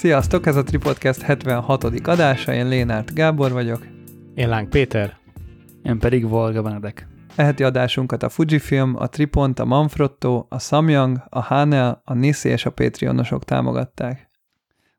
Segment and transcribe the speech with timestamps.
[0.00, 1.84] Sziasztok, ez a Tripodcast 76.
[1.84, 3.86] adása, én Lénárt Gábor vagyok.
[4.34, 5.16] Én Láng Péter.
[5.82, 7.06] Én pedig Volga Benedek.
[7.36, 12.66] Eheti adásunkat a Fujifilm, a Tripont, a Manfrotto, a Samyang, a Hanel, a Nissi és
[12.66, 14.30] a Patreonosok támogatták.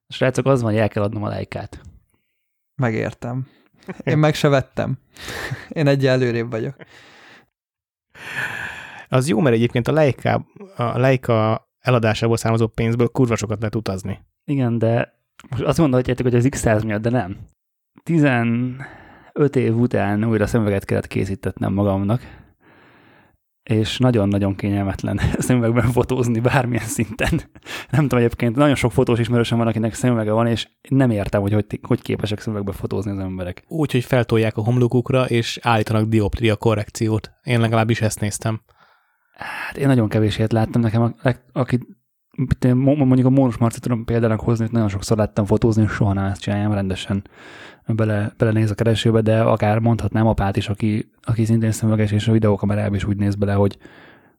[0.08, 1.82] A srácok, az van, hogy el kell adnom a lejkát.
[2.76, 3.48] Megértem.
[4.04, 4.98] Én meg se vettem.
[5.70, 6.76] Én egy előrébb vagyok.
[9.10, 10.46] Az jó, mert egyébként a Leica,
[10.76, 14.30] a Leica eladásából származó pénzből kurva sokat lehet utazni.
[14.52, 15.14] Igen, de
[15.50, 17.38] most azt gondolhatjátok, hogy az X100 miatt, de nem.
[18.04, 22.22] 15 év után újra szemüveget kellett készítetnem magamnak,
[23.64, 27.42] és nagyon-nagyon kényelmetlen szemüvegben fotózni bármilyen szinten.
[27.90, 31.54] Nem tudom egyébként, nagyon sok fotós ismerősöm van, akinek szemüvege van, és nem értem, hogy
[31.54, 33.64] hogy, hogy képesek szemüvegbe fotózni az emberek.
[33.68, 37.32] Úgy, hogy feltolják a homlokukra, és állítanak dioptria korrekciót.
[37.44, 38.62] Én legalábbis ezt néztem.
[39.34, 41.16] Hát én nagyon kevés ilyet láttam nekem,
[41.52, 41.80] aki
[42.74, 46.26] mondjuk a Mónus Marci tudom példának hozni, hogy nagyon sokszor láttam fotózni, és soha nem
[46.26, 47.24] ezt csináljam rendesen
[47.86, 52.32] bele, belenéz a keresőbe, de akár mondhatnám apát is, aki, aki szintén szemüveges, és a
[52.32, 53.78] videókamerában is úgy néz bele, hogy,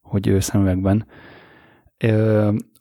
[0.02, 1.06] hogy ő szemüvegben.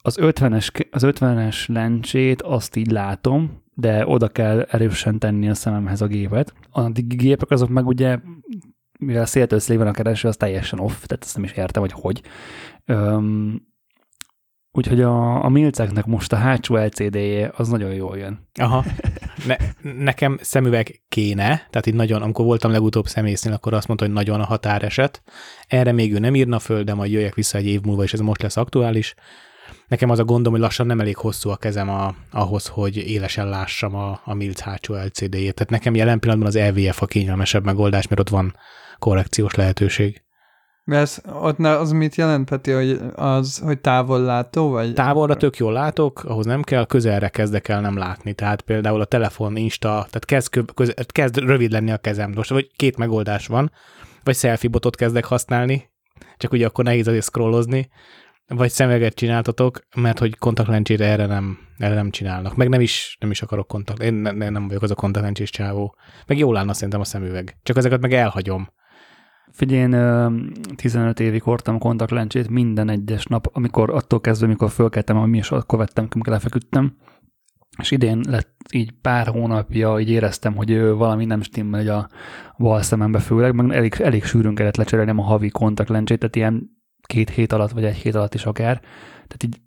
[0.02, 6.02] Az 50-es, az 50-es lencsét azt így látom, de oda kell erősen tenni a szememhez
[6.02, 6.54] a gépet.
[6.72, 8.20] A gépek azok meg ugye
[9.00, 12.22] mivel széltől van a kereső, az teljesen off, tehát ezt nem is értem, hogy hogy.
[14.72, 18.48] Úgyhogy a, a milceknek most a hátsó LCD-je az nagyon jól jön.
[18.60, 18.84] Aha.
[19.46, 24.14] Ne, nekem szemüveg kéne, tehát itt nagyon, amikor voltam legutóbb szemésznél, akkor azt mondta, hogy
[24.14, 25.22] nagyon a határeset.
[25.68, 28.20] Erre még ő nem írna föl, de majd jöjjek vissza egy év múlva, és ez
[28.20, 29.16] most lesz aktuális.
[29.88, 33.50] Nekem az a gondom, hogy lassan nem elég hosszú a kezem a, ahhoz, hogy élesen
[33.50, 35.54] lássam a, a Milc hátsó LCD-jét.
[35.54, 38.56] Tehát nekem jelen pillanatban az EVF a kényelmesebb megoldás, mert ott van
[39.00, 40.24] korrekciós lehetőség.
[40.86, 44.94] Ez, ott az mit jelent, Peti, hogy az, hogy távollátó, vagy?
[44.94, 48.34] Távolra tök jól látok, ahhoz nem kell, közelre kezdek el nem látni.
[48.34, 52.32] Tehát például a telefon, Insta, tehát kezd, köz, kezd rövid lenni a kezem.
[52.36, 53.72] Most vagy két megoldás van,
[54.24, 55.90] vagy selfie botot kezdek használni,
[56.38, 57.90] csak ugye akkor nehéz azért scrollozni,
[58.48, 62.56] vagy szemeget csináltatok, mert hogy kontaktlencsére erre nem, erre nem csinálnak.
[62.56, 65.96] Meg nem is, nem is akarok kontakt, én ne, nem vagyok az a kontaktlencsés csávó.
[66.28, 67.58] Meg jól állna szerintem a szemüveg.
[67.64, 68.70] Csak ezeket meg elhagyom.
[69.52, 75.38] Figyelj, én 15 évig hordtam kontaktlencsét minden egyes nap, amikor attól kezdve, amikor fölkeltem, ami
[75.38, 76.96] is akkor vettem, amikor lefeküdtem.
[77.78, 82.10] És idén lett így pár hónapja, így éreztem, hogy valami nem stimmel a
[82.58, 86.70] bal szemembe főleg, meg elég, elég sűrűn kellett lecserélnem a havi kontaktlencsét, tehát ilyen
[87.02, 88.80] két hét alatt, vagy egy hét alatt is akár.
[89.28, 89.62] Tehát így,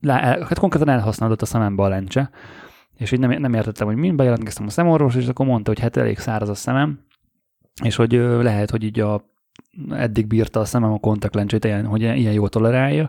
[0.48, 2.30] hát konkrétan elhasználódott a szemembe a lencse,
[2.96, 5.96] és így nem, nem értettem, hogy mind bejelentkeztem a szemorvos, és akkor mondta, hogy hát
[5.96, 6.98] elég száraz a szemem,
[7.82, 9.33] és hogy lehet, hogy így a
[9.90, 13.08] eddig bírta a szemem a kontaktlencsét, ilyen, hogy ilyen jól tolerálja,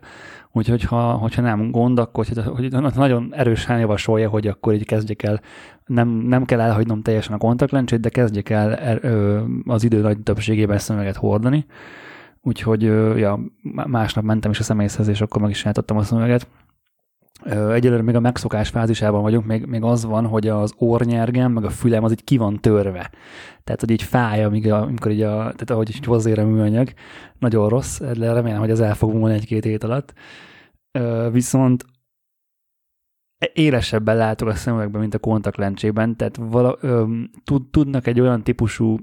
[0.51, 5.23] úgyhogy ha, hogyha nem gond, akkor hogy, hogy nagyon erősen javasolja, hogy akkor így kezdjek
[5.23, 5.41] el,
[5.85, 9.11] nem, nem kell elhagynom teljesen a kontaktlencsét, de kezdjek el er,
[9.65, 11.65] az idő nagy többségében szemüveget hordani,
[12.41, 12.81] úgyhogy
[13.17, 13.39] ja,
[13.87, 16.47] másnap mentem is a személyhez, és akkor meg is a szemüveget,
[17.43, 21.69] Egyelőre még a megszokás fázisában vagyunk, még, még az van, hogy az ornyergem, meg a
[21.69, 23.11] fülem az így ki van törve.
[23.63, 26.93] Tehát, hogy így fáj, amíg amikor így a, tehát ahogy így hozzér a műanyag,
[27.39, 30.13] nagyon rossz, de remélem, hogy ez el fog múlni egy-két hét alatt.
[31.31, 31.85] Viszont
[33.53, 36.77] élesebben látok a szemüvegben, mint a kontaktlencsében, tehát vala,
[37.43, 38.97] tud, tudnak egy olyan típusú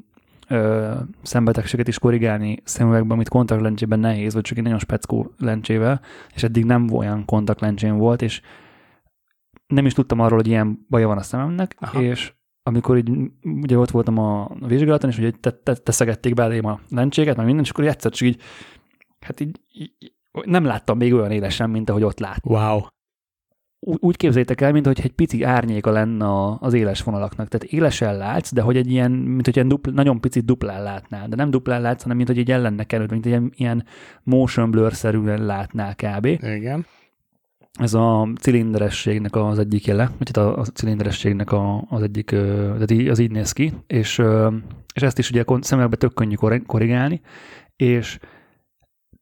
[0.53, 6.01] ö, szembetegséget is korrigálni szemüvegben, amit kontaktlencsében nehéz, vagy csak egy nagyon speckó lencsével,
[6.35, 8.41] és eddig nem olyan kontaktlencsén volt, és
[9.67, 12.03] nem is tudtam arról, hogy ilyen baja van a szememnek, Aha.
[12.03, 12.33] és
[12.63, 13.11] amikor így,
[13.43, 17.65] ugye ott voltam a vizsgálaton, és ugye te, te, teszegették belém a lencséget, meg minden,
[17.65, 18.41] és akkor egyszer csak így,
[19.21, 20.13] hát így, így
[20.45, 22.53] nem láttam még olyan élesen, mint ahogy ott láttam.
[22.53, 22.81] Wow
[23.85, 27.49] úgy képzeljétek el, mint hogy egy pici árnyéka lenne az éles vonalaknak.
[27.49, 31.29] Tehát élesen látsz, de hogy egy ilyen, mint hogy egy dupl, nagyon picit duplán látnál.
[31.29, 33.85] De nem duplán látsz, hanem mint hogy egy ellen kerül, mint egy ilyen, ilyen
[34.23, 36.27] motion blur-szerűen látnál kb.
[36.27, 36.87] Igen.
[37.73, 42.91] Ez a cilinderességnek az egyik jele, vagy hát a, a cilinderességnek a, az egyik, tehát
[42.91, 44.23] az így néz ki, és,
[44.95, 46.35] és ezt is ugye szemekbe tök könnyű
[46.67, 47.21] korrigálni,
[47.77, 48.19] és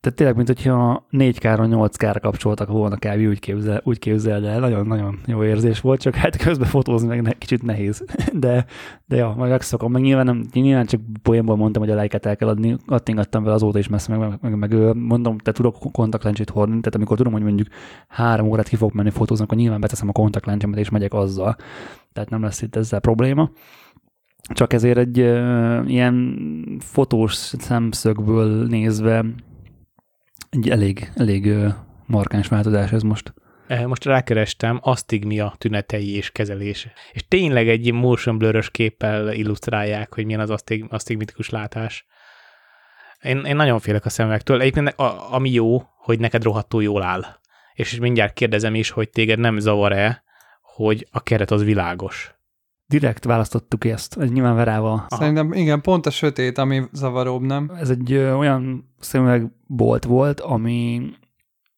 [0.01, 3.29] tehát tényleg, mint hogyha 4K-ra 8K-ra kapcsoltak volna kb.
[3.29, 7.33] úgy, képzel, úgy képzeld el, nagyon-nagyon jó érzés volt, csak hát közben fotózni meg ne,
[7.33, 8.05] kicsit nehéz.
[8.33, 8.65] De,
[9.07, 12.37] de ja, majd megszokom, meg nyilván, nem, nyilván csak poénból mondtam, hogy a lájkát el
[12.37, 16.81] kell adni, attingattam vele azóta is messze, meg, meg, meg mondom, te tudok kontaktlencsét hordni,
[16.81, 17.69] tehát amikor tudom, hogy mondjuk
[18.09, 21.57] három órát ki fogok menni fotózni, akkor nyilván beteszem a kontaktlencsemet és megyek azzal.
[22.13, 23.51] Tehát nem lesz itt ezzel probléma
[24.53, 26.37] csak ezért egy uh, ilyen
[26.79, 29.25] fotós szemszögből nézve
[30.51, 31.55] egy elég, elég
[32.07, 33.35] markáns változás ez most.
[33.67, 36.93] Eh, Most rákerestem, asztigmia tünetei és kezelése.
[37.13, 42.07] És tényleg egy motion blur képpel illusztrálják, hogy milyen az asztig, asztigmatikus látás.
[43.23, 44.61] Én, én nagyon félek a szemüvegtől.
[44.61, 47.25] Egyébként a, ami jó, hogy neked rohadtul jól áll.
[47.75, 50.23] És mindjárt kérdezem is, hogy téged nem zavar-e,
[50.63, 52.35] hogy a keret az világos.
[52.91, 54.93] Direkt választottuk ezt, ez nyilván Verával.
[54.93, 55.07] Aha.
[55.09, 57.71] Szerintem igen, pont a sötét, ami zavaróbb, nem?
[57.77, 61.11] Ez egy ö, olyan szemüvegbolt volt, ami,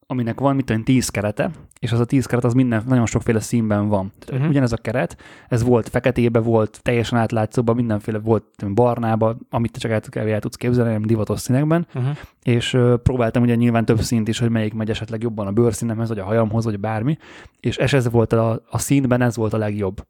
[0.06, 3.40] aminek van mit tudom, tíz kerete, és az a tíz keret az minden, nagyon sokféle
[3.40, 4.12] színben van.
[4.32, 4.48] Uh-huh.
[4.48, 5.16] Ugyanez a keret,
[5.48, 10.56] ez volt feketébe, volt teljesen átlátszóban, mindenféle volt barnába, amit te csak el, el, tudsz
[10.56, 12.16] képzelni, nem divatos színekben, Uh-huh.
[12.42, 16.08] és ö, próbáltam ugye nyilván több színt is, hogy melyik megy esetleg jobban a bőrszínemhez,
[16.08, 17.18] vagy a hajamhoz, vagy bármi,
[17.60, 20.04] és ez, ez volt a, a színben, ez volt a legjobb.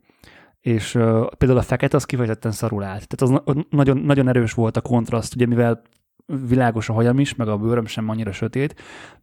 [0.63, 3.09] És ö, például a fekete az kifejezetten szarul állt.
[3.09, 5.83] Tehát az na- nagyon, nagyon erős volt a kontraszt, ugye mivel
[6.49, 8.75] világos a hajam is, meg a bőröm sem annyira sötét,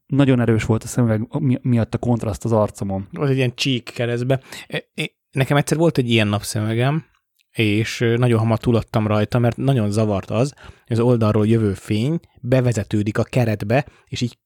[0.05, 3.07] nagyon erős volt a szemüveg mi- miatt a kontraszt az arcomon.
[3.11, 4.39] Volt egy ilyen csík keresztbe.
[4.67, 7.05] E- e- Nekem egyszer volt egy ilyen napszemegem,
[7.51, 10.53] és nagyon hamar túladtam rajta, mert nagyon zavart az,
[10.87, 14.37] hogy az oldalról jövő fény bevezetődik a keretbe, és így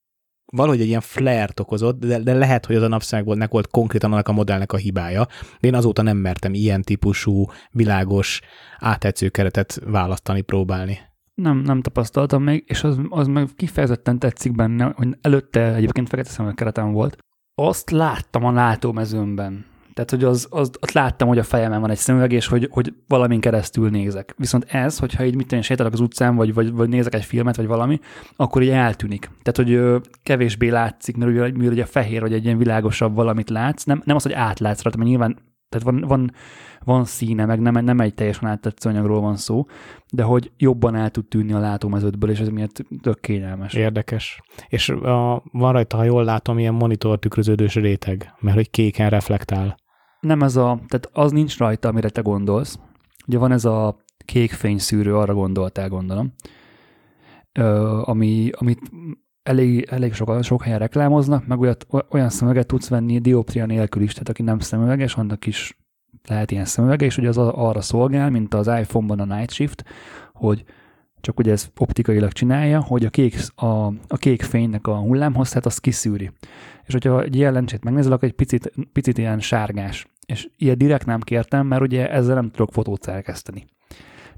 [0.55, 4.27] valahogy egy ilyen flare okozott, de, de lehet, hogy az a napszemegnek volt konkrétan annak
[4.27, 5.27] a modellnek a hibája,
[5.59, 8.41] de én azóta nem mertem ilyen típusú, világos,
[8.79, 10.99] áttetsző keretet választani, próbálni.
[11.33, 16.29] Nem, nem tapasztaltam még, és az, az meg kifejezetten tetszik benne, hogy előtte egyébként fekete
[16.29, 17.17] szemüveg keretem volt.
[17.55, 19.65] Azt láttam a látómezőmben.
[19.93, 22.93] Tehát, hogy az, az, ott láttam, hogy a fejemen van egy szemüveg, és hogy, hogy
[23.07, 24.33] valamin keresztül nézek.
[24.37, 27.55] Viszont ez, hogyha így mit én, sétálok az utcán, vagy, vagy, vagy nézek egy filmet,
[27.55, 27.99] vagy valami,
[28.35, 29.21] akkor így eltűnik.
[29.25, 33.49] Tehát, hogy ö, kevésbé látszik, mert ugye, mivel ugye fehér, vagy egy ilyen világosabb valamit
[33.49, 35.37] látsz, nem, nem az, hogy átlátsz rajta, mert nyilván
[35.73, 36.31] tehát van, van,
[36.83, 39.65] van színe, meg nem, nem egy teljesen áttetsző anyagról van szó,
[40.11, 43.73] de hogy jobban el tud tűnni a látómeződből, és ez miatt tök kényelmes.
[43.73, 44.41] Érdekes.
[44.67, 49.77] És a, van rajta, ha jól látom, ilyen monitor tükröződős réteg, mert hogy kéken reflektál.
[50.23, 52.79] Nem ez a, tehát az nincs rajta, amire te gondolsz.
[53.27, 56.33] Ugye van ez a kék fényszűrő, arra gondoltál, gondolom,
[57.51, 58.91] Ö, ami, amit
[59.43, 64.11] elég, elég sok, sok helyen reklámoznak, meg olyat, olyan szemüveget tudsz venni dioptria nélkül is,
[64.11, 65.77] tehát aki nem szemüveges, annak is
[66.27, 69.83] lehet ilyen szemüvege, és ugye az arra szolgál, mint az iPhone-ban a Night Shift,
[70.33, 70.63] hogy
[71.21, 73.65] csak ugye ez optikailag csinálja, hogy a kék, a,
[74.07, 76.31] a kék fénynek a hullámhosszát azt kiszűri.
[76.85, 80.07] És hogyha egy ilyen lencsét megnézel, akkor egy picit, picit ilyen sárgás.
[80.33, 83.65] És ilyet direkt nem kértem, mert ugye ezzel nem tudok fotót szerkeszteni.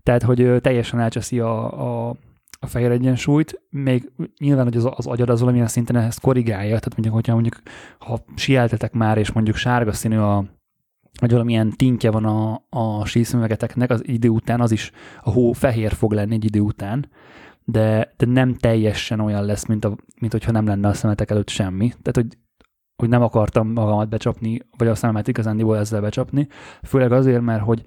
[0.03, 2.15] Tehát, hogy teljesen elcseszi a, a,
[2.59, 6.93] a fehér egyensúlyt, még nyilván, hogy az, az agyad az valamilyen szinten ezt korrigálja, tehát
[6.93, 7.61] mondjuk, hogyha mondjuk,
[7.99, 10.45] ha sieltetek már, és mondjuk sárga színű a,
[11.19, 15.91] vagy valamilyen tintje van a, a síszmüvegeteknek, az idő után az is, a hó fehér
[15.91, 17.09] fog lenni egy idő után,
[17.63, 21.49] de, de nem teljesen olyan lesz, mint, a, mint hogyha nem lenne a szemetek előtt
[21.49, 21.87] semmi.
[21.87, 22.37] Tehát, hogy,
[22.95, 26.47] hogy nem akartam magamat becsapni, vagy a szememet igazándiból ezzel becsapni,
[26.83, 27.83] főleg azért, mert hogy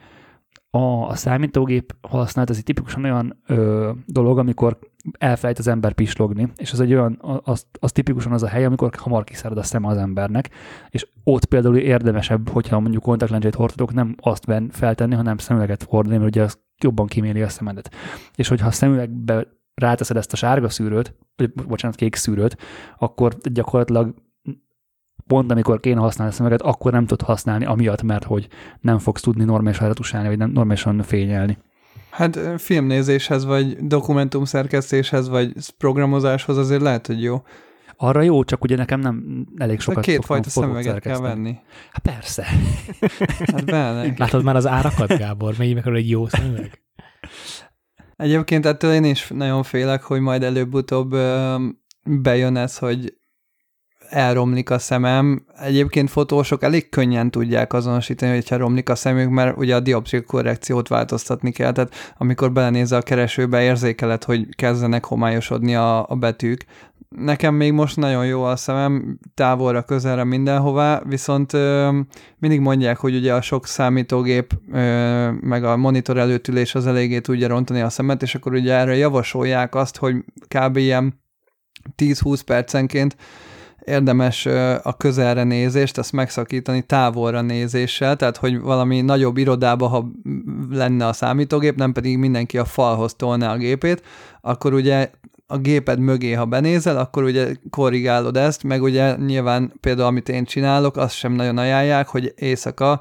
[0.70, 4.78] a, a számítógép használat, ez egy tipikusan olyan ö, dolog, amikor
[5.18, 8.90] elfelejt az ember pislogni, és az egy olyan, az, az tipikusan az a hely, amikor
[8.96, 10.50] hamar kiszárad a szeme az embernek,
[10.90, 16.16] és ott például érdemesebb, hogyha mondjuk kontaktlencsét hordok, nem azt ven feltenni, hanem szemüveget hordani,
[16.16, 17.94] mert ugye az jobban kiméli a szemedet.
[18.34, 22.56] És hogyha a szemüvegbe ráteszed ezt a sárga szűrőt, vagy bocsánat, kék szűrőt,
[22.98, 24.14] akkor gyakorlatilag
[25.28, 28.48] pont amikor kéne használni a szemüveget, akkor nem tud használni, amiatt, mert hogy
[28.80, 31.58] nem fogsz tudni normálisan retusálni, vagy nem normálisan fényelni.
[32.10, 37.42] Hát filmnézéshez, vagy dokumentumszerkesztéshez, vagy programozáshoz azért lehet, hogy jó.
[37.96, 41.12] Arra jó, csak ugye nekem nem elég De sokat két szoktam fajta fotót szemüveget kell
[41.12, 41.42] szerkeszteni.
[41.42, 41.58] venni.
[41.90, 42.46] Hát persze.
[43.52, 44.14] Hát benne.
[44.16, 45.54] Látod már az árakat, Gábor?
[45.58, 46.82] Mennyi meg egy jó szemüveg?
[48.16, 51.16] Egyébként ettől én is nagyon félek, hogy majd előbb-utóbb
[52.04, 53.17] bejön ez, hogy
[54.10, 55.44] elromlik a szemem.
[55.60, 60.88] Egyébként fotósok elég könnyen tudják azonosítani, hogyha romlik a szemük, mert ugye a dioptria korrekciót
[60.88, 66.64] változtatni kell, tehát amikor belenézel a keresőbe, érzékeled, hogy kezdenek homályosodni a, a betűk.
[67.08, 71.98] Nekem még most nagyon jó a szemem, távolra, közelre, mindenhová, viszont ö,
[72.38, 77.48] mindig mondják, hogy ugye a sok számítógép, ö, meg a monitor előttülés az eléggé tudja
[77.48, 80.16] rontani a szemet, és akkor ugye erre javasolják azt, hogy
[80.48, 80.76] kb.
[80.76, 81.20] ilyen
[81.96, 83.16] 10-20 percenként
[83.88, 84.46] érdemes
[84.82, 90.10] a közelre nézést, ezt megszakítani távolra nézéssel, tehát hogy valami nagyobb irodába, ha
[90.70, 94.02] lenne a számítógép, nem pedig mindenki a falhoz tolná a gépét,
[94.40, 95.10] akkor ugye
[95.46, 100.44] a géped mögé, ha benézel, akkor ugye korrigálod ezt, meg ugye nyilván például amit én
[100.44, 103.00] csinálok, azt sem nagyon ajánlják, hogy éjszaka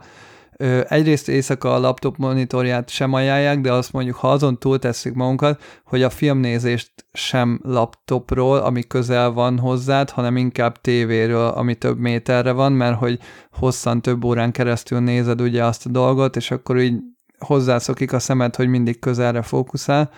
[0.88, 5.62] egyrészt éjszaka a laptop monitorját sem ajánlják, de azt mondjuk, ha azon túl tesszük magunkat,
[5.84, 12.52] hogy a filmnézést sem laptopról, ami közel van hozzád, hanem inkább tévéről, ami több méterre
[12.52, 13.20] van, mert hogy
[13.52, 17.00] hosszan több órán keresztül nézed ugye azt a dolgot, és akkor így
[17.40, 20.12] hozzászokik a szemed, hogy mindig közelre fókuszál.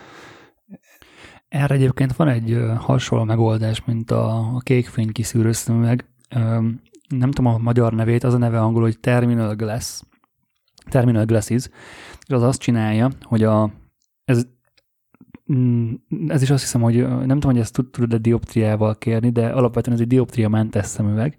[1.50, 6.05] Erre egyébként van egy hasonló megoldás, mint a, a kékfény kiszűrő szemüveg.
[7.08, 10.01] Nem tudom a magyar nevét, az a neve angol, hogy Terminal Glass.
[10.89, 11.69] Terminal Glasses.
[12.27, 13.72] És az azt csinálja, hogy a,
[14.25, 14.48] ez,
[15.53, 15.93] mm,
[16.27, 19.96] ez is azt hiszem, hogy nem tudom, hogy ezt tud- tudod-e dioptriával kérni, de alapvetően
[19.96, 21.38] ez egy dioptriamentes szemüveg.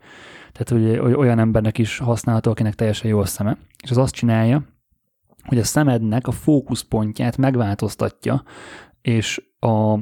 [0.52, 3.58] Tehát hogy oly- olyan embernek is használható, akinek teljesen jó a szeme.
[3.82, 4.64] És az azt csinálja,
[5.44, 8.42] hogy a szemednek a fókuszpontját megváltoztatja,
[9.02, 9.98] és a,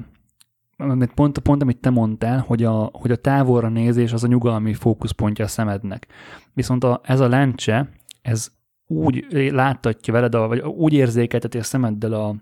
[0.77, 4.75] amit pont, pont amit te mondtál, hogy a, hogy a távolra nézés az a nyugalmi
[4.75, 6.07] fókuszpontja a szemednek.
[6.53, 7.91] Viszont a, ez a lencse,
[8.23, 8.51] ez
[8.89, 12.35] úgy láttatja veled, a, vagy úgy érzékelteti a szemeddel a,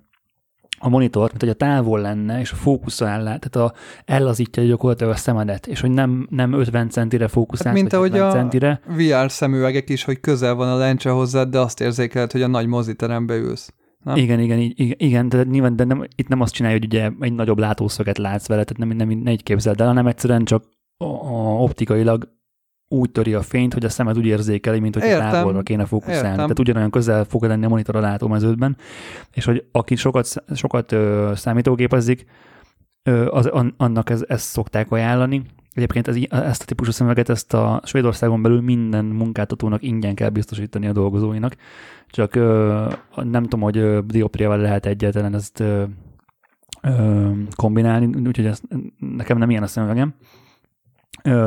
[0.78, 3.72] a monitor, mint hogy a távol lenne, és a fókuszra áll, tehát a,
[4.04, 8.28] ellazítja gyakorlatilag a szemedet, és hogy nem, nem 50 centire fókuszál, Hát mint ahogy 70
[8.28, 8.80] a- centire.
[8.86, 12.66] VR szemüvegek is, hogy közel van a lencse hozzád, de azt érzékeled, hogy a nagy
[12.66, 13.72] moziterembe ülsz.
[14.04, 14.16] Nem?
[14.16, 17.32] Igen, igen, igen, igen, de nyilván de nem, itt nem azt csinálja, hogy ugye egy
[17.32, 20.64] nagyobb látószöget látsz vele, tehát nem, nem, nem így képzeld el, hanem egyszerűen csak
[20.96, 22.34] a, a optikailag
[22.88, 26.18] úgy töri a fényt, hogy a szemed úgy érzékeli, mint hogy távolra kéne fókuszálni.
[26.20, 26.36] értem.
[26.36, 28.76] Tehát ugyanolyan közel fog lenni a monitor a látómeződben,
[29.32, 32.24] és hogy aki sokat, sokat ö, számítógépezik,
[33.02, 35.42] ö, az, an, annak ez, ezt szokták ajánlani.
[35.72, 40.86] Egyébként ez, ezt a típusú szemüveget, ezt a Svédországon belül minden munkáltatónak ingyen kell biztosítani
[40.86, 41.56] a dolgozóinak.
[42.08, 45.82] Csak ö, nem tudom, hogy ö, dioptriával lehet egyáltalán ezt ö,
[46.82, 48.60] ö, kombinálni, úgyhogy ez,
[48.98, 50.14] nekem nem ilyen a szemüvegem.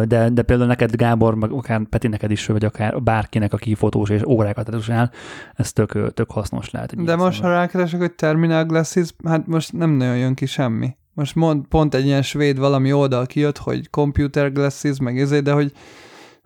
[0.05, 4.09] De, de például neked, Gábor, meg akár Peti neked is, vagy akár bárkinek, aki fotós
[4.09, 5.11] és órákat redusál,
[5.53, 7.03] ez tök, tök hasznos lehet.
[7.03, 7.59] De most, ha szemüveg.
[7.59, 10.95] rákeresek, hogy Terminal Glasses, hát most nem nagyon jön ki semmi.
[11.13, 15.51] Most mond, pont egy ilyen svéd valami oldal kijött, hogy Computer Glasses, meg ezért, de
[15.51, 15.71] hogy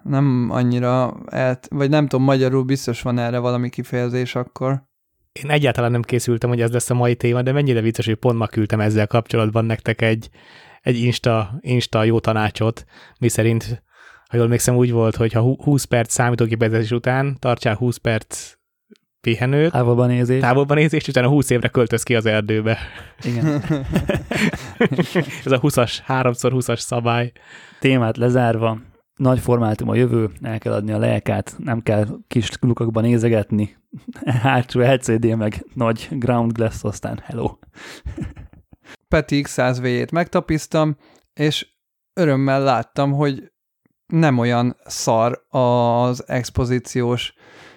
[0.04, 4.84] nem annyira, elt, vagy nem tudom, magyarul biztos van erre valami kifejezés akkor.
[5.32, 8.38] Én egyáltalán nem készültem, hogy ez lesz a mai téma, de mennyire vicces, hogy pont
[8.38, 10.30] ma küldtem ezzel kapcsolatban nektek egy,
[10.84, 12.86] egy Insta, Insta jó tanácsot,
[13.20, 13.84] mi szerint,
[14.30, 18.54] ha jól emlékszem, úgy volt, hogy ha hú- 20 perc számítógépezés után tartsál 20 perc
[19.22, 20.42] pihenőt, Távolban nézés.
[20.42, 22.78] távolban nézést, utána 20 évre költöz ki az erdőbe.
[23.22, 23.46] Igen.
[25.46, 27.32] Ez a 20-as, 3x20-as szabály.
[27.80, 28.80] Témát lezárva,
[29.16, 33.78] nagy formátum a jövő, el kell adni a lelkát, nem kell kis lukakba nézegetni,
[34.26, 37.58] hátsó LCD meg nagy ground glass, aztán hello.
[39.14, 40.98] Peti X100V-jét megtapisztam,
[41.34, 41.68] és
[42.14, 43.52] örömmel láttam, hogy
[44.06, 47.34] nem olyan szar az expozíciós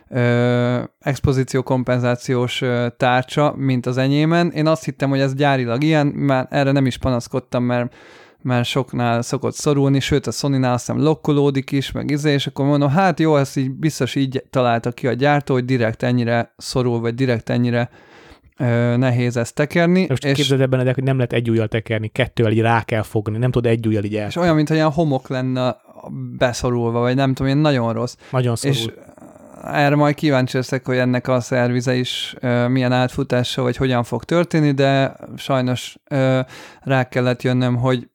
[0.09, 2.63] ö, expozíció kompenzációs
[2.97, 4.51] tárcsa, mint az enyémen.
[4.51, 7.95] Én azt hittem, hogy ez gyárilag ilyen, már erre nem is panaszkodtam, mert
[8.43, 12.67] mert soknál szokott szorulni, sőt a Sony-nál azt hiszem lokkolódik is, meg izé, és akkor
[12.67, 17.01] mondom, hát jó, ezt így biztos így találta ki a gyártó, hogy direkt ennyire szorul,
[17.01, 17.91] vagy direkt ennyire
[18.59, 20.07] ö, nehéz ezt tekerni.
[20.09, 23.39] Most és, képzeld ebben, hogy nem lehet egy ujjal tekerni, kettővel így rá kell fogni,
[23.39, 24.29] nem tud egy ujjal így el.
[24.29, 25.77] és olyan, mintha ilyen homok lenne
[26.39, 28.17] beszorulva, vagy nem tudom, ilyen nagyon rossz.
[28.31, 28.77] Nagyon szorul.
[28.77, 28.87] És
[29.65, 34.25] erre majd kíváncsi leszek, hogy ennek a szervize is ö, milyen átfutása, vagy hogyan fog
[34.25, 36.41] történni, de sajnos ö,
[36.81, 38.09] rá kellett jönnöm, hogy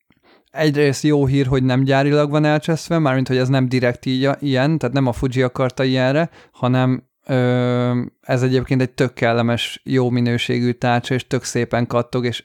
[0.52, 4.78] egyrészt jó hír, hogy nem gyárilag van elcseszve, mármint, hogy ez nem direkt így ilyen,
[4.78, 7.10] tehát nem a Fuji akarta ilyenre, hanem
[8.22, 12.44] ez egyébként egy tök kellemes, jó minőségű tárcsa, és tök szépen kattog, és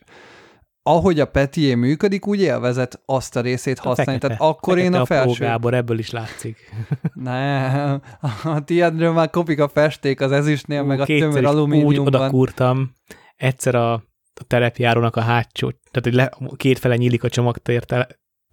[0.83, 4.21] ahogy a Petié működik, úgy élvezett azt a részét használni.
[4.21, 5.45] Tehát akkor én a apró felső...
[5.45, 6.57] Gábor, ebből is látszik.
[7.15, 8.03] Nem,
[8.45, 12.15] a tiédről már kopik a festék az ezüstnél, meg a tömör is úgy alumíniumban.
[12.15, 12.93] odakúrtam,
[13.37, 13.93] egyszer a,
[14.35, 17.85] a terepjárónak a hátsó, tehát hogy le, kétfele nyílik a csomagtér,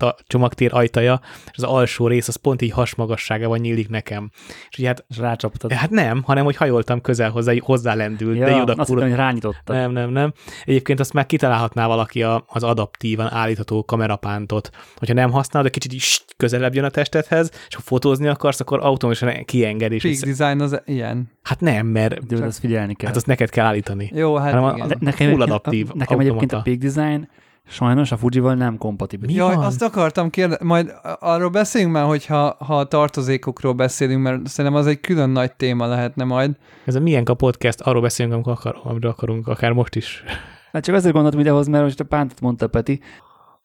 [0.04, 4.32] a csomagtér ajtaja, és az alsó rész az pont így hasmagasságában nyílik nekem.
[4.70, 5.72] És ugye hát, És rácsaptad.
[5.72, 9.08] hát nem, hanem hogy hajoltam közel hozzá, hozzálendült, ja, de így azt odakúrtam.
[9.08, 9.76] hogy rányitottad.
[9.76, 10.34] Nem, nem, nem.
[10.64, 14.70] Egyébként azt már kitalálhatná valaki a, az adaptívan állítható kamerapántot.
[14.96, 18.80] Hogyha nem használod, de kicsit is közelebb jön a testedhez, és ha fotózni akarsz, akkor
[18.84, 19.92] automatikusan kienged.
[19.92, 21.32] És Peak design az ilyen.
[21.44, 23.08] Hát nem, mert De ezt figyelni kell.
[23.08, 24.12] hát azt neked kell állítani.
[24.16, 24.88] Jó, hát Hanem a- igen.
[24.88, 26.62] de- nekem, full adaptív Nekem egyébként a.
[26.62, 27.28] Peak Design
[27.68, 29.36] sajnos a Fujival nem kompatibilis.
[29.36, 29.66] Mi Jaj, van?
[29.66, 34.88] azt akartam kérdezni, majd arról beszéljünk már, hogyha ha a tartozékokról beszélünk, mert szerintem az
[34.88, 36.58] egy külön nagy téma lehetne majd.
[36.86, 40.24] Ez a milyen a podcast, arról beszélünk, amikor akar, amiről akarunk, akár most is.
[40.72, 43.02] Hát csak azért gondoltam idehoz, mert most a pántot mondta Peti,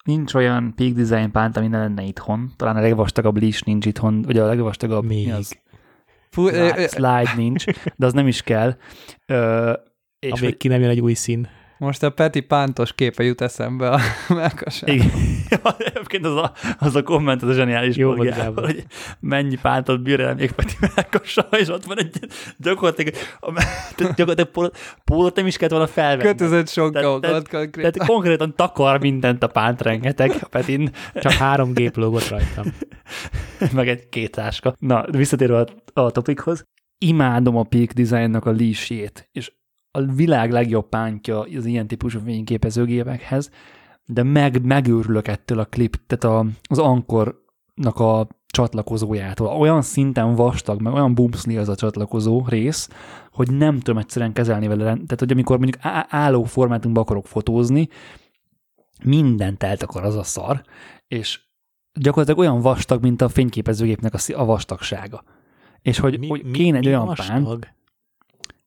[0.04, 2.52] nincs olyan Peak Design pánt, ami ne lenne itthon.
[2.56, 5.26] Talán a legvastagabb leash nincs itthon, vagy a legvastagabb Még.
[5.26, 5.58] mi az?
[6.36, 7.64] Ö, slide, slide nincs,
[7.96, 8.76] de az nem is kell.
[9.26, 9.72] Ö,
[10.18, 11.48] és Amíg hogy, ki nem jön egy új szín.
[11.78, 13.98] Most a Peti pántos képe jut eszembe a
[14.34, 14.88] melkasán.
[14.94, 15.10] igen,
[15.78, 18.64] egyébként az a, az a komment, az a zseniális Jó Gábor.
[18.64, 18.84] hogy
[19.20, 22.18] mennyi pántot bír el még Peti Melkossal, és ott van egy
[22.56, 23.52] gyakorlatilag, a,
[23.98, 26.28] gyakorlatilag pólót, pólót nem is kellett volna felvenni.
[26.28, 27.92] Kötözött sokkal tehát- konkrét.
[27.92, 32.64] Tehát konkrétan takar mindent a pánt rengeteg, a Petin, Csak három gép lógott rajtam.
[33.72, 34.74] meg egy két táska.
[34.78, 35.58] Na, visszatérve
[35.94, 36.64] a, a topikhoz.
[36.98, 38.92] Imádom a Peak Designnak a leash
[39.32, 39.52] és
[39.90, 43.50] a világ legjobb pántja az ilyen típusú fényképezőgépekhez,
[44.04, 49.46] de meg, megőrülök ettől a klip, tehát a, az ankornak a csatlakozójától.
[49.46, 52.88] Olyan szinten vastag, meg olyan bumszli az a csatlakozó rész,
[53.32, 54.82] hogy nem tudom egyszerűen kezelni vele.
[54.84, 57.88] Tehát, hogy amikor mondjuk álló formátumban akarok fotózni,
[59.04, 60.62] mindent eltakar az a szar,
[61.08, 61.40] és
[61.92, 65.24] gyakorlatilag olyan vastag, mint a fényképezőgépnek a, vastagsága.
[65.82, 67.26] És hogy, mi, hogy kéne egy olyan vastag?
[67.28, 67.74] pánt,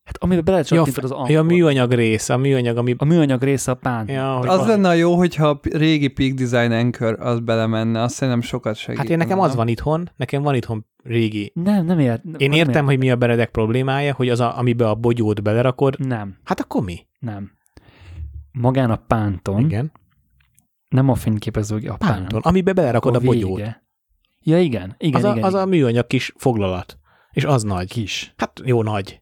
[0.04, 1.30] hát amiben bele Ja, csak az ankor.
[1.30, 2.96] Ja, a műanyag rész, a műanyag, ami...
[2.98, 4.10] a műanyag része a pánt.
[4.10, 4.68] Ja, Az van.
[4.68, 9.00] lenne a jó, hogyha a régi Peak Design Anchor az belemenne, azt szerintem sokat segít.
[9.02, 11.52] Hát én nekem az van itthon, nekem van itthon régi.
[11.56, 12.24] Nem, nem ért.
[12.38, 16.00] Én nem értem, hogy mi a beredek problémája, hogy az, a, amiben a bogyót belerakod,
[16.08, 17.00] Nem, hát akkor mi?
[17.20, 17.52] nem.
[18.52, 19.92] Magán a pánton, Igen.
[20.88, 22.46] nem a fényképezőgép, a Pánton, pánt.
[22.46, 23.46] amiben belerakod a vége.
[23.48, 23.80] bogyót.
[24.44, 25.44] Ja, igen, igen, Az a, igen.
[25.44, 25.70] az a igen.
[25.70, 26.98] műanyag kis foglalat.
[27.32, 27.88] És az nagy.
[27.92, 28.34] kis.
[28.38, 29.22] Hát jó nagy.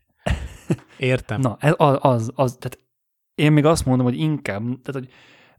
[0.98, 1.40] Értem.
[1.40, 2.80] Na, ez az, az, az, tehát
[3.36, 5.10] én még azt mondom, hogy inkább, tehát hogy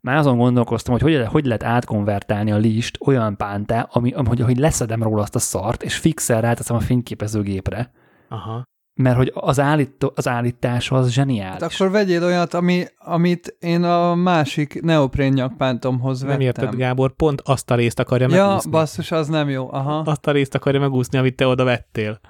[0.01, 4.29] már azon gondolkoztam, hogy hogy, le- hogy lehet átkonvertálni a list olyan pántá, ami, ami
[4.29, 7.93] hogy, hogy leszedem róla azt a szart, és fixel ráteszem a fényképezőgépre,
[8.29, 8.63] Aha.
[8.95, 11.75] mert hogy az, állító, az állítása az Hát zseniális.
[11.75, 16.39] akkor vegyél olyat, ami, amit én a másik neoprén nyakpántomhoz vettem.
[16.39, 18.71] Nem érted, Gábor, pont azt a részt akarja Ja, megúszni.
[18.71, 19.73] basszus, az nem jó.
[19.73, 19.99] Aha.
[19.99, 22.21] Azt a részt akarja megúszni, amit te oda vettél.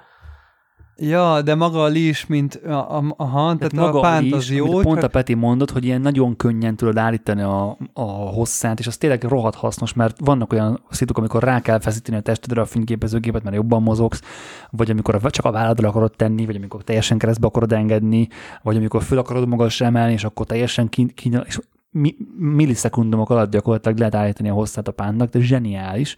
[1.03, 4.51] Ja, de maga a leash, mint, a, a, aha, tehát, tehát a pánt is, az
[4.51, 8.01] jó, amit pont a csak Peti mondott, hogy ilyen nagyon könnyen tudod állítani a, a
[8.03, 12.21] hosszát, és az tényleg rohadt hasznos, mert vannak olyan szituk, amikor rá kell feszíteni a
[12.21, 14.21] testedre a fényképezőgépet, mert jobban mozogsz,
[14.69, 18.27] vagy amikor a- csak a válladra akarod tenni, vagy amikor teljesen keresztbe akarod engedni,
[18.63, 21.59] vagy amikor föl akarod magas emelni, és akkor teljesen kín, kín, és
[21.91, 26.15] mi, millisekundumok alatt gyakorlatilag lehet állítani a hosszát a pántnak, de zseniális.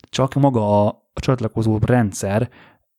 [0.00, 2.48] Csak maga a, a csatlakozó rendszer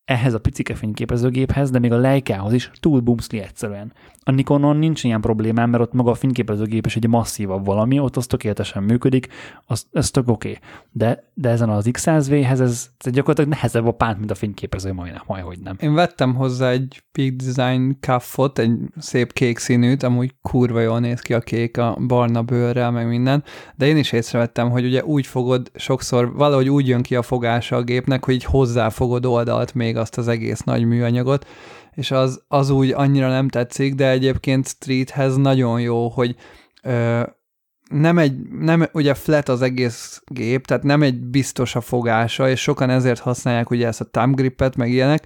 [0.07, 3.93] ehhez a picike fényképezőgéphez, de még a Leicahoz is túl bumszli egyszerűen.
[4.23, 8.15] A Nikonon nincs ilyen problémám, mert ott maga a fényképezőgép is egy masszívabb valami, ott
[8.15, 9.27] az tökéletesen működik,
[9.65, 10.49] az, ez tök oké.
[10.49, 10.61] Okay.
[10.91, 15.21] De, de ezen az X100V-hez ez, ez gyakorlatilag nehezebb a pánt, mint a fényképező, majdnem,
[15.27, 15.75] majd nem.
[15.79, 21.21] én vettem hozzá egy Peak Design kaffot, egy szép kék színűt, amúgy kurva jól néz
[21.21, 23.43] ki a kék a barna bőrrel, meg minden,
[23.75, 27.75] de én is észrevettem, hogy ugye úgy fogod, sokszor valahogy úgy jön ki a fogása
[27.75, 31.47] a gépnek, hogy így hozzáfogod oldalt még azt az egész nagy műanyagot,
[31.91, 36.35] és az, az úgy annyira nem tetszik, de egyébként streethez nagyon jó, hogy
[36.83, 37.21] ö,
[37.89, 42.61] nem egy, nem, ugye flat az egész gép, tehát nem egy biztos a fogása, és
[42.61, 45.25] sokan ezért használják ugye ezt a thumb gripet, meg ilyenek,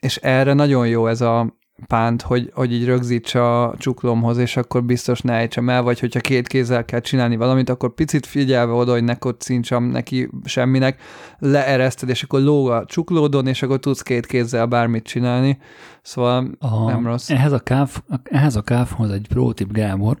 [0.00, 4.84] és erre nagyon jó ez a pánt, hogy, hogy így rögzítse a csuklomhoz, és akkor
[4.84, 8.92] biztos ne ejtsem el, vagy hogyha két kézzel kell csinálni valamit, akkor picit figyelve oda,
[8.92, 11.00] hogy ne kocincsam neki semminek,
[11.38, 15.58] leereszted, és akkor lóg a csuklódon, és akkor tudsz két kézzel bármit csinálni.
[16.02, 17.30] Szóval A, nem rossz.
[17.30, 20.18] Ehhez a, káv, ehhez a kávhoz egy pro tip, Gábor,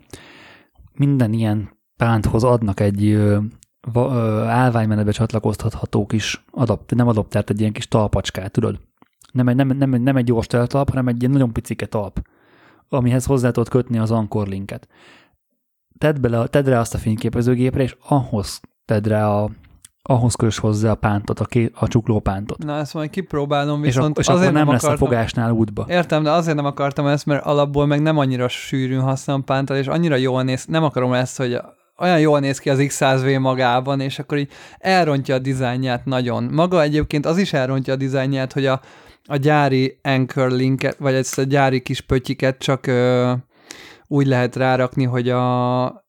[0.92, 3.18] minden ilyen pánthoz adnak egy
[4.46, 8.80] állványmenetbe csatlakoztatható kis adapt, nem adaptert, egy ilyen kis talpacskát, tudod?
[9.32, 12.22] Nem egy, nem, nem, nem egy gyors teltalp, hanem egy ilyen nagyon picike talp,
[12.88, 14.88] amihez hozzá tudod kötni az Anchor linket.
[15.98, 19.50] Tedd, bele, tedd rá azt a fényképezőgépre, és ahhoz tedd rá a,
[20.02, 22.58] ahhoz kös hozzá a pántot, a, ké, a csuklópántot.
[22.58, 25.10] Na, ezt majd kipróbálom, És, viszont ak- és akkor azért nem, nem lesz akartam, a
[25.10, 25.86] fogásnál útba.
[25.88, 29.86] Értem, de azért nem akartam ezt, mert alapból meg nem annyira sűrűn használom pántal, és
[29.86, 31.60] annyira jól néz, nem akarom ezt, hogy
[31.98, 36.44] olyan jól néz ki az X100V magában, és akkor így elrontja a dizájnját nagyon.
[36.44, 38.80] Maga egyébként az is elrontja a dizájnját, hogy a,
[39.24, 43.32] a gyári anchor linket, vagy ezt a gyári kis pötyiket csak ö,
[44.06, 46.00] úgy lehet rárakni, hogy a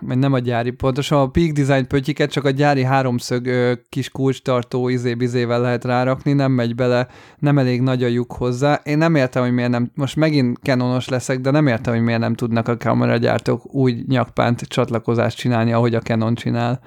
[0.00, 4.10] vagy nem a gyári, pontosan a Peak Design pötyiket csak a gyári háromszög ö, kis
[4.10, 8.80] kulcstartó izé-bizével lehet rárakni, nem megy bele, nem elég nagy a lyuk hozzá.
[8.84, 12.20] Én nem értem, hogy miért nem, most megint Canonos leszek, de nem értem, hogy miért
[12.20, 16.80] nem tudnak a kameragyártók úgy nyakpánt csatlakozást csinálni, ahogy a Canon csinál,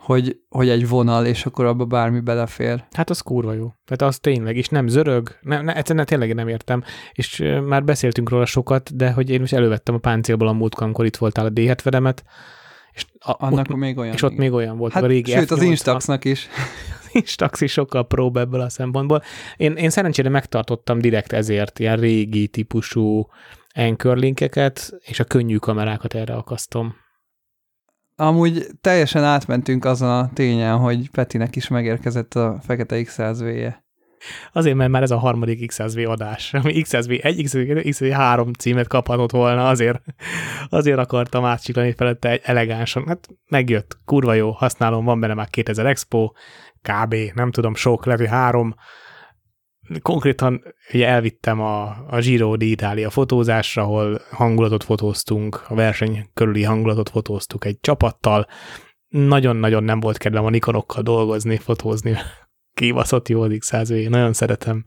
[0.00, 2.84] hogy, hogy egy vonal, és akkor abba bármi belefér.
[2.90, 3.72] Hát az kurva jó.
[3.84, 6.82] Tehát az tényleg, és nem zörög, ne, ne, egyszerűen tényleg nem értem.
[7.12, 11.04] És már beszéltünk róla sokat, de hogy én most elővettem a páncélból a múltkor, amikor
[11.04, 12.16] itt voltál a D70-emet,
[12.92, 14.14] és, a, Annak ott, még olyan.
[14.14, 14.44] és ott igen.
[14.44, 15.62] még olyan volt, hát, a régi sőt, az F80.
[15.62, 16.48] Instaxnak is.
[17.12, 19.22] Instax is sokkal prób ebből a szempontból.
[19.56, 23.28] Én, én szerencsére megtartottam direkt ezért ilyen régi típusú
[23.74, 26.94] anchor linkeket, és a könnyű kamerákat erre akasztom.
[28.20, 33.84] Amúgy teljesen átmentünk azon a tényen, hogy Petinek is megérkezett a fekete XSV-je.
[34.52, 38.52] Azért, mert már ez a harmadik XSV adás, ami XSV 1, XSV 2, XSV 3
[38.52, 40.02] címet kaphatott volna, azért,
[40.68, 43.06] azért akartam átcsiklani felette egy elegánsan.
[43.06, 46.30] Hát megjött, kurva jó, használom, van benne már 2000 Expo,
[46.82, 47.14] kb.
[47.34, 48.74] nem tudom, sok, lehet, hogy három.
[50.02, 57.08] Konkrétan ugye elvittem a, a Giro d'Italia fotózásra, ahol hangulatot fotóztunk, a verseny körüli hangulatot
[57.08, 58.46] fotóztuk egy csapattal.
[59.08, 62.16] Nagyon-nagyon nem volt kedvem a Nikonokkal dolgozni, fotózni,
[62.74, 63.70] kibaszott jó az x
[64.08, 64.84] nagyon szeretem.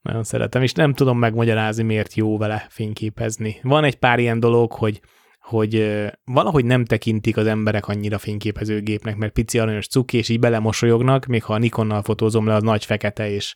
[0.00, 3.58] Nagyon szeretem, és nem tudom megmagyarázni, miért jó vele fényképezni.
[3.62, 5.00] Van egy pár ilyen dolog, hogy
[5.40, 11.26] hogy valahogy nem tekintik az emberek annyira fényképezőgépnek, mert pici aranyos cuki, és így belemosolyognak,
[11.26, 13.54] még ha a Nikonnal fotózom le, az nagy fekete, és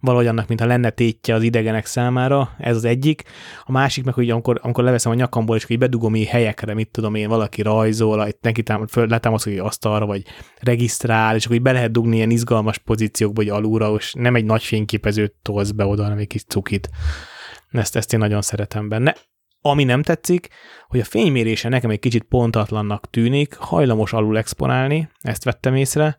[0.00, 3.22] valahogy annak, mintha lenne tétje az idegenek számára, ez az egyik.
[3.64, 6.90] A másik meg, hogy amikor, amikor leveszem a nyakamból, és így bedugom így helyekre, mit
[6.90, 10.22] tudom én, valaki rajzol, neki támad, föl, letámaszok egy asztalra, vagy
[10.60, 14.44] regisztrál, és akkor így be lehet dugni ilyen izgalmas pozíciókba, vagy alulra, és nem egy
[14.44, 16.88] nagy fényképezőt tolsz be oda, hanem egy kis cukit.
[17.70, 19.14] Ezt, ezt én nagyon szeretem benne.
[19.70, 20.48] Ami nem tetszik,
[20.86, 26.16] hogy a fénymérése nekem egy kicsit pontatlannak tűnik, hajlamos alul exponálni, ezt vettem észre,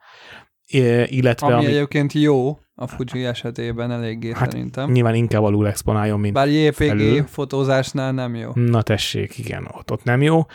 [1.06, 1.48] illetve...
[1.48, 4.92] Ami, ami egyébként jó a Fuji esetében eléggé hát szerintem.
[4.92, 7.24] Nyilván inkább alul exponáljon, mint Bár JPG felül.
[7.24, 8.52] fotózásnál nem jó.
[8.54, 10.46] Na tessék, igen, ott, ott nem jó.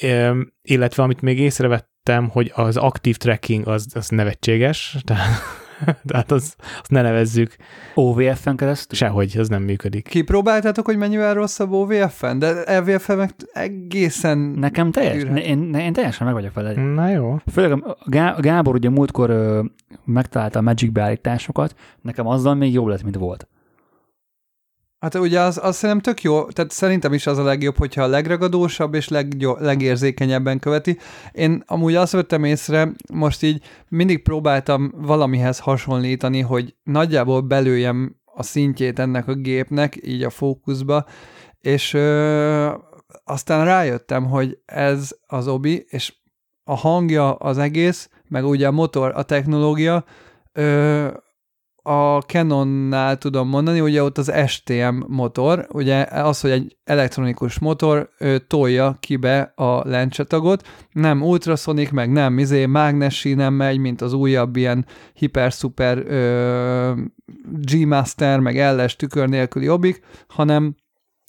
[0.00, 5.28] E, illetve amit még észrevettem, hogy az aktív tracking az, az nevetséges, tehát
[6.08, 7.56] Tehát az, azt ne nevezzük.
[7.94, 8.98] OVF-en keresztül?
[8.98, 10.08] Sehogy, az nem működik.
[10.08, 12.38] Kipróbáltátok, hogy mennyivel rosszabb OVF-en?
[12.38, 14.38] De LVF-en meg egészen...
[14.38, 16.72] Nekem teljes, ne, én, én, teljesen meg vagyok vele.
[16.72, 17.36] Na jó.
[17.52, 17.96] Főleg a
[18.40, 19.62] Gábor ugye múltkor ö,
[20.04, 23.48] megtalálta a Magic beállításokat, nekem azzal még jobb lett, mint volt.
[24.98, 28.06] Hát ugye az, az szerintem tök jó, tehát szerintem is az a legjobb, hogyha a
[28.06, 30.98] legragadósabb és leggyo- legérzékenyebben követi.
[31.32, 38.42] Én amúgy azt vettem észre, most így mindig próbáltam valamihez hasonlítani, hogy nagyjából belőjem a
[38.42, 41.06] szintjét ennek a gépnek, így a fókuszba,
[41.60, 42.72] és ö,
[43.24, 46.14] aztán rájöttem, hogy ez az obi, és
[46.64, 50.04] a hangja az egész, meg ugye a motor, a technológia,
[50.52, 51.08] ö,
[51.88, 58.08] a Canonnál tudom mondani, ugye ott az STM motor, ugye az, hogy egy elektronikus motor
[58.18, 64.00] ö, tolja ki be a lencsetagot, nem ultrasonic, meg nem izé, mágnesi nem megy, mint
[64.00, 66.92] az újabb ilyen hiper-szuper ö,
[67.52, 70.74] G-Master, meg LS tükör nélküli obik, hanem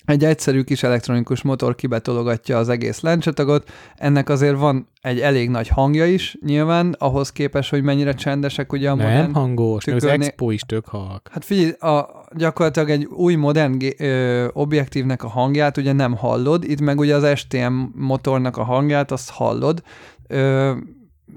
[0.10, 5.68] egy egyszerű kis elektronikus motor kibetologatja az egész lencsetagot, ennek azért van egy elég nagy
[5.68, 9.34] hangja is, nyilván, ahhoz képest, hogy mennyire csendesek ugye a Nem modern...
[9.34, 11.30] hangos, az tükörné- Expo is tök halk.
[11.32, 16.82] Hát figyelj, a, gyakorlatilag egy új modern ö, objektívnek a hangját ugye nem hallod, itt
[16.82, 19.84] meg ugye az STM motornak a hangját, azt hallod.
[20.28, 20.74] Ö,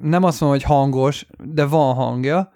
[0.01, 2.53] nem azt mondom, hogy hangos, de van hangja,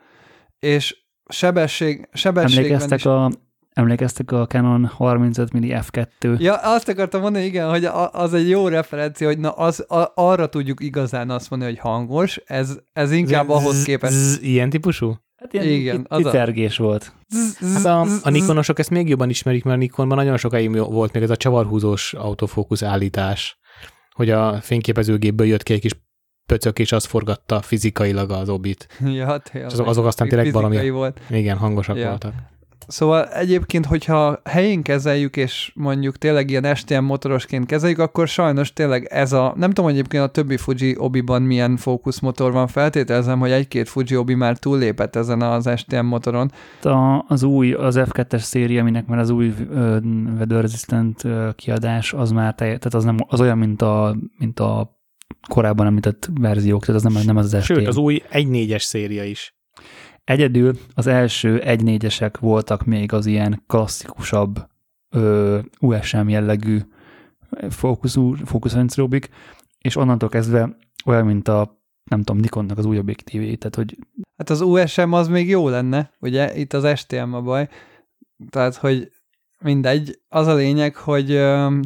[0.59, 0.97] és
[1.29, 3.07] sebesség, sebességben Emlékeztek is...
[3.07, 3.31] a,
[3.77, 8.69] emlékeztek a Canon 35 mm f2 Ja, azt akartam mondani, igen, hogy az egy jó
[8.69, 13.49] referencia, hogy na az, a, arra tudjuk igazán azt mondani, hogy hangos, ez, ez inkább
[13.49, 14.43] ahhoz képest.
[14.43, 15.15] Ilyen típusú?
[15.37, 17.13] Hát ilyen Igen, az a- ticergés volt.
[17.75, 21.23] Hát a, a Nikonosok ezt még jobban ismerik, mert a Nikonban nagyon sokáig volt még
[21.23, 23.59] ez a csavarhúzós autofókusz állítás,
[24.15, 25.93] hogy a fényképezőgépből jött ki egy kis
[26.47, 28.87] pöcök, és az forgatta fizikailag az obit.
[29.01, 29.73] Ja, tényleg.
[29.73, 31.21] És azok, aztán tényleg valami, volt.
[31.31, 32.09] igen, hangosak Ja.
[32.09, 32.33] voltak.
[32.87, 39.05] Szóval egyébként, hogyha helyén kezeljük, és mondjuk tényleg ilyen STM motorosként kezeljük, akkor sajnos tényleg
[39.05, 43.89] ez a, nem tudom, egyébként a többi Fuji obiban milyen fókuszmotor van, feltételezem, hogy egy-két
[43.89, 46.53] Fuji obi már túllépett ezen az STM motoron.
[46.83, 49.99] A, az új, az F2-es széria, aminek már az új ö,
[50.37, 54.61] weather resistant ö, kiadás, az már te, tehát az, nem, az olyan, mint a, mint
[54.61, 55.01] a
[55.49, 57.75] korábban említett verziók, tehát az nem, nem az az STM.
[57.75, 59.56] Sőt, az új 1.4-es széria is.
[60.27, 64.67] Egyedül az első 1.4-esek voltak még az ilyen klasszikusabb
[65.11, 66.81] ö, USM jellegű
[67.71, 69.29] fókuszú, fókuszrendszerobik,
[69.79, 73.97] és onnantól kezdve olyan, mint a nem tudom, Nikonnak az új objektívé, tehát hogy
[74.37, 76.57] Hát az USM az még jó lenne, ugye?
[76.57, 77.69] Itt az STM a baj.
[78.51, 79.13] Tehát, hogy
[79.61, 80.19] mindegy.
[80.29, 81.83] Az a lényeg, hogy öm,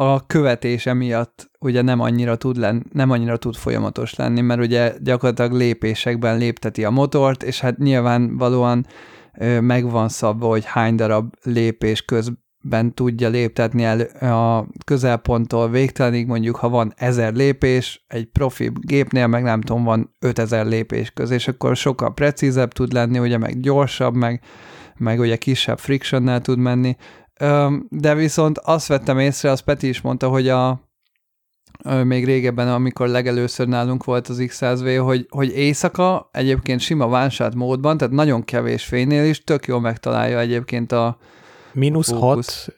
[0.00, 4.94] a követése miatt ugye nem annyira tud lenni, nem annyira tud folyamatos lenni, mert ugye
[5.00, 8.86] gyakorlatilag lépésekben lépteti a motort, és hát nyilvánvalóan
[9.60, 16.26] meg van szabva, hogy hány darab lépés közben ben tudja léptetni el a közelponttól végtelenig,
[16.26, 21.30] mondjuk ha van ezer lépés, egy profi gépnél meg nem tudom, van 5000 lépés köz,
[21.30, 24.42] és akkor sokkal precízebb tud lenni, ugye meg gyorsabb, meg,
[24.96, 26.96] meg ugye kisebb frictionnel tud menni,
[27.88, 30.80] de viszont azt vettem észre, azt Peti is mondta, hogy a,
[32.04, 37.96] még régebben, amikor legelőször nálunk volt az X100V, hogy, hogy éjszaka egyébként sima vánsát módban,
[37.96, 41.18] tehát nagyon kevés fénynél is tök jól megtalálja egyébként a
[41.72, 42.74] Mínusz 6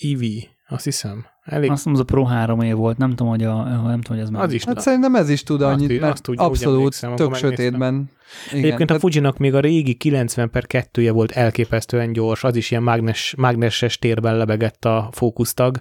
[0.00, 0.22] EV,
[0.68, 1.26] azt hiszem.
[1.42, 1.70] Elég...
[1.70, 4.18] Azt mondom, az a Pro 3 év volt, nem tudom, hogy, a, nem tudom, hogy
[4.18, 4.42] ez már.
[4.42, 7.94] Az is hát szerintem ez is tud annyit, azt, mert azt tudja, abszolút tök sötétben.
[7.94, 9.02] Igen, Egyébként tehát...
[9.02, 13.34] a Fujinak még a régi 90 per 2 volt elképesztően gyors, az is ilyen mágnes,
[13.38, 15.80] mágneses térben lebegett a fókusztag.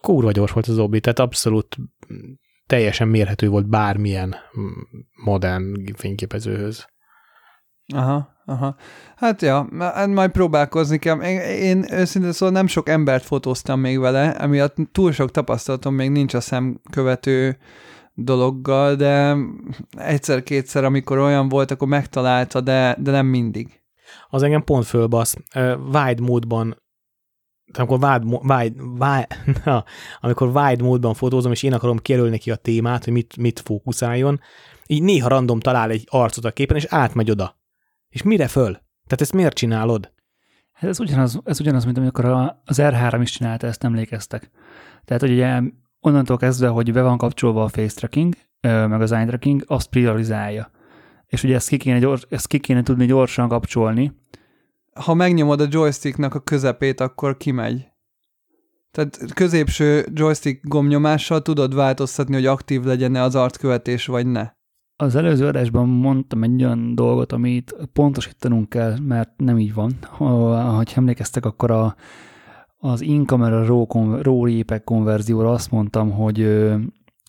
[0.00, 1.76] Kurva gyors volt az obbi, tehát abszolút
[2.66, 4.34] teljesen mérhető volt bármilyen
[5.24, 6.86] modern fényképezőhöz.
[7.94, 8.76] Aha, aha.
[9.16, 11.20] Hát ja, hát majd próbálkozni kell.
[11.20, 16.10] Én, én őszintén szóval nem sok embert fotóztam még vele, emiatt túl sok tapasztalatom még
[16.10, 17.58] nincs a szemkövető
[18.14, 19.36] dologgal, de
[19.90, 23.80] egyszer-kétszer, amikor olyan volt, akkor megtalálta, de, de nem mindig.
[24.28, 25.36] Az engem pont fölbasz.
[25.92, 26.76] Wide módban
[27.78, 28.24] amikor wide,
[28.54, 29.26] wide, wide,
[29.64, 29.84] na,
[30.20, 34.40] amikor wide módban fotózom, és én akarom kijelölni neki a témát, hogy mit, mit fókuszáljon,
[34.86, 37.59] így néha random talál egy arcot a képen, és átmegy oda.
[38.10, 38.72] És mire föl?
[38.72, 40.12] Tehát ezt miért csinálod?
[40.72, 42.24] Hát ez ugyanaz, ez ugyanaz mint amikor
[42.64, 44.50] az R3 is csinálta, ezt emlékeztek.
[45.04, 45.60] Tehát, hogy ugye
[46.00, 50.70] onnantól kezdve, hogy be van kapcsolva a face tracking, meg az eye tracking, azt priorizálja.
[51.26, 54.12] És ugye ezt ki kéne, gyors, ezt ki kéne tudni gyorsan kapcsolni.
[54.94, 57.88] Ha megnyomod a joysticknak a közepét, akkor kimegy.
[58.90, 64.50] Tehát középső joystick gomnyomással tudod változtatni, hogy aktív legyen-e az arckövetés, vagy ne.
[65.00, 69.92] Az előző adásban mondtam egy olyan dolgot, amit pontosítanunk kell, mert nem így van.
[70.00, 71.94] Ha emlékeztek, akkor a,
[72.78, 76.66] az in-camera RAW, RAW konverzióra azt mondtam, hogy,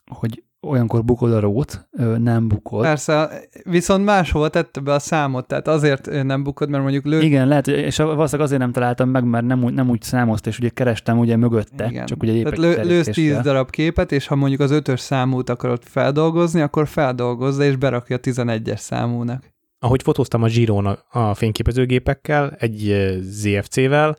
[0.05, 2.81] hogy olyankor bukod a rót, nem bukod.
[2.81, 3.29] Persze,
[3.63, 7.21] viszont máshol tette be a számot, tehát azért nem bukod, mert mondjuk lő...
[7.21, 10.59] Igen, lehet, és valószínűleg azért nem találtam meg, mert nem úgy, nem úgy számozta, és
[10.59, 12.05] ugye kerestem ugye mögötte, Igen.
[12.05, 15.83] csak ugye Tehát lő, lősz tíz darab képet, és ha mondjuk az ötös számút akarod
[15.83, 19.43] feldolgozni, akkor feldolgozza, és berakja a 11-es számúnak.
[19.79, 24.17] Ahogy fotóztam a Giron a, a fényképezőgépekkel, egy ZFC-vel,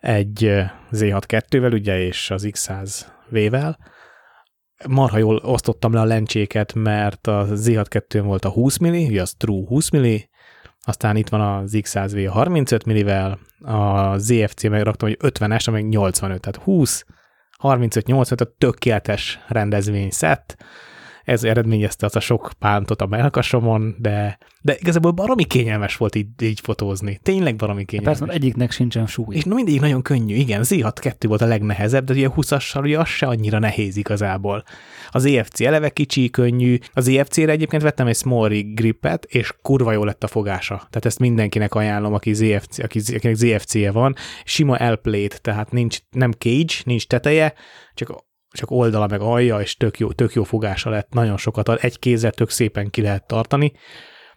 [0.00, 0.50] egy
[0.92, 3.74] Z6-2-vel, ugye, és az X100V-vel,
[4.88, 9.34] marha jól osztottam le a lencséket, mert a Z6-2 volt a 20 milli, ugye az
[9.34, 10.28] True 20 milli,
[10.84, 15.88] aztán itt van az X100V a 35 millivel, a ZFC meg raktam, hogy 50-es, meg
[15.88, 17.04] 85, tehát 20,
[17.58, 20.56] 35, 85, a tökéletes rendezvény szett,
[21.24, 26.26] ez eredményezte azt a sok pántot a melkasomon, de, de igazából baromi kényelmes volt így,
[26.42, 27.20] így fotózni.
[27.22, 28.18] Tényleg baromi kényelmes.
[28.18, 29.36] Persze, egyiknek sincsen súly.
[29.36, 33.08] És no, mindig nagyon könnyű, igen, Z6-2 volt a legnehezebb, de ugye 20-assal ugye az
[33.08, 34.64] se annyira nehéz igazából.
[35.10, 39.92] Az EFC eleve kicsi, könnyű, az EFC-re egyébként vettem egy small rig gripet, és kurva
[39.92, 40.76] jó lett a fogása.
[40.76, 44.14] Tehát ezt mindenkinek ajánlom, aki ZFC, aki, akinek ZFC-je van.
[44.44, 47.54] Sima elplate, tehát nincs, nem cage, nincs teteje,
[47.94, 51.78] csak csak oldala meg alja, és tök jó, tök jó fogása lett, nagyon sokat ad,
[51.82, 53.72] egy kézzel tök szépen ki lehet tartani,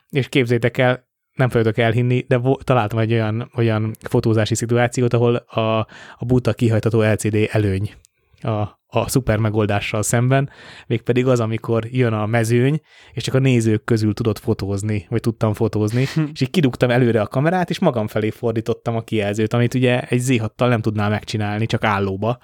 [0.09, 5.79] és képzétek el, nem fogjátok elhinni, de találtam egy olyan, olyan fotózási szituációt, ahol a,
[6.17, 7.93] a buta kihajtató LCD előny
[8.41, 10.49] a, a szuper megoldással szemben,
[10.87, 12.81] mégpedig az, amikor jön a mezőny,
[13.13, 16.23] és csak a nézők közül tudott fotózni, vagy tudtam fotózni, hm.
[16.33, 20.19] és így kidugtam előre a kamerát, és magam felé fordítottam a kijelzőt, amit ugye egy
[20.19, 22.39] z nem tudná megcsinálni, csak állóba,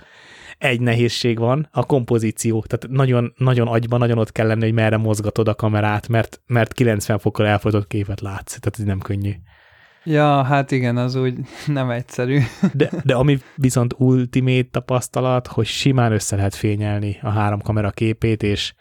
[0.61, 4.97] egy nehézség van, a kompozíció, tehát nagyon, nagyon agyban, nagyon ott kell lenni, hogy merre
[4.97, 9.31] mozgatod a kamerát, mert, mert 90 fokkal elfogyott képet látsz, tehát ez nem könnyű.
[10.03, 11.35] Ja, hát igen, az úgy
[11.67, 12.39] nem egyszerű.
[12.73, 18.43] De, de ami viszont ultimate tapasztalat, hogy simán össze lehet fényelni a három kamera képét,
[18.43, 18.73] és,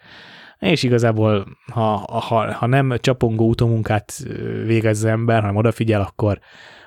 [0.59, 4.13] és igazából, ha, ha, ha nem csapongó utómunkát
[4.65, 6.39] végez az ember, hanem odafigyel, akkor,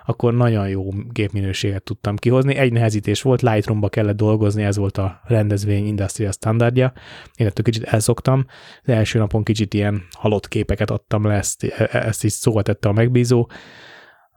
[0.07, 2.55] akkor nagyon jó gépminőséget tudtam kihozni.
[2.55, 6.93] Egy nehezítés volt, Lightroom-ba kellett dolgozni, ez volt a rendezvény industrial standardja.
[7.35, 8.47] Én ettől kicsit elszoktam.
[8.83, 12.93] Az első napon kicsit ilyen halott képeket adtam le, ezt, ezt is szóval tette a
[12.93, 13.51] megbízó,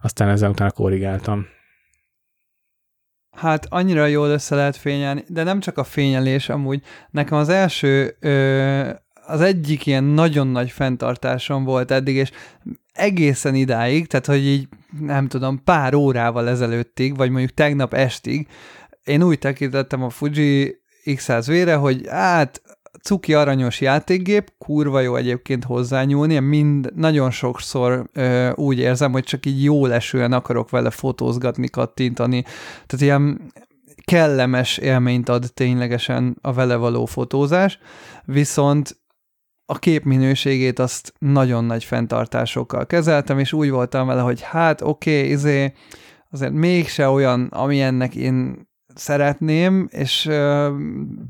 [0.02, 1.46] aztán ezzel utána korrigáltam.
[3.38, 6.84] Hát annyira jól össze lehet fényelni, de nem csak a fényelés amúgy.
[7.10, 8.90] Nekem az első, ö,
[9.28, 12.32] az egyik ilyen nagyon nagy fenntartásom volt eddig, és
[12.94, 14.68] egészen idáig, tehát hogy így
[15.00, 18.48] nem tudom, pár órával ezelőttig, vagy mondjuk tegnap estig,
[19.04, 22.62] én úgy tekintettem a Fuji X100V-re, hogy hát
[23.02, 29.46] cuki aranyos játékgép, kurva jó egyébként hozzányúlni, mind nagyon sokszor ö, úgy érzem, hogy csak
[29.46, 32.42] így jó lesően akarok vele fotózgatni, kattintani,
[32.86, 33.52] tehát ilyen
[34.06, 37.80] kellemes élményt ad ténylegesen a vele való fotózás,
[38.26, 38.98] viszont
[39.70, 45.18] a kép minőségét azt nagyon nagy fenntartásokkal kezeltem, és úgy voltam vele, hogy hát oké,
[45.18, 45.74] okay, izé,
[46.32, 50.72] azért mégse olyan, amilyennek én szeretném, és ö,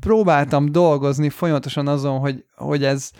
[0.00, 3.10] próbáltam dolgozni folyamatosan azon, hogy, hogy ez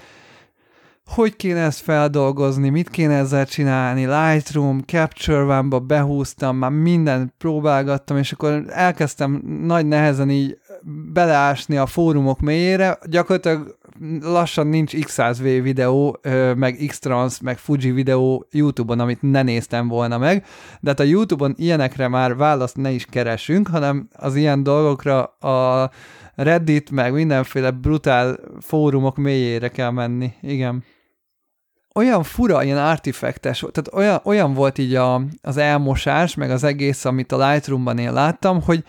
[1.08, 8.16] hogy kéne ezt feldolgozni, mit kéne ezzel csinálni, Lightroom, Capture One-ba behúztam, már mindent próbálgattam,
[8.16, 10.58] és akkor elkezdtem nagy nehezen így
[11.12, 13.76] beleásni a fórumok mélyére, gyakorlatilag
[14.20, 16.18] lassan nincs X100V videó,
[16.56, 20.44] meg X-Trans, meg Fuji videó YouTube-on, amit ne néztem volna meg,
[20.80, 25.90] de hát a YouTube-on ilyenekre már választ ne is keresünk, hanem az ilyen dolgokra a
[26.34, 30.84] Reddit, meg mindenféle brutál fórumok mélyére kell menni, igen
[31.98, 37.04] olyan fura, ilyen artifektes, tehát olyan, olyan volt így a, az elmosás, meg az egész,
[37.04, 38.84] amit a Lightroom-ban én láttam, hogy,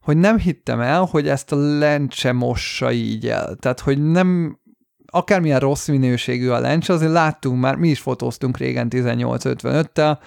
[0.00, 3.56] hogy nem hittem el, hogy ezt a lencse mossa így el.
[3.60, 4.58] Tehát, hogy nem,
[5.06, 10.18] akármilyen rossz minőségű a lencse, azért láttunk már, mi is fotóztunk régen 1855-tel,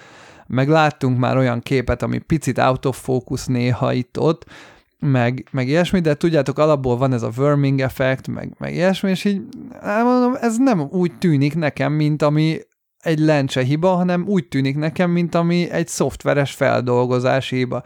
[0.46, 4.44] meg láttunk már olyan képet, ami picit out of focus néha itt-ott,
[5.00, 9.24] meg, meg ilyesmi, de tudjátok, alapból van ez a worming effekt, meg, meg ilyesmi, és
[9.24, 9.42] így
[9.82, 12.58] mondom, ez nem úgy tűnik nekem, mint ami
[12.98, 17.82] egy lencse hiba, hanem úgy tűnik nekem, mint ami egy szoftveres feldolgozási hiba.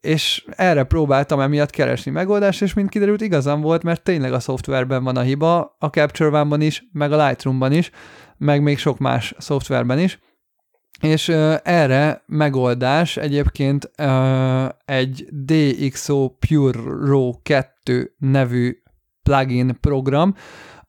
[0.00, 5.04] És erre próbáltam emiatt keresni megoldást, és mint kiderült, igazam volt, mert tényleg a szoftverben
[5.04, 7.90] van a hiba, a Capture One-ban is, meg a Lightroom-ban is,
[8.36, 10.18] meg még sok más szoftverben is,
[11.00, 11.28] és
[11.62, 13.90] erre megoldás egyébként
[14.84, 18.76] egy DxO Pure Raw 2 nevű
[19.22, 20.34] plugin program,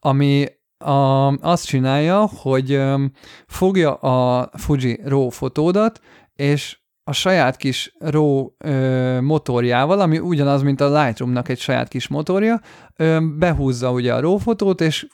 [0.00, 0.46] ami
[0.78, 3.12] a, azt csinálja, hogy um,
[3.46, 6.00] fogja a Fuji RAW fotódat,
[6.34, 8.48] és a saját kis RAW
[9.20, 12.60] motorjával, ami ugyanaz, mint a Lightroom-nak egy saját kis motorja,
[13.38, 15.06] behúzza ugye a RAW fotót, és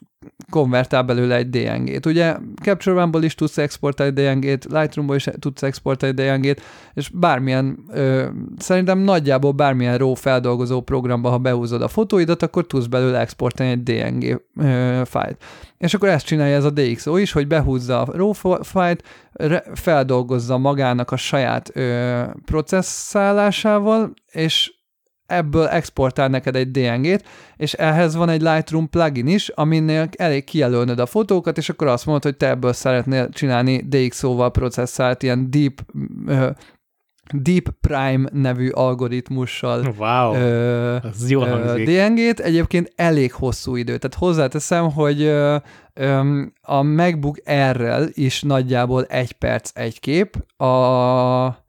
[0.51, 2.07] konvertál belőle egy DNG-t.
[2.07, 6.63] Ugye Capture One-ból is tudsz exportálni DNG-t, Lightroom-ból is tudsz exportálni DNG-t,
[6.95, 8.27] és bármilyen, ö,
[8.59, 13.83] szerintem nagyjából bármilyen RAW feldolgozó programba, ha behúzod a fotóidat, akkor tudsz belőle exportálni egy
[13.83, 15.43] DNG ö, fájlt.
[15.79, 19.05] És akkor ezt csinálja ez a DxO is, hogy behúzza a RAW fájlt,
[19.75, 24.73] feldolgozza magának a saját ö, processzálásával, és
[25.29, 27.25] ebből exportál neked egy DNG-t,
[27.57, 32.07] és ehhez van egy Lightroom plugin is, aminél elég kijelölnöd a fotókat, és akkor azt
[32.07, 35.81] mondod, hogy te ebből szeretnél csinálni DxO-val processzált ilyen deep
[36.27, 36.51] uh,
[37.33, 42.41] Deep Prime nevű algoritmussal wow, ö, az jó DNG-t.
[42.41, 43.97] Egyébként elég hosszú idő.
[43.97, 45.57] Tehát hozzáteszem, hogy ö,
[45.95, 47.37] ö, a MacBook
[47.71, 51.67] R-rel is nagyjából egy perc egy kép, a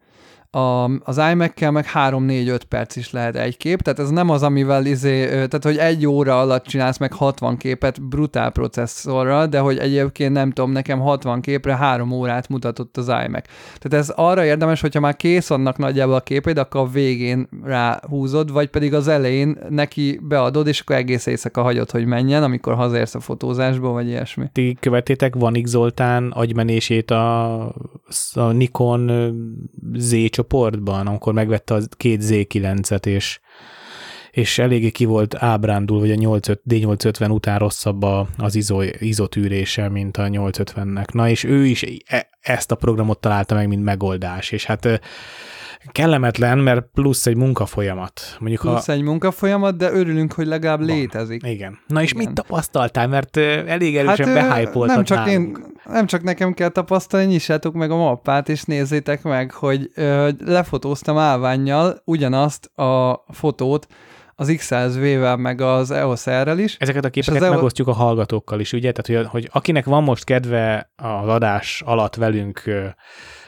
[0.51, 4.85] a, az iMac-kel meg 3-4-5 perc is lehet egy kép, tehát ez nem az, amivel
[4.85, 10.33] izé, tehát hogy egy óra alatt csinálsz meg 60 képet brutál processzorral, de hogy egyébként
[10.33, 13.45] nem tudom, nekem 60 képre 3 órát mutatott az iMac.
[13.79, 18.51] Tehát ez arra érdemes, hogyha már kész vannak nagyjából a képed, akkor a végén ráhúzod,
[18.51, 23.15] vagy pedig az elején neki beadod, és akkor egész éjszaka hagyod, hogy menjen, amikor hazérsz
[23.15, 24.45] a fotózásból, vagy ilyesmi.
[24.51, 27.63] Ti követétek Vanik Zoltán agymenését a,
[28.33, 29.11] a Nikon
[29.93, 33.39] Z csoportban, amikor megvette a két Z9-et, és,
[34.31, 39.89] és eléggé ki volt ábrándul, hogy a 85, D850 után rosszabb a, az izo, izotűrése,
[39.89, 41.13] mint a 850-nek.
[41.13, 45.01] Na, és ő is e, ezt a programot találta meg, mint megoldás, és hát
[45.91, 48.21] kellemetlen, mert plusz egy munkafolyamat.
[48.39, 48.93] Mondjuk, plusz ha...
[48.93, 50.87] egy munkafolyamat, de örülünk, hogy legalább Van.
[50.87, 51.43] létezik.
[51.45, 51.79] Igen.
[51.87, 52.25] Na és Igen.
[52.25, 53.07] mit tapasztaltál?
[53.07, 57.91] Mert elég erősen hát, behájpoltad nem csak én, nem csak nekem kell tapasztalni, nyissátok meg
[57.91, 63.87] a mappát, és nézzétek meg, hogy ö, lefotóztam állványjal ugyanazt a fotót,
[64.35, 66.75] az X100V-vel, meg az EOS R-rel is.
[66.79, 67.55] Ezeket a képeket EOS...
[67.55, 68.91] megosztjuk a hallgatókkal is, ugye?
[68.91, 72.63] Tehát, hogy, hogy akinek van most kedve az adás alatt velünk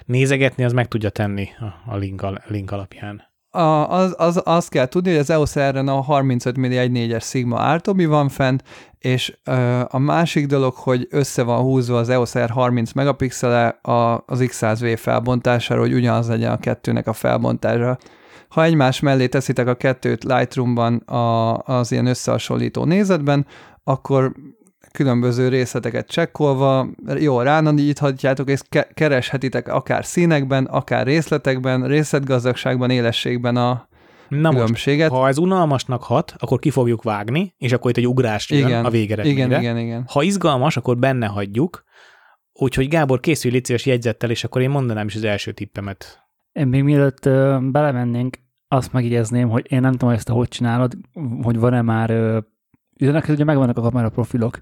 [0.06, 1.50] nézegetni, az meg tudja tenni
[1.86, 3.30] a, link, a link alapján.
[3.54, 7.58] A, az, az, azt kell tudni, hogy az EOS r a 35 mm 1.4-es Sigma
[7.58, 8.64] Artobi van fent,
[8.98, 14.24] és ö, a másik dolog, hogy össze van húzva az EOS R 30 megapixele a,
[14.26, 17.98] az X100V felbontására, hogy ugyanaz legyen a kettőnek a felbontása.
[18.50, 23.46] Ha egymás mellé teszitek a kettőt Lightroom-ban a, az ilyen összehasonlító nézetben,
[23.84, 24.34] akkor
[24.92, 26.88] különböző részleteket csekkolva,
[27.20, 33.88] jól ránagyíthatjátok, és ke- kereshetitek akár színekben, akár részletekben, részletgazdagságban, élességben a,
[34.30, 35.10] Na most, különbséget.
[35.12, 38.86] ha ez unalmasnak hat, akkor ki fogjuk vágni, és akkor itt egy ugrás jön igen,
[38.86, 39.46] a végeredményre.
[39.46, 40.06] igen, igen, igen.
[40.08, 41.84] Ha izgalmas, akkor benne hagyjuk,
[42.54, 46.20] úgyhogy Gábor, készülj légy szíves jegyzettel, és akkor én mondanám is az első tippemet.
[46.52, 48.38] Én még mielőtt ö, belemennénk,
[48.68, 50.94] azt megjegyezném, hogy én nem tudom, hogy ezt hogy csinálod,
[51.42, 52.10] hogy van-e már,
[53.02, 54.62] ugye ugye megvannak a kamera profilok,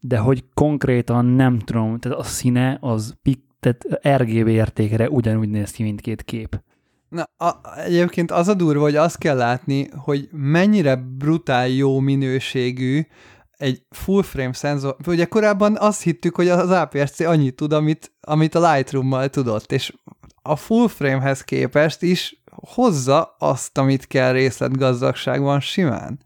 [0.00, 5.70] de hogy konkrétan nem tudom, tehát a színe az pik, tehát RGB értékre ugyanúgy néz
[5.70, 6.62] ki mindkét kép.
[7.08, 13.02] Na, a, egyébként az a durva, hogy azt kell látni, hogy mennyire brutál jó minőségű
[13.50, 14.96] egy full frame szenzor.
[15.06, 19.94] Ugye korábban azt hittük, hogy az APS-C annyit tud, amit, amit a Lightroom-mal tudott, és
[20.42, 26.20] a full frame-hez képest is hozza azt, amit kell részletgazdagságban simán.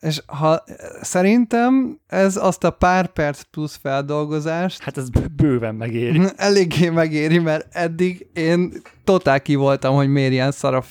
[0.00, 0.64] És ha
[1.00, 6.22] szerintem ez azt a pár perc plusz feldolgozást Hát ez bőven megéri.
[6.36, 8.72] eléggé megéri, mert eddig én
[9.04, 10.84] totál ki voltam, hogy miért ilyen szar a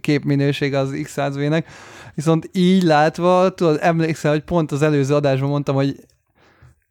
[0.00, 1.64] képminőség az X100V-nek,
[2.14, 5.96] viszont így látva, tudod, emlékszel, hogy pont az előző adásban mondtam, hogy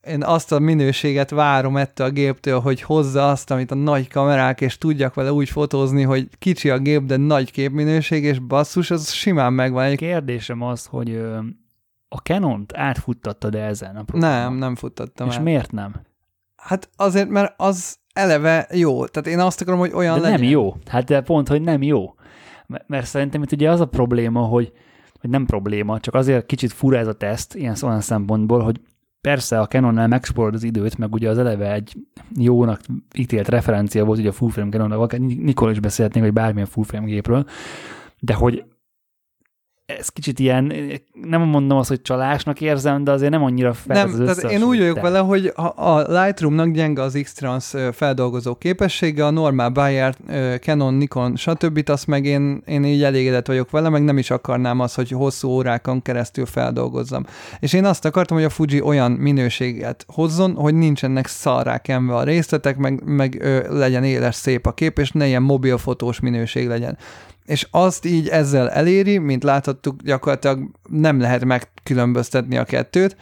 [0.08, 4.62] én azt a minőséget várom ettől a géptől, hogy hozza azt, amit a nagy kamerák,
[4.62, 9.12] és tudjak vele úgy fotózni, hogy kicsi a gép, de nagy képminőség, és basszus, az
[9.12, 9.84] simán megvan.
[9.84, 9.98] Egy...
[9.98, 11.16] Kérdésem az, hogy
[12.08, 14.38] a Canon-t átfuttattad -e ezen a programon?
[14.40, 15.42] Nem, nem futtattam És el.
[15.42, 16.02] miért nem?
[16.56, 19.06] Hát azért, mert az eleve jó.
[19.06, 20.40] Tehát én azt akarom, hogy olyan De legyen.
[20.40, 20.76] nem jó.
[20.86, 22.14] Hát de pont, hogy nem jó.
[22.68, 24.72] M- Mert szerintem itt ugye az a probléma, hogy,
[25.20, 28.82] hogy nem probléma, csak azért kicsit fura ez a teszt ilyen olyan szempontból, hogy
[29.22, 31.96] persze a Canonnál megspórolod az időt, meg ugye az eleve egy
[32.36, 32.82] jónak
[33.14, 36.84] ítélt referencia volt ugye a full frame Canonnal, akár Nikol is beszélhetnénk, vagy bármilyen full
[36.84, 37.46] frame gépről,
[38.20, 38.64] de hogy
[40.00, 40.74] ez kicsit ilyen,
[41.24, 44.64] nem mondom azt, hogy csalásnak érzem, de azért nem annyira fel Nem, az tehát én
[44.64, 45.04] úgy vagyok összehasonlítás.
[45.04, 50.16] vele, hogy a, a Lightroom-nak gyenge az X-Trans feldolgozó képessége, a normál Bayer,
[50.60, 51.82] Canon, Nikon, stb.
[51.86, 55.50] azt meg én, én így elégedett vagyok vele, meg nem is akarnám azt, hogy hosszú
[55.50, 57.26] órákon keresztül feldolgozzam.
[57.60, 62.24] És én azt akartam, hogy a Fuji olyan minőséget hozzon, hogy nincsenek szarrá kenve a
[62.24, 66.98] részletek, meg, meg ö, legyen éles, szép a kép, és ne ilyen mobilfotós minőség legyen
[67.46, 73.16] és azt így ezzel eléri, mint láthattuk, gyakorlatilag nem lehet megkülönböztetni a kettőt.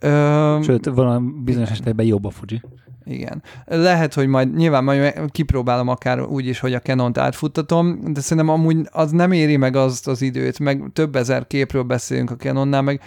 [0.00, 2.62] Ö, Sőt, van a bizonyos esetekben jobb a Fuji.
[3.04, 3.42] igen.
[3.64, 8.52] Lehet, hogy majd nyilván majd kipróbálom akár úgy is, hogy a Canon-t átfuttatom, de szerintem
[8.54, 12.82] amúgy az nem éri meg azt az időt, meg több ezer képről beszélünk a Canonnál,
[12.82, 13.00] meg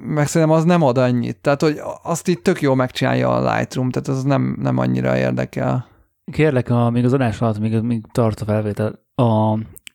[0.00, 1.36] meg szerintem az nem ad annyit.
[1.36, 5.86] Tehát, hogy azt itt tök jól megcsinálja a Lightroom, tehát az nem, nem annyira érdekel.
[6.32, 9.52] Kérlek, a, még az adás alatt, még, még tart a felvétel, a,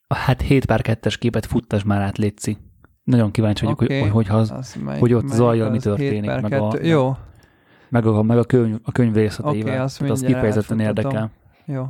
[0.07, 2.57] a hát 7 pár 2-es képet futtas már át, Léci.
[3.03, 3.99] Nagyon kíváncsi vagyok, okay.
[3.99, 6.87] hogy, hogy, hogy, az, melyik, hogy ott zajjal mi történik, 7 per meg a- 2.
[6.87, 7.15] Jó,
[7.89, 9.73] meg a, meg a könyv, a könyv részleteivel.
[9.73, 11.31] Oké, azt Tehát az mindjárt kifejezetten érdekel.
[11.65, 11.85] jó.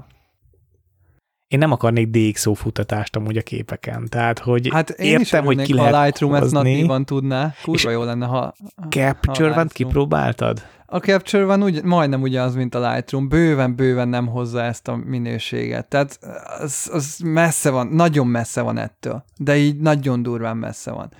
[1.47, 5.61] Én nem akarnék DxO futtatást amúgy a képeken, tehát hogy Hát én értem, is hogy
[5.61, 6.57] ki lehet a Lightroom ezt hozni.
[6.57, 7.53] natívan tudná.
[7.63, 8.53] Kurva És jó lenne, ha...
[8.89, 9.67] Capture ha van Lightroom.
[9.67, 10.61] kipróbáltad?
[10.93, 13.27] A Capture van úgy, majdnem ugyanaz, mint a Lightroom.
[13.29, 15.87] Bőven-bőven nem hozza ezt a minőséget.
[15.87, 16.19] Tehát
[16.59, 19.23] az, az messze van, nagyon messze van ettől.
[19.37, 21.11] De így nagyon durván messze van.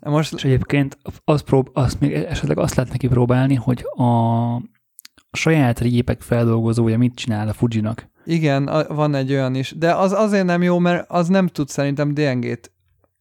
[0.00, 4.06] Most És egyébként azt, prób- azt még esetleg azt lehet neki próbálni, hogy a
[5.32, 8.08] saját répek feldolgozója mit csinál a Fujinak.
[8.24, 12.14] igen, van egy olyan is, de az azért nem jó, mert az nem tud szerintem
[12.14, 12.72] DNG-t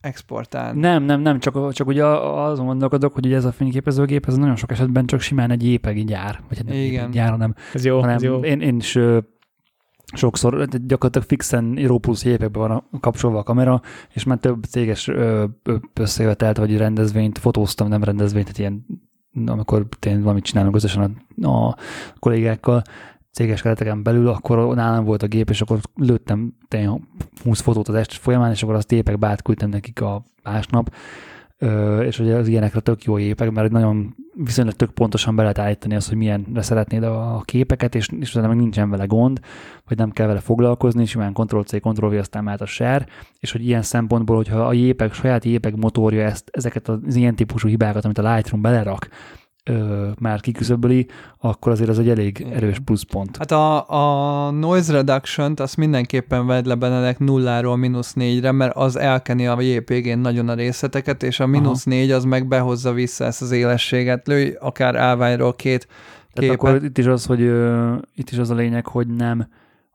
[0.08, 0.80] exportálni.
[0.80, 4.56] Nem, nem, nem, csak, csak ugye azon gondolkodok, hogy ugye ez a fényképezőgép, ez nagyon
[4.56, 7.12] sok esetben csak simán egy jépegi gyár, vagy hát nem Igen.
[7.12, 8.40] gyár, hanem, Ez jó, hanem ez jó.
[8.40, 9.00] én, én is
[10.14, 13.82] sokszor gyakorlatilag fixen Euro Plus van a, kapcsolva a kamera,
[14.14, 15.12] és már több céges
[15.94, 18.86] összejövetelt, vagy rendezvényt fotóztam, nem rendezvényt, tehát ilyen,
[19.46, 21.76] amikor tényleg valamit csinálunk közösen a, a
[22.20, 22.82] kollégákkal,
[23.38, 27.02] céges kereteken belül, akkor nálam volt a gép, és akkor lőttem tényleg
[27.44, 30.94] 20 fotót az este folyamán, és akkor azt épekbe átküldtem nekik a másnap,
[32.02, 35.96] és ugye az ilyenekre tök jó épek, mert nagyon viszonylag tök pontosan be lehet állítani
[35.96, 39.40] azt, hogy milyenre szeretnéd a képeket, és, és utána meg nincsen vele gond,
[39.88, 43.06] vagy nem kell vele foglalkozni, simán Ctrl-C, Ctrl-V, aztán mehet a share,
[43.40, 47.68] és hogy ilyen szempontból, hogyha a jépek, saját jépek motorja ezt, ezeket az ilyen típusú
[47.68, 49.10] hibákat, amit a Lightroom belerak,
[49.68, 51.08] ö, már kiküszöböli,
[51.40, 53.38] akkor azért az egy elég erős pluszpont.
[53.38, 58.96] Hát a, a noise reduction-t azt mindenképpen vedd le Benedek nulláról mínusz négyre, mert az
[58.96, 63.42] elkeni a JPG-n nagyon a részleteket, és a mínusz négy az meg behozza vissza ezt
[63.42, 64.28] az élességet.
[64.28, 65.88] Lőj akár állványról két
[66.34, 66.56] Tehát képet.
[66.56, 69.48] akkor itt is az, hogy ö, itt is az a lényeg, hogy nem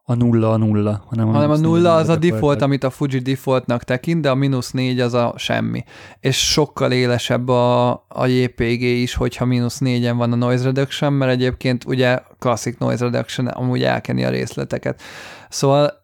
[0.05, 3.19] a nulla a nulla, hanem a, hanem a nulla az a default, amit a Fuji
[3.19, 5.85] defaultnak tekint, de a mínusz négy az a semmi.
[6.21, 11.33] És sokkal élesebb a, a JPG is, hogyha mínusz négyen van a noise reduction, mert
[11.33, 15.03] egyébként ugye classic noise reduction amúgy elkeni a részleteket.
[15.49, 16.02] Szóval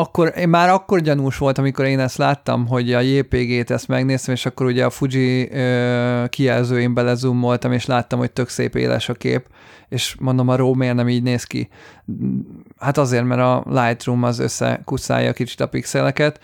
[0.00, 4.34] akkor, én már akkor gyanús volt, amikor én ezt láttam, hogy a JPG-t ezt megnéztem,
[4.34, 9.14] és akkor ugye a Fuji ö, kijelzőin belezumoltam, és láttam, hogy tök szép éles a
[9.14, 9.46] kép,
[9.88, 11.68] és mondom, a RAW miért nem így néz ki?
[12.78, 16.40] Hát azért, mert a Lightroom az összekuszálja kicsit a pixeleket.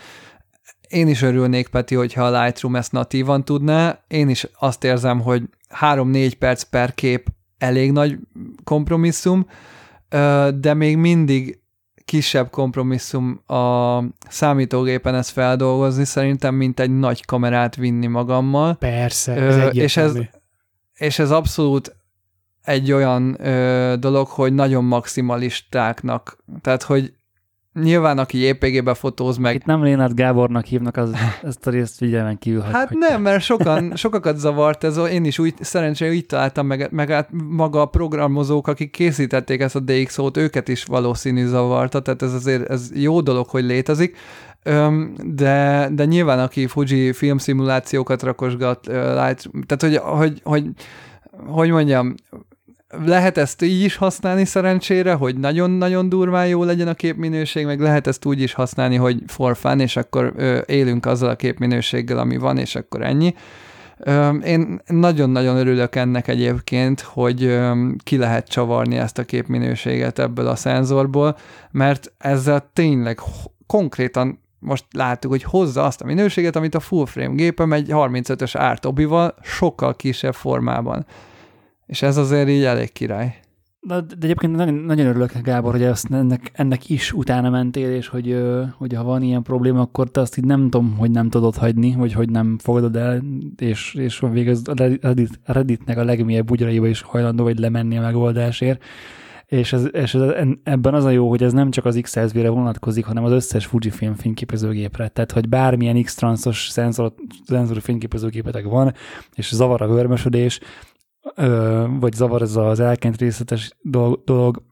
[0.89, 3.99] Én is örülnék, Peti, hogyha a Lightroom ezt natívan tudná.
[4.09, 5.43] Én is azt érzem, hogy
[5.81, 7.27] 3-4 perc per kép
[7.59, 8.19] elég nagy
[8.65, 9.47] kompromisszum,
[10.55, 11.62] de még mindig
[12.05, 13.99] kisebb kompromisszum a
[14.29, 18.75] számítógépen ezt feldolgozni, szerintem, mint egy nagy kamerát vinni magammal.
[18.75, 20.13] Persze, ez és ez,
[20.95, 21.97] és ez abszolút
[22.63, 27.13] egy olyan ö, dolog, hogy nagyon maximalistáknak, tehát, hogy
[27.81, 29.55] Nyilván, aki JPG-be fotóz meg...
[29.55, 31.11] Itt nem Lénát Gábornak hívnak, az,
[31.43, 32.61] ezt a részt figyelmen kívül.
[32.61, 36.89] Hát hogy nem, mert sokan, sokakat zavart ez, én is úgy, szerencsére úgy találtam meg,
[36.91, 42.23] meg hát maga a programozók, akik készítették ezt a DxO-t, őket is valószínű zavarta, tehát
[42.23, 44.17] ez azért ez jó dolog, hogy létezik,
[45.25, 50.65] de, de nyilván aki Fuji filmszimulációkat rakosgat, tehát hogy, hogy, hogy
[51.47, 52.15] hogy mondjam,
[53.05, 58.07] lehet ezt így is használni szerencsére, hogy nagyon-nagyon durván jó legyen a képminőség, meg lehet
[58.07, 62.37] ezt úgy is használni, hogy for fun, és akkor ö, élünk azzal a képminőséggel, ami
[62.37, 63.35] van, és akkor ennyi.
[63.99, 70.47] Ö, én nagyon-nagyon örülök ennek egyébként, hogy ö, ki lehet csavarni ezt a képminőséget ebből
[70.47, 71.37] a szenzorból,
[71.71, 73.21] mert ezzel tényleg
[73.67, 78.53] konkrétan most láttuk, hogy hozza azt a minőséget, amit a full frame gépem egy 35-ös
[78.57, 81.07] ártobival sokkal kisebb formában.
[81.87, 83.43] És ez azért így elég király.
[83.87, 88.09] De, de egyébként nagyon, nagyon örülök, Gábor, hogy ezt, ennek, ennek is utána mentél, és
[88.09, 88.43] hogy,
[88.77, 91.95] hogy ha van ilyen probléma, akkor te azt így nem tudom, hogy nem tudod hagyni,
[91.95, 93.23] vagy hogy nem fogadod el,
[93.57, 98.83] és, és végül a Reddit, Redditnek a legmélyebb bugyraiba is hajlandó vagy lemenni a megoldásért.
[99.47, 103.05] És, ez, és ez, ebben az a jó, hogy ez nem csak az X100V-re vonatkozik,
[103.05, 105.09] hanem az összes Fujifilm fényképezőgépre.
[105.09, 107.15] Tehát, hogy bármilyen X-transzos szenzor,
[107.47, 108.95] szenzor fényképezőgépetek van,
[109.35, 110.61] és zavar a vörmösödés,
[111.99, 113.71] vagy zavar ez az elkent részletes
[114.25, 114.63] dolog,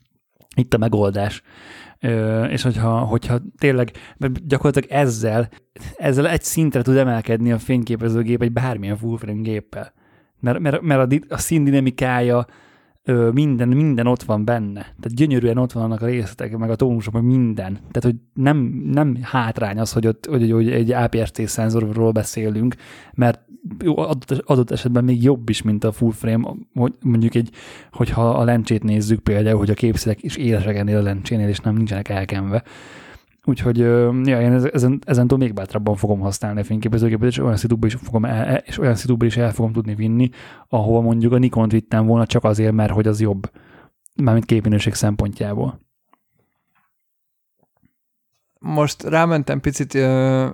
[0.56, 1.42] itt a megoldás.
[2.48, 5.48] És hogyha, hogyha tényleg, mert gyakorlatilag ezzel,
[5.96, 9.92] ezzel egy szintre tud emelkedni a fényképezőgép egy bármilyen full frame géppel.
[10.40, 12.46] Mert, mert, mert a, a színdinamikája,
[13.32, 14.80] minden, minden ott van benne.
[14.80, 17.72] Tehát gyönyörűen ott vannak a részletek, meg a tónusok, meg minden.
[17.72, 22.74] Tehát, hogy nem, nem hátrány az, hogy, ott, hogy, hogy egy APS-C szenzorról beszélünk,
[23.14, 23.40] mert
[23.84, 27.50] adott, adott esetben még jobb is, mint a full frame, hogy mondjuk egy,
[27.92, 31.74] hogyha a lencsét nézzük például, hogy a képszínek is élesek ennél a lencsénél, és nem
[31.74, 32.62] nincsenek elkenve.
[33.48, 37.94] Úgyhogy ja, én ezen, ezentől még bátrabban fogom használni a fényképezőgépet, és olyan szitúban is,
[37.94, 40.30] fogom el, és olyan is el fogom tudni vinni,
[40.68, 43.50] ahova mondjuk a Nikon vittem volna csak azért, mert hogy az jobb,
[44.14, 45.80] mármint képminőség szempontjából.
[48.58, 49.94] Most rámentem picit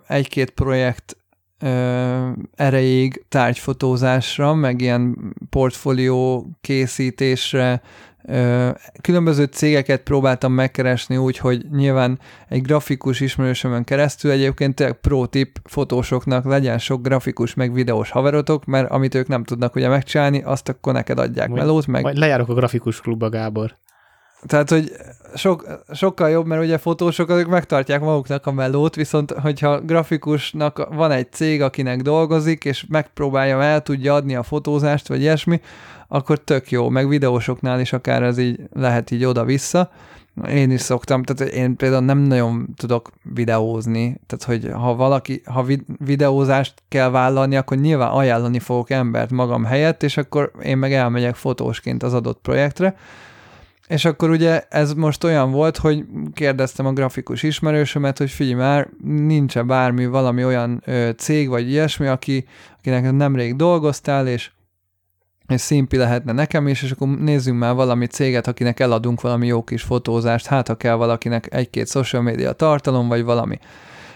[0.07, 1.17] egy-két projekt
[2.55, 7.83] erejéig tárgyfotózásra, meg ilyen portfólió készítésre,
[9.01, 12.19] különböző cégeket próbáltam megkeresni úgy, hogy nyilván
[12.49, 18.91] egy grafikus ismerősömön keresztül egyébként pro tip fotósoknak legyen sok grafikus meg videós haverotok, mert
[18.91, 21.87] amit ők nem tudnak ugye megcsinálni, azt akkor neked adják vagy, melót.
[21.87, 22.03] Meg...
[22.03, 23.77] Majd lejárok a grafikus klubba, Gábor.
[24.47, 24.93] Tehát, hogy
[25.35, 31.11] sok, sokkal jobb, mert ugye fotósok azok megtartják maguknak a melót, viszont hogyha grafikusnak van
[31.11, 35.61] egy cég, akinek dolgozik, és megpróbálja, el tudja adni a fotózást, vagy ilyesmi,
[36.15, 39.91] akkor tök jó, meg videósoknál is akár ez így lehet így oda-vissza.
[40.49, 45.67] Én is szoktam, tehát én például nem nagyon tudok videózni, tehát hogy ha valaki, ha
[45.99, 51.35] videózást kell vállalni, akkor nyilván ajánlani fogok embert magam helyett, és akkor én meg elmegyek
[51.35, 52.97] fotósként az adott projektre,
[53.89, 56.05] és akkor ugye ez most olyan volt, hogy
[56.35, 62.07] kérdeztem a grafikus ismerősömet, hogy figyelj már, nincs-e bármi, valami olyan ö, cég vagy ilyesmi,
[62.07, 62.47] aki,
[62.79, 64.51] akinek nemrég dolgoztál, és
[65.49, 69.65] és szimpi lehetne nekem is, és akkor nézzünk már valami céget, akinek eladunk valami jó
[69.65, 73.59] kis fotózást, hát ha kell valakinek egy-két social media tartalom, vagy valami.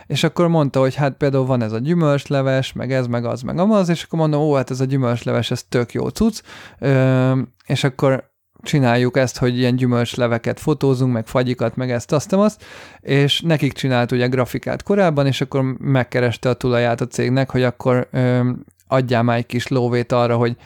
[0.06, 3.58] És akkor mondta, hogy hát például van ez a gyümölcsleves, meg ez, meg az, meg
[3.58, 6.42] amaz, és akkor mondom, ó, hát ez a gyümölcsleves, ez tök jó cucc,
[6.78, 8.30] Ö, és akkor
[8.62, 12.64] csináljuk ezt, hogy ilyen gyümölcsleveket fotózunk, meg fagyikat, meg ezt, azt, azt,
[13.00, 18.08] és nekik csinált ugye grafikát korábban, és akkor megkereste a tulaját a cégnek, hogy akkor
[18.88, 20.56] adjál már egy kis lóvét arra, hogy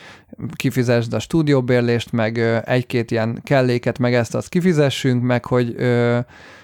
[0.52, 5.74] kifizesd a stúdióbérlést, meg egy-két ilyen kelléket, meg ezt azt kifizessünk, meg hogy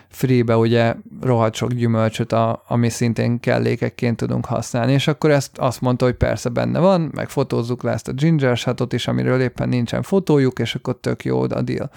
[0.08, 5.80] free-be ugye rohadt sok gyümölcsöt, a, ami szintén kellékekként tudunk használni, és akkor ezt azt
[5.80, 9.68] mondta, hogy persze benne van, meg fotózzuk le ezt a ginger shotot is, amiről éppen
[9.68, 11.90] nincsen fotójuk, és akkor tök jó a deal.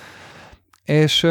[0.85, 1.27] és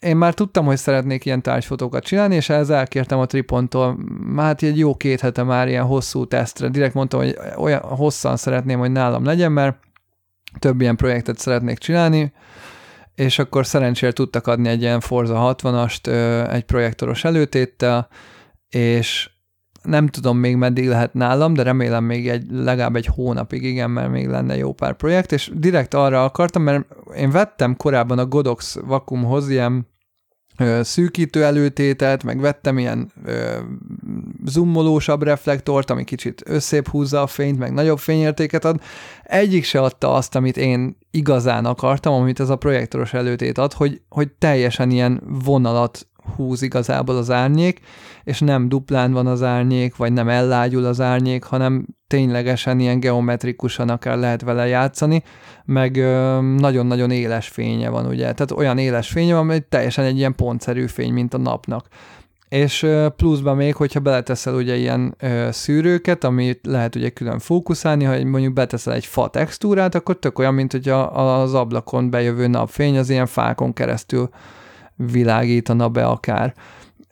[0.00, 3.98] én már tudtam, hogy szeretnék ilyen tárgyfotókat csinálni, és ehhez elkértem a Tripontól,
[4.36, 6.68] hát egy jó két hete már ilyen hosszú tesztre.
[6.68, 9.76] Direkt mondtam, hogy olyan hosszan szeretném, hogy nálam legyen, mert
[10.58, 12.32] több ilyen projektet szeretnék csinálni,
[13.14, 16.06] és akkor szerencsére tudtak adni egy ilyen Forza 60-ast
[16.52, 18.08] egy projektoros előtéttel,
[18.68, 19.30] és
[19.82, 24.10] nem tudom még meddig lehet nálam, de remélem még egy, legalább egy hónapig, igen, mert
[24.10, 28.78] még lenne jó pár projekt, és direkt arra akartam, mert én vettem korábban a Godox
[28.86, 29.86] vakumhoz ilyen
[30.58, 33.58] ö, szűkítő előtétet, meg vettem ilyen ö,
[34.44, 38.80] zoomolósabb reflektort, ami kicsit összép húzza a fényt, meg nagyobb fényértéket ad.
[39.22, 44.00] Egyik se adta azt, amit én igazán akartam, amit ez a projektoros előtét ad, hogy,
[44.08, 47.80] hogy teljesen ilyen vonalat húz igazából az árnyék,
[48.24, 53.88] és nem duplán van az árnyék, vagy nem ellágyul az árnyék, hanem ténylegesen ilyen geometrikusan
[53.88, 55.22] akár lehet vele játszani,
[55.64, 55.96] meg
[56.56, 60.86] nagyon-nagyon éles fénye van, ugye, tehát olyan éles fénye van, hogy teljesen egy ilyen pontszerű
[60.86, 61.86] fény, mint a napnak.
[62.50, 68.24] És pluszban még, hogyha beleteszel ugye ilyen ö, szűrőket, amit lehet ugye külön fókuszálni, ha
[68.24, 72.98] mondjuk beteszel egy fa textúrát, akkor tök olyan, mint hogy a, az ablakon bejövő napfény
[72.98, 74.30] az ilyen fákon keresztül
[75.12, 76.54] világítana be akár.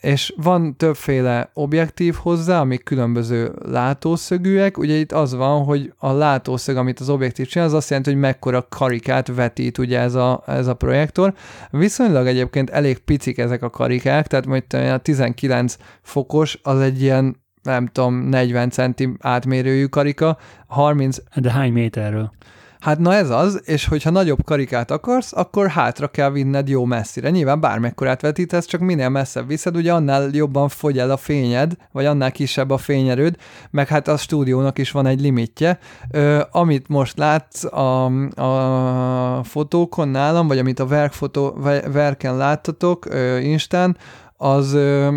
[0.00, 4.78] És van többféle objektív hozzá, amik különböző látószögűek.
[4.78, 8.20] Ugye itt az van, hogy a látószög, amit az objektív csinál, az azt jelenti, hogy
[8.20, 11.34] mekkora karikát vetít ugye ez a, ez a projektor.
[11.70, 17.36] Viszonylag egyébként elég picik ezek a karikák, tehát majd a 19 fokos az egy ilyen
[17.62, 21.16] nem tudom, 40 centi átmérőjű karika, 30...
[21.34, 22.32] De hány méterről?
[22.80, 27.30] Hát na ez az, és hogyha nagyobb karikát akarsz, akkor hátra kell vinned jó messzire.
[27.30, 32.04] Nyilván bármekkorát vetítesz, csak minél messzebb viszed, ugye annál jobban fogy el a fényed, vagy
[32.04, 33.36] annál kisebb a fényerőd,
[33.70, 35.78] meg hát a stúdiónak is van egy limitje.
[36.10, 38.04] Ö, amit most látsz a,
[38.42, 41.56] a fotókon nálam, vagy amit a verkfotó,
[41.92, 43.96] verken láttatok ö, Instán,
[44.36, 45.16] az, ö,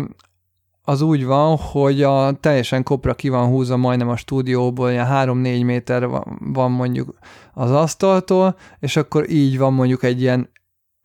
[0.84, 5.64] az úgy van, hogy a teljesen kopra ki van húzva majdnem a stúdióból, ilyen 3-4
[5.64, 6.08] méter
[6.38, 7.14] van mondjuk
[7.52, 10.50] az asztaltól, és akkor így van mondjuk egy ilyen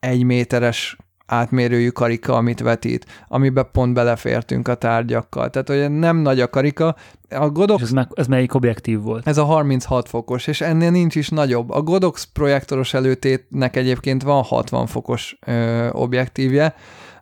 [0.00, 0.96] egy méteres
[1.28, 5.50] átmérőjű karika, amit vetít, amiben pont belefértünk a tárgyakkal.
[5.50, 6.96] Tehát, hogy nem nagy a karika.
[7.30, 7.82] A Godox...
[7.82, 9.26] ez, meg, ez melyik objektív volt?
[9.26, 11.70] Ez a 36 fokos, és ennél nincs is nagyobb.
[11.70, 16.74] A Godox projektoros előtétnek egyébként van 60 fokos ö, objektívje,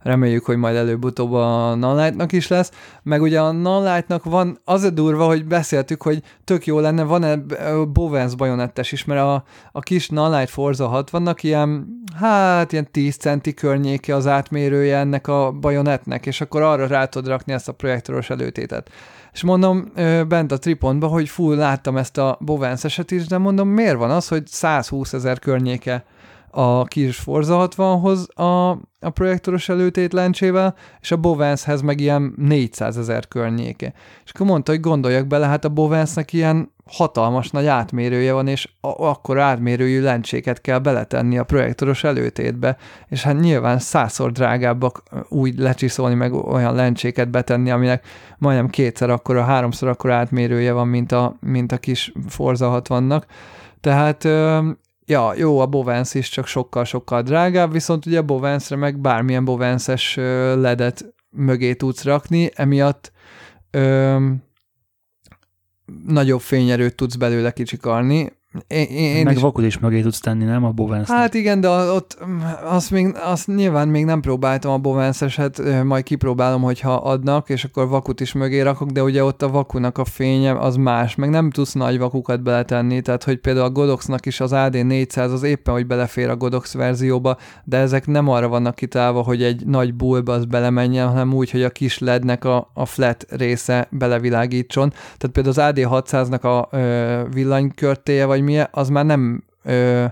[0.06, 2.70] reméljük, hogy majd előbb-utóbb a Nanlite-nak is lesz,
[3.02, 7.36] meg ugye a Nanlite-nak van, az a durva, hogy beszéltük, hogy tök jó lenne, van-e
[7.92, 11.86] Bovens bajonettes is, mert a, a kis Nanlite Forza 60-nak ilyen,
[12.18, 17.28] hát ilyen 10 centi környéke az átmérője ennek a bajonetnek, és akkor arra rá tudod
[17.28, 18.90] rakni ezt a projektoros előtétet.
[19.32, 19.92] És mondom
[20.28, 24.10] bent a tripontba, hogy full láttam ezt a Bovens eset is, de mondom, miért van
[24.10, 26.04] az, hogy 120 ezer környéke
[26.58, 32.98] a kis Forza 60-hoz a, a projektoros előtét lencsével, és a Bovenshez meg ilyen 400
[32.98, 33.92] ezer környéke.
[34.24, 38.68] És akkor mondta, hogy gondoljak bele, hát a Bovensnek ilyen hatalmas nagy átmérője van, és
[38.80, 42.76] akkor átmérőjű lencséket kell beletenni a projektoros előtétbe,
[43.08, 48.06] és hát nyilván százszor drágábbak úgy lecsiszolni, meg olyan lencséket betenni, aminek
[48.38, 53.22] majdnem kétszer akkor, a háromszor akkor átmérője van, mint a, mint a kis Forza 60-nak.
[53.80, 54.28] Tehát
[55.06, 60.14] ja, jó, a Bovens is csak sokkal-sokkal drágább, viszont ugye a Bovensre meg bármilyen Bovenses
[60.54, 63.12] ledet mögé tudsz rakni, emiatt
[63.70, 64.16] ö,
[66.06, 68.32] nagyobb fényerőt tudsz belőle kicsikarni,
[68.66, 69.40] én, én Meg is...
[69.40, 72.18] vakut is mögé tudsz tenni, nem a bovens Hát igen, de ott
[72.64, 77.88] azt, még, azt nyilván még nem próbáltam a Bovens-eset, majd kipróbálom, hogyha adnak, és akkor
[77.88, 81.50] vakut is mögé rakok, de ugye ott a vakunak a fénye az más, meg nem
[81.50, 85.86] tudsz nagy vakukat beletenni, tehát hogy például a Godoxnak is az AD400 az éppen, hogy
[85.86, 90.44] belefér a Godox verzióba, de ezek nem arra vannak kitálva, hogy egy nagy bulba az
[90.44, 94.90] belemenjen, hanem úgy, hogy a kis lednek a, a flat része belevilágítson.
[94.90, 100.04] Tehát például az AD600-nak a ö, villanykörtéje, vagy milyen, az már nem ö,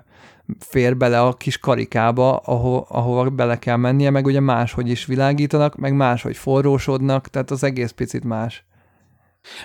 [0.58, 5.76] fér bele a kis karikába, aho, ahova bele kell mennie, meg ugye máshogy is világítanak,
[5.76, 8.64] meg máshogy forrósodnak, tehát az egész picit más.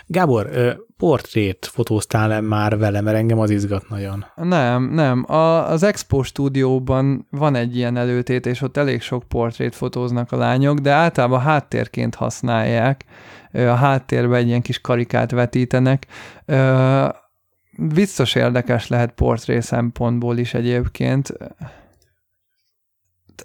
[0.06, 0.50] Gábor,
[0.98, 4.26] portrét fotóztál-e már vele, mert engem az izgat nagyon?
[4.36, 5.26] Nem, nem.
[5.28, 10.38] A, az Expo stúdióban van egy ilyen előtét, és ott elég sok portrét fotóznak a
[10.38, 13.06] lányok, de általában háttérként használják.
[13.52, 16.08] A háttérbe egy ilyen kis karikát vetítenek
[17.80, 21.34] biztos érdekes lehet portré szempontból is egyébként.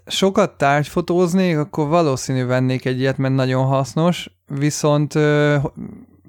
[0.07, 5.15] Sokat tárgyfotóznék, akkor valószínű vennék egy ilyet, mert nagyon hasznos, viszont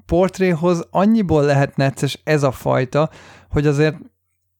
[0.06, 3.10] portréhoz annyiból lehet necces ez a fajta,
[3.50, 3.96] hogy azért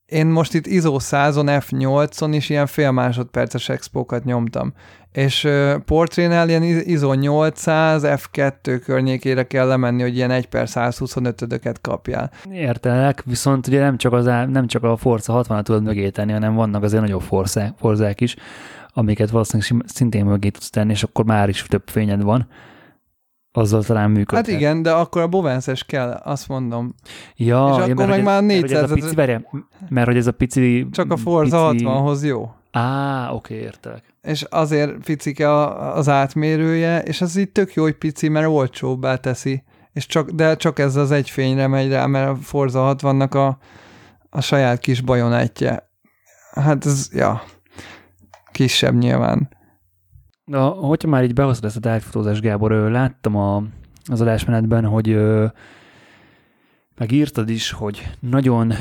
[0.06, 4.74] én most itt ISO 100-on, F8-on is ilyen fél másodperces expókat nyomtam,
[5.12, 11.76] és uh, portrénál ilyen ISO 800, F2 környékére kell lemenni, hogy ilyen 1 per 125-öket
[11.82, 12.32] kapjál.
[12.52, 16.56] Értelek, viszont ugye nem csak, az, nem csak a Forza 60-at tudod mögé tenni, hanem
[16.56, 18.36] vannak azért nagyobb forzák, forzák is,
[18.94, 22.48] amiket valószínűleg szintén mögé tudsz tenni, és akkor már is több fényed van
[23.58, 24.46] azzal talán működhet.
[24.46, 26.96] Hát igen, de akkor a bovences kell, azt mondom.
[27.36, 29.46] Ja, és ja, akkor meg hogy már ez, 400 mert, hogy ez a pici,
[29.90, 30.88] mert hogy ez a pici...
[30.92, 31.86] Csak a Forza pici...
[31.88, 32.52] 60-hoz jó.
[32.72, 34.04] Á, oké, értelek.
[34.22, 39.16] És azért picike a, az átmérője, és az így tök jó, hogy pici, mert olcsóbbá
[39.16, 39.64] teszi.
[39.94, 43.58] És csak, de csak ez az egy fényre megy rá, mert a Forza 60-nak a,
[44.30, 45.90] a saját kis bajonettje.
[46.52, 47.44] Hát ez, ja,
[48.52, 49.50] kisebb nyilván.
[50.46, 53.64] Na, hogyha már így behoztad ezt a tájfotózás, Gábor, láttam a,
[54.06, 55.20] az adásmenetben, hogy
[56.98, 58.74] megírtad is, hogy nagyon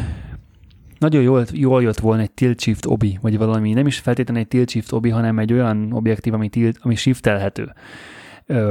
[0.99, 4.49] nagyon jól, jól jött volna egy tilt shift obi, vagy valami, nem is feltétlenül egy
[4.49, 7.73] tilt shift obi, hanem egy olyan objektív, ami, tilt, ami shiftelhető.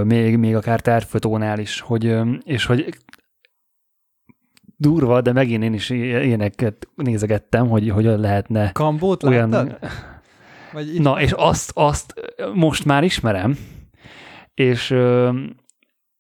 [0.04, 2.98] Még, még akár tárfotónál is, hogy, és hogy
[4.78, 9.50] durva, de megint én is ilyeneket nézegettem, hogy hogyan lehetne Kambót olyan...
[9.50, 9.78] Láttad?
[10.74, 12.14] Vagy Na, és azt, azt
[12.54, 13.58] most már ismerem,
[14.54, 14.90] és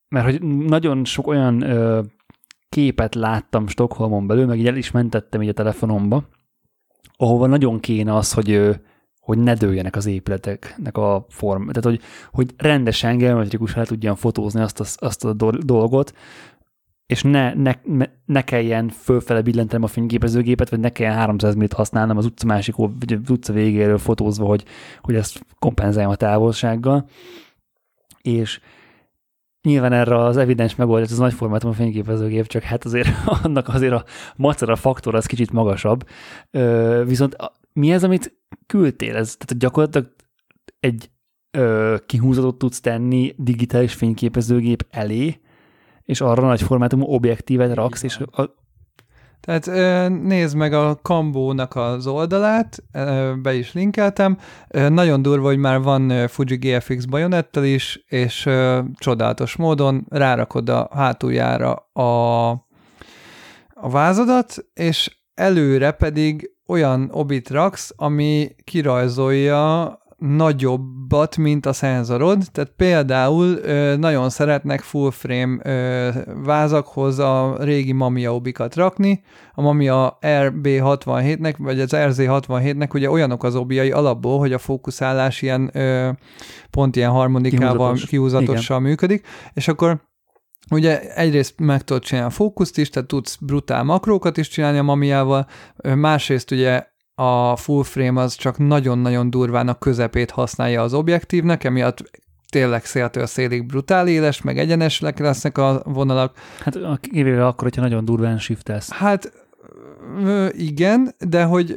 [0.07, 1.65] mert hogy nagyon sok olyan
[2.69, 6.27] képet láttam Stockholmon belül, meg így el is mentettem így a telefonomba,
[7.17, 8.79] ahova nagyon kéne az, hogy,
[9.19, 11.67] hogy ne dőljenek az épületeknek a form.
[11.67, 12.01] Tehát, hogy,
[12.31, 16.13] hogy rendesen, geometrikusan el tudjam fotózni azt a, azt a dolgot,
[17.05, 17.73] és ne, ne,
[18.25, 22.75] ne kelljen fölfele billentenem a fényképezőgépet, vagy ne kelljen 300 mm használnom az utca másik,
[22.75, 24.65] vagy az utca végéről fotózva, hogy,
[25.01, 27.07] hogy ezt kompenzáljam a távolsággal.
[28.21, 28.59] És
[29.61, 33.09] nyilván erre az evidens megoldás, az nagy formátum a fényképezőgép, csak hát azért
[33.43, 36.07] annak azért a macera faktor az kicsit magasabb.
[37.05, 37.35] Viszont
[37.73, 39.15] mi ez, amit küldtél?
[39.15, 40.15] Ez, tehát gyakorlatilag
[40.79, 41.11] egy
[42.05, 45.39] kihúzatot tudsz tenni digitális fényképezőgép elé,
[46.05, 48.61] és arra nagy formátumú objektívet raksz, és a...
[49.45, 49.65] Tehát
[50.21, 52.83] nézd meg a Kambónak az oldalát,
[53.41, 54.37] be is linkeltem.
[54.69, 58.49] Nagyon durva, hogy már van Fuji GFX bajonettel is, és
[58.95, 62.49] csodálatos módon rárakod a hátuljára a,
[63.73, 69.83] a vázadat, és előre pedig olyan obit raksz, ami kirajzolja
[70.25, 76.09] nagyobbat, mint a szenzorod, tehát például ö, nagyon szeretnek full frame ö,
[76.43, 83.55] vázakhoz a régi Mamiya obikat rakni, a Mamiya RB67-nek, vagy az RZ67-nek ugye olyanok az
[83.55, 86.09] obiai alapból, hogy a fókuszálás ilyen ö,
[86.69, 88.05] pont ilyen harmonikával, Kihúzatos.
[88.05, 88.89] kihúzatossal Igen.
[88.89, 90.01] működik, és akkor
[90.71, 94.83] Ugye egyrészt meg tudod csinálni a fókuszt is, tehát tudsz brutál makrókat is csinálni a
[94.83, 95.47] mamiával,
[95.95, 96.83] másrészt ugye
[97.15, 103.25] a full frame az csak nagyon-nagyon durván a közepét használja az objektívnek, emiatt tényleg széltől
[103.25, 106.37] szélig brutál éles, meg egyenesek lesznek a vonalak.
[106.59, 108.91] Hát kivéve akkor, hogyha nagyon durván shiftelsz.
[108.91, 109.31] Hát
[110.51, 111.75] igen, de hogy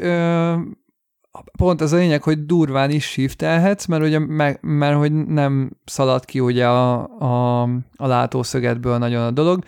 [1.59, 6.25] pont az a lényeg, hogy durván is shiftelhetsz, mert ugye meg, mert hogy nem szalad
[6.25, 7.63] ki ugye a, a,
[7.97, 9.65] a látószögetből nagyon a dolog.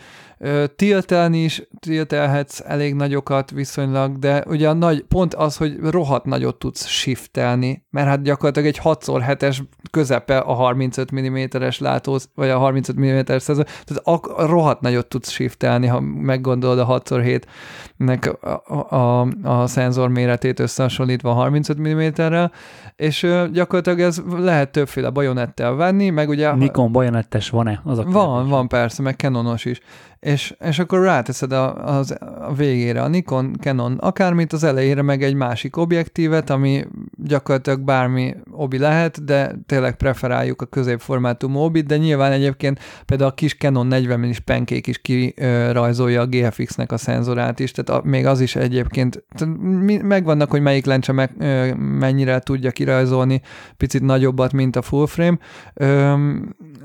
[0.75, 6.59] Tiltelni is tiltelhetsz elég nagyokat viszonylag, de ugye a nagy, pont az, hogy rohadt nagyot
[6.59, 9.59] tudsz shiftelni, mert hát gyakorlatilag egy 6x7-es
[9.91, 15.29] közepe a 35 mm-es látó, vagy a 35 mm-es szezon, tehát a, rohadt nagyot tudsz
[15.29, 22.51] shiftelni, ha meggondolod a 6x7-nek a, a, a szenzor méretét összehasonlítva a 35 mm-rel,
[22.95, 26.55] és gyakorlatilag ez lehet többféle bajonettel venni, meg ugye...
[26.55, 27.81] Nikon bajonettes van-e?
[27.83, 28.51] Az a van, kérdés.
[28.51, 29.79] van persze, meg Canonos is
[30.19, 35.23] és, és akkor ráteszed a, az, a végére a Nikon, Canon, akármit az elejére meg
[35.23, 36.85] egy másik objektívet, ami
[37.17, 43.33] gyakorlatilag bármi obi lehet, de tényleg preferáljuk a középformátumú obit, de nyilván egyébként például a
[43.33, 48.25] kis Canon 40 mm pancake is kirajzolja a GFX-nek a szenzorát is, tehát a, még
[48.25, 49.23] az is egyébként,
[50.03, 51.37] megvannak, hogy melyik lencse meg,
[51.77, 53.41] mennyire tudja kirajzolni
[53.77, 55.37] picit nagyobbat, mint a full frame,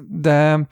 [0.08, 0.66] de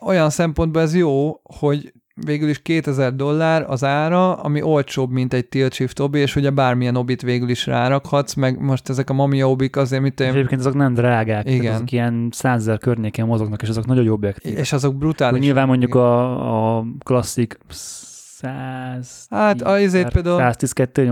[0.00, 1.92] olyan szempontból ez jó, hogy
[2.24, 6.50] végül is 2000 dollár az ára, ami olcsóbb, mint egy Tilt Shift obi, és ugye
[6.50, 10.60] bármilyen obit végül is rárakhatsz, meg most ezek a Mamiya obik azért, mit És egyébként
[10.60, 11.74] azok nem drágák, igen.
[11.74, 14.36] azok ilyen százezer környéken mozognak, és azok nagyon jobbek.
[14.36, 15.40] És azok brutális.
[15.40, 17.58] Nyilván mondjuk a, a klasszik
[18.36, 19.26] 100...
[19.30, 20.38] Hát a izét például...
[20.38, 21.10] 112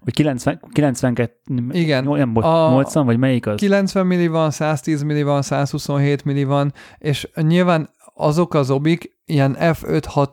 [0.00, 1.32] vagy 90, 92...
[1.70, 2.04] Igen.
[2.04, 3.58] Nem, bocs, a 80, vagy melyik az?
[3.58, 9.56] 90 milli van, 110 milli van, 127 milli van, és nyilván azok az obik ilyen
[9.60, 10.32] F5-6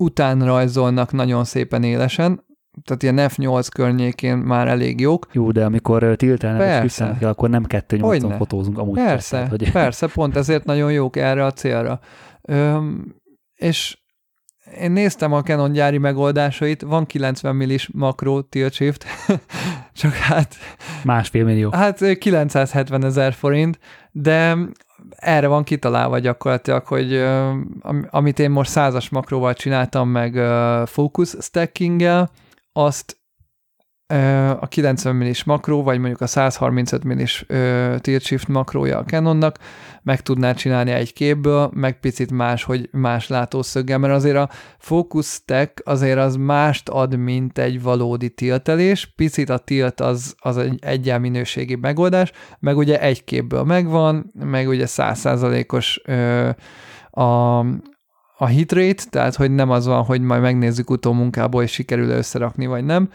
[0.00, 2.44] után rajzolnak nagyon szépen élesen,
[2.84, 5.26] tehát ilyen F8 környékén már elég jók.
[5.32, 6.82] Jó, de amikor Persze.
[6.82, 8.36] visszanek kell, akkor nem 2 8 Hogyne.
[8.36, 8.94] fotózunk amúgy.
[8.94, 12.00] Persze, Tehát, hogy persze, pont ezért nagyon jók erre a célra.
[12.42, 13.14] Öm,
[13.54, 13.96] és
[14.78, 19.04] én néztem a Canon gyári megoldásait, van 90 millis makro tilt shift,
[19.92, 20.54] csak hát,
[21.04, 21.70] másfél millió.
[21.70, 23.78] hát 970 ezer forint,
[24.12, 24.56] de
[25.10, 27.24] erre van kitalálva gyakorlatilag, hogy
[28.10, 30.34] amit én most százas makróval csináltam, meg
[30.88, 32.30] focus stackinggel,
[32.72, 33.16] azt
[34.60, 37.46] a 90 millis makró, vagy mondjuk a 135 millis
[38.00, 39.58] tilt shift makrója a Canonnak
[40.02, 44.48] meg tudná csinálni egy képből, meg picit más, hogy más látószöggel, mert azért a
[44.78, 50.56] focus stack azért az mást ad, mint egy valódi tiltelés, picit a tilt az, az
[50.56, 56.50] egy egyen minőségi megoldás, meg ugye egy képből megvan, meg ugye százszázalékos ö,
[57.10, 57.58] a,
[58.36, 62.84] a hit tehát hogy nem az van, hogy majd megnézzük utómunkából, és sikerül összerakni, vagy
[62.84, 63.08] nem.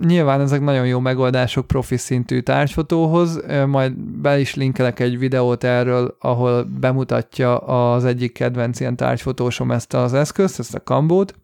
[0.00, 6.16] Nyilván ezek nagyon jó megoldások profi szintű tárgyfotóhoz, majd be is linkelek egy videót erről,
[6.20, 11.34] ahol bemutatja az egyik kedvenc ilyen tárgyfotósom ezt az eszközt, ezt a kambót,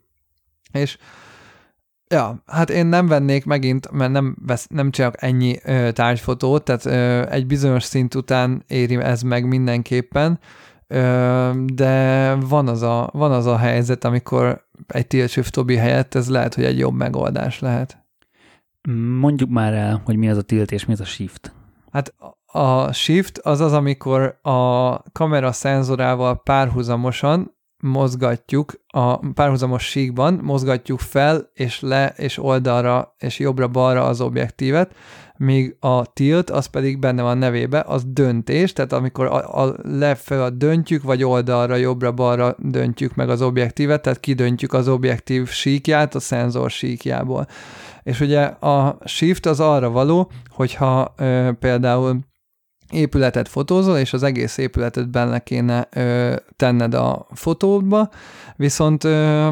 [0.72, 0.98] és
[2.10, 6.84] Ja, hát én nem vennék megint, mert nem, vesz, nem csinálok ennyi ö, tárgyfotót, tehát
[6.84, 10.38] ö, egy bizonyos szint után éri ez meg mindenképpen,
[10.86, 16.14] ö, de van az, a, van az a helyzet, amikor egy tilt shift Tobi helyett
[16.14, 18.06] ez lehet, hogy egy jobb megoldás lehet.
[19.18, 21.52] Mondjuk már el, hogy mi az a tilt és mi az a shift.
[21.90, 22.14] Hát
[22.46, 31.50] a shift az az, amikor a kamera szenzorával párhuzamosan mozgatjuk, a párhuzamos síkban mozgatjuk fel
[31.54, 34.94] és le és oldalra és jobbra-balra az objektívet,
[35.38, 40.48] míg a tilt, az pedig benne van nevébe, az döntés, tehát amikor a, a lefelé
[40.56, 46.70] döntjük, vagy oldalra, jobbra-balra döntjük meg az objektívet, tehát kidöntjük az objektív síkját a szenzor
[46.70, 47.46] síkjából.
[48.02, 52.18] És ugye a shift az arra való, hogyha ö, például
[52.90, 58.08] épületet fotózol, és az egész épületet benne kéne ö, tenned a fotódba,
[58.56, 59.48] viszont ö,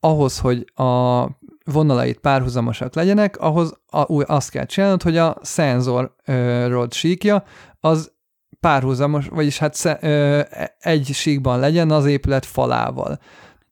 [0.00, 1.24] ahhoz, hogy a
[1.64, 7.44] vonalait párhuzamosak legyenek, ahhoz a, azt kell csinálnod, hogy a szenzorod síkja
[7.80, 8.12] az
[8.60, 10.40] párhuzamos, vagyis hát sze, ö,
[10.80, 13.18] egy síkban legyen az épület falával.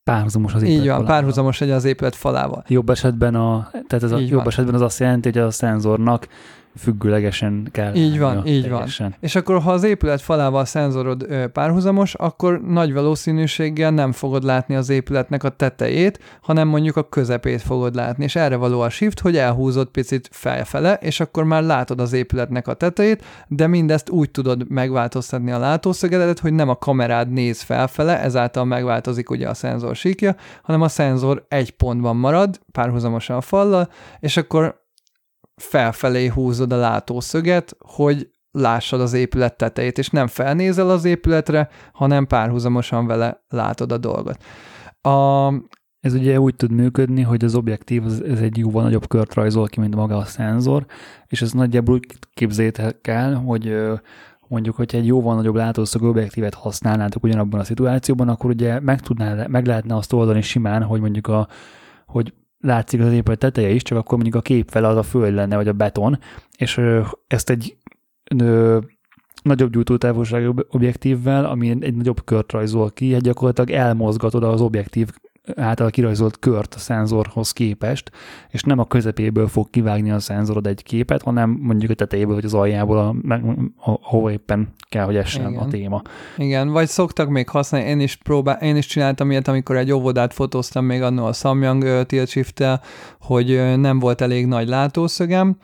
[0.05, 1.15] Párhuzamos az Így épület van, falával.
[1.17, 2.65] párhuzamos legyen az épület falával.
[2.69, 4.49] Jobb esetben, a, tehát ez a, Így jobb van.
[4.49, 6.29] esetben az azt jelenti, hogy a szenzornak
[6.77, 8.71] függőlegesen kell Így van, így van.
[8.71, 9.15] teljesen.
[9.21, 14.45] És akkor, ha az épület falával a szenzorod ö, párhuzamos, akkor nagy valószínűséggel nem fogod
[14.45, 18.25] látni az épületnek a tetejét, hanem mondjuk a közepét fogod látni.
[18.25, 22.69] És erre való a shift, hogy elhúzod picit felfele, és akkor már látod az épületnek
[22.69, 28.21] a tetejét, de mindezt úgy tudod megváltoztatni a látószögedet, hogy nem a kamerád néz felfele,
[28.21, 33.89] ezáltal megváltozik ugye a szenzor síkja, hanem a szenzor egy pontban marad, párhuzamosan a fallal,
[34.21, 34.81] és akkor
[35.63, 42.27] felfelé húzod a látószöget, hogy lássad az épület tetejét, és nem felnézel az épületre, hanem
[42.27, 44.45] párhuzamosan vele látod a dolgot.
[45.01, 45.49] A,
[46.01, 49.67] Ez ugye úgy tud működni, hogy az objektív az, ez egy jóval nagyobb kört rajzol
[49.67, 50.87] ki, mint maga a szenzor,
[51.27, 53.77] és ez nagyjából úgy képzeljétek el, hogy
[54.49, 59.47] mondjuk, hogyha egy jóval nagyobb látószögű objektívet használnátok ugyanabban a szituációban, akkor ugye meg, tudná,
[59.47, 61.49] meg lehetne azt oldani simán, hogy mondjuk a,
[62.07, 65.35] hogy látszik az épület teteje is, csak akkor mondjuk a kép fele az a föld
[65.35, 66.19] lenne, vagy a beton,
[66.57, 66.81] és
[67.27, 67.77] ezt egy
[68.37, 68.79] ö,
[69.43, 75.11] nagyobb gyújtótávolságú objektívvel, ami egy nagyobb kört rajzol ki, hát gyakorlatilag elmozgatod az objektív
[75.57, 78.11] által kirajzolt kört a szenzorhoz képest,
[78.49, 82.45] és nem a közepéből fog kivágni a szenzorod egy képet, hanem mondjuk a tetejéből vagy
[82.45, 83.09] az aljából, a,
[83.91, 85.63] a, ahova éppen kell, hogy essen Igen.
[85.63, 86.03] a téma.
[86.37, 90.35] igen, vagy szoktak még használni, én is, próbál, én is csináltam ilyet, amikor egy óvodát
[90.35, 92.65] fotóztam még annól a Samyang tilt shift
[93.21, 95.57] hogy nem volt elég nagy látószögem,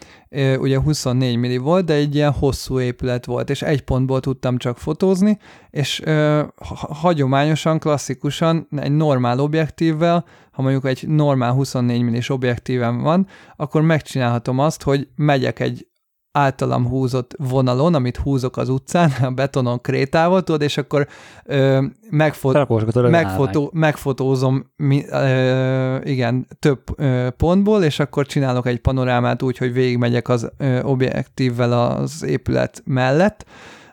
[0.58, 4.78] ugye 24 milli volt, de egy ilyen hosszú épület volt, és egy pontból tudtam csak
[4.78, 5.38] fotózni,
[5.70, 13.02] és ö, ha- hagyományosan, klasszikusan egy normál objektívvel, ha mondjuk egy normál 24 millis objektívem
[13.02, 13.26] van,
[13.56, 15.87] akkor megcsinálhatom azt, hogy megyek egy
[16.32, 21.08] általam húzott vonalon, amit húzok az utcán, a betonon krétával, tudod, és akkor
[21.44, 22.68] ö, megfot,
[23.10, 29.72] megfotó, megfotózom mi, ö, igen, több ö, pontból, és akkor csinálok egy panorámát úgy, hogy
[29.72, 33.46] végigmegyek az ö, objektívvel az épület mellett,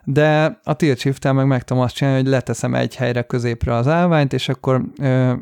[0.04, 4.32] de a tilt meg meg tudom azt csinálni, hogy leteszem egy helyre középre az állványt,
[4.32, 5.32] és akkor ö,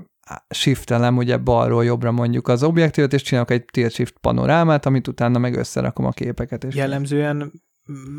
[0.50, 5.38] shiftelem ugye balról jobbra mondjuk az objektívet, és csinálok egy tilt shift panorámát, amit utána
[5.38, 6.64] meg összerakom a képeket.
[6.64, 7.52] És Jellemzően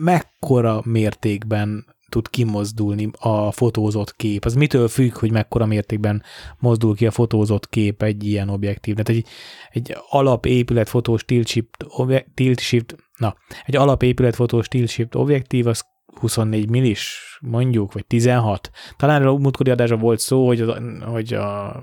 [0.03, 4.45] mekkora mértékben tud kimozdulni a fotózott kép?
[4.45, 6.24] Az mitől függ, hogy mekkora mértékben
[6.60, 8.95] mozdul ki a fotózott kép egy ilyen objektív?
[8.95, 9.28] Tehát egy,
[9.70, 13.36] egy alapépület fotós tilt shift, objek, tilt shift, na,
[13.66, 15.86] egy alapépület fotós tilt shift objektív, az
[16.20, 18.70] 24 millis, mondjuk, vagy 16.
[18.97, 21.82] Talán a múltkori adásra volt szó, hogy, a, hogy a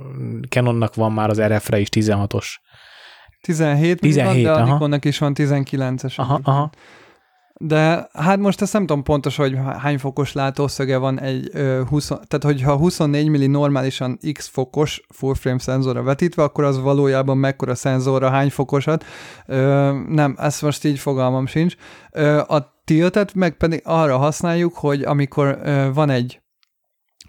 [0.49, 2.47] Canonnak van már az RF-re is 16-os.
[3.41, 4.73] 17, 17 van, de a aha.
[4.73, 6.15] Nikonnak is van 19-es.
[6.17, 6.71] Aha, aha.
[7.65, 12.07] De hát most ezt nem tudom pontos, hogy hány fokos látószöge van egy ö, 20,
[12.07, 17.75] tehát hogyha 24 milli normálisan x fokos full frame szenzorra vetítve, akkor az valójában mekkora
[17.75, 19.05] szenzorra, hány fokosat.
[19.47, 21.75] Ö, nem, ezt most így fogalmam sincs.
[22.11, 26.41] Ö, a tiltet meg pedig arra használjuk, hogy amikor ö, van egy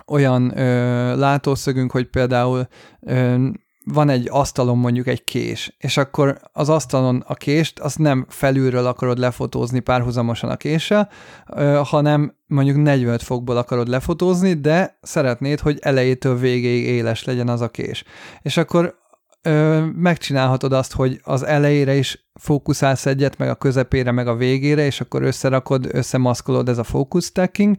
[0.08, 2.68] olyan ö, látószögünk, hogy például
[2.99, 3.47] ö,
[3.86, 8.86] van egy asztalon mondjuk egy kés, és akkor az asztalon a kést, azt nem felülről
[8.86, 11.10] akarod lefotózni párhuzamosan a késsel,
[11.56, 17.62] ö, hanem mondjuk 45 fokból akarod lefotózni, de szeretnéd, hogy elejétől végéig éles legyen az
[17.62, 18.04] a kés.
[18.41, 19.01] És akkor
[19.44, 24.86] ö, megcsinálhatod azt, hogy az elejére is fókuszálsz egyet, meg a közepére, meg a végére,
[24.86, 27.76] és akkor összerakod, összemaszkolod ez a focus stacking,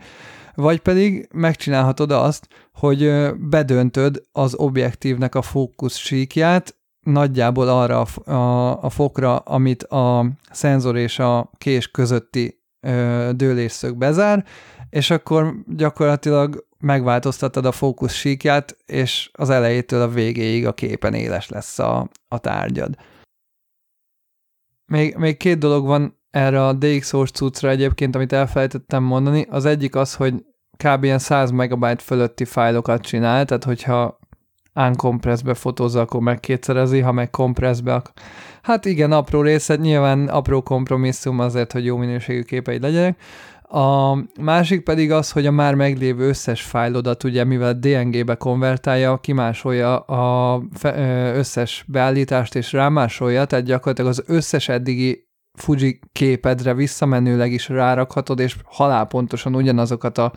[0.55, 8.83] vagy pedig megcsinálhatod azt, hogy bedöntöd az objektívnek a fókusz síkját nagyjából arra a, a,
[8.83, 14.45] a fokra, amit a szenzor és a kés közötti ö, dőlésszög bezár,
[14.91, 21.49] és akkor gyakorlatilag megváltoztatod a fókusz síkját, és az elejétől a végéig a képen éles
[21.49, 22.95] lesz a, a tárgyad.
[24.87, 29.47] Még, még két dolog van erre a DxO-s cuccra egyébként, amit elfelejtettem mondani.
[29.51, 30.35] Az egyik az, hogy
[30.77, 31.05] kb.
[31.05, 34.19] ilyen 100 megabyte fölötti fájlokat csinál, tehát hogyha
[34.75, 38.13] uncompressbe fotózza, akkor megkétszerezi, ha meg compressbe, akkor...
[38.63, 43.21] hát igen, apró részlet, nyilván apró kompromisszum azért, hogy jó minőségű képeid legyenek.
[43.69, 49.99] A másik pedig az, hogy a már meglévő összes fájlodat, ugye mivel DNG-be konvertálja, kimásolja
[49.99, 50.97] a fe-
[51.37, 58.57] összes beállítást és rámásolja, tehát gyakorlatilag az összes eddigi Fuji képedre visszamenőleg is rárakhatod, és
[58.65, 60.33] halálpontosan ugyanazokat a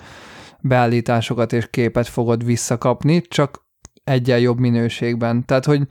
[0.62, 3.66] beállításokat és képet fogod visszakapni, csak
[4.04, 5.46] egyen jobb minőségben.
[5.46, 5.82] Tehát, hogy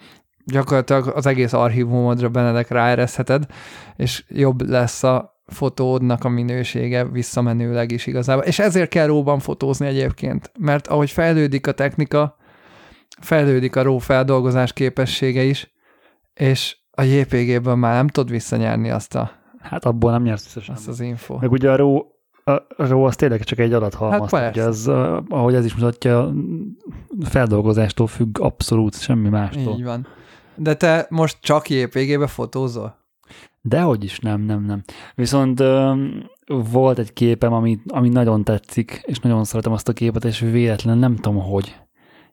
[0.44, 3.46] gyakorlatilag az egész archívumodra Benedek ráereszheted,
[3.96, 8.44] és jobb lesz a fotódnak a minősége visszamenőleg is igazából.
[8.44, 12.36] És ezért kell róban fotózni egyébként, mert ahogy fejlődik a technika,
[13.20, 15.74] fejlődik a ró feldolgozás képessége is,
[16.34, 19.30] és a JPG-ből már nem tudod visszanyerni azt, a,
[19.60, 21.36] Hát abból nem nyersz vissza azt az info.
[21.40, 21.96] Meg ugye a RAW,
[22.44, 24.30] a RAW az tényleg csak egy adathalmaz.
[24.30, 24.86] Hát ugye ez,
[25.28, 26.32] ahogy ez is mutatja,
[27.24, 29.74] feldolgozástól függ abszolút semmi mástól.
[29.78, 30.06] Így van.
[30.54, 32.96] De te most csak JPG-be fotózol?
[33.68, 34.82] Dehogy is, nem, nem, nem.
[35.14, 40.24] Viszont um, volt egy képem, ami, ami nagyon tetszik, és nagyon szeretem azt a képet,
[40.24, 41.76] és véletlenül nem tudom, hogy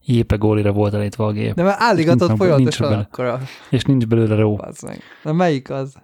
[0.06, 3.40] JPEG-ólira volt elítve a gép, De már álligatod Nincs- folyamatosan akkor a...
[3.70, 5.02] és nincs belőle meg.
[5.24, 5.96] Na melyik az?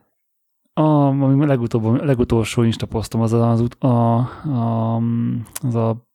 [0.74, 5.02] A, ami legutóbb, legutolsó Insta posztom, az az, a, a,
[5.62, 6.08] az a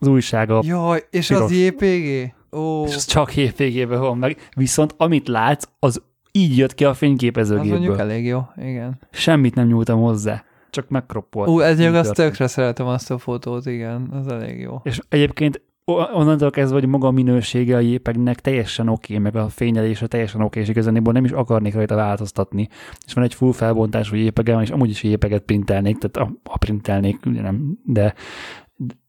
[0.00, 1.42] az újság, a, Jaj, és piros.
[1.42, 2.34] az JPG?
[2.52, 6.90] Ó, és az csak JPG-ben van meg, viszont amit látsz, az így jött ki a
[6.90, 8.00] az mondjuk fényképezőgépből.
[8.00, 8.98] elég jó, igen.
[9.10, 11.48] Semmit nem nyúltam hozzá, csak megkroppolt.
[11.48, 14.80] Ú, Így azt tökre szeretem azt a fotót, igen, az elég jó.
[14.82, 15.60] És egyébként
[15.94, 20.40] onnantól kezdve, hogy maga a minősége a jépegnek teljesen oké, okay, meg a fényelése teljesen
[20.40, 22.68] oké, és igazából nem is akarnék rajta változtatni.
[23.06, 27.26] És van egy full felbontású jépegem, és amúgy is jépeget printelnék, tehát a, a printelnék,
[27.26, 28.14] ugye nem, de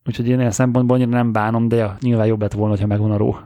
[0.06, 3.12] úgyhogy én ilyen szempontból annyira nem bánom, de ja, nyilván jobb lett volna, ha megvan
[3.12, 3.38] a ró.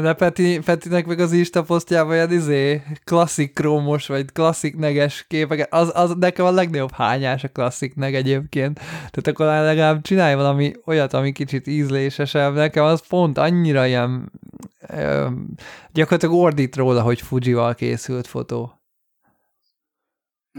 [0.00, 5.72] De Peti, Petinek meg az Insta posztjában ilyen izé, klasszik krómos, vagy klasszik neges képeket,
[5.72, 8.74] az, az nekem a legnagyobb hányás a klasszik neg egyébként.
[8.78, 12.54] Tehát akkor legalább csinálj valami olyat, ami kicsit ízlésesebb.
[12.54, 14.32] Nekem az pont annyira ilyen,
[14.88, 15.28] ö,
[15.92, 18.80] gyakorlatilag ordít róla, hogy Fujival készült fotó.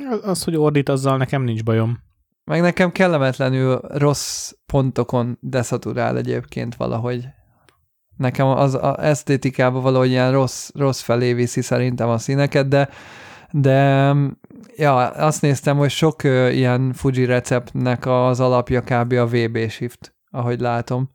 [0.09, 1.99] Az, az, hogy ordít, azzal nekem nincs bajom.
[2.43, 7.27] Meg nekem kellemetlenül rossz pontokon deszaturál egyébként valahogy.
[8.17, 12.89] Nekem az a esztétikában valahogy ilyen rossz, rossz felé viszi szerintem a színeket, de,
[13.51, 14.11] de
[14.75, 19.13] ja, azt néztem, hogy sok ö, ilyen Fuji receptnek az alapja kb.
[19.13, 21.09] a VB Shift, ahogy látom.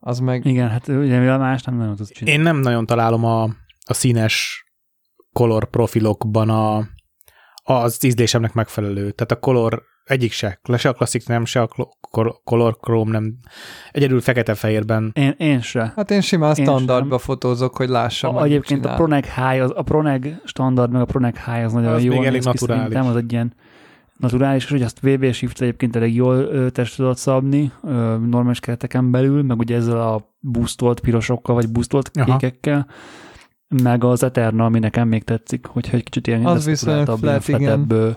[0.00, 0.44] Az meg...
[0.44, 2.38] Igen, hát ugye mivel más nem nagyon tudsz csinálni.
[2.38, 3.42] Én nem nagyon találom a,
[3.86, 4.64] a színes
[5.32, 6.88] color profilokban a,
[7.62, 9.10] az ízlésemnek megfelelő.
[9.10, 11.68] Tehát a color egyik se, se a klasszik nem, se a
[12.44, 13.34] color chrome nem.
[13.92, 15.10] Egyedül fekete-fehérben.
[15.14, 15.92] Én, én se.
[15.96, 18.36] Hát én simán Én standardba fotózok, hogy lássam.
[18.36, 18.94] A, egyébként a.
[18.94, 22.12] Proneg High, az, a Proneg standard, meg a Proneg High az nagyon Az jó.
[22.12, 22.82] még elég naturális.
[22.84, 23.52] szerintem, az egy ilyen
[24.18, 28.60] naturális, és hogy azt VB Shift egyébként elég jól ö, test tudod szabni ö, normális
[28.60, 32.36] kereteken belül, meg ugye ezzel a boostolt pirosokkal, vagy boostolt Aha.
[32.36, 32.86] kékekkel,
[33.82, 37.40] meg az Eterna, ami nekem még tetszik, hogyha egy kicsit ilyen Az viszonylag desztuláltabb, ilyen
[37.40, 37.86] flat, igen.
[37.88, 38.10] ö,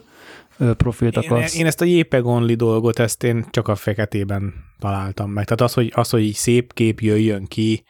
[0.78, 1.55] profilt Én, akarsz.
[1.55, 5.43] én ezt a JPEG only dolgot, ezt én csak a feketében találtam meg.
[5.43, 7.84] Tehát az, hogy, az, hogy szép kép jöjjön ki,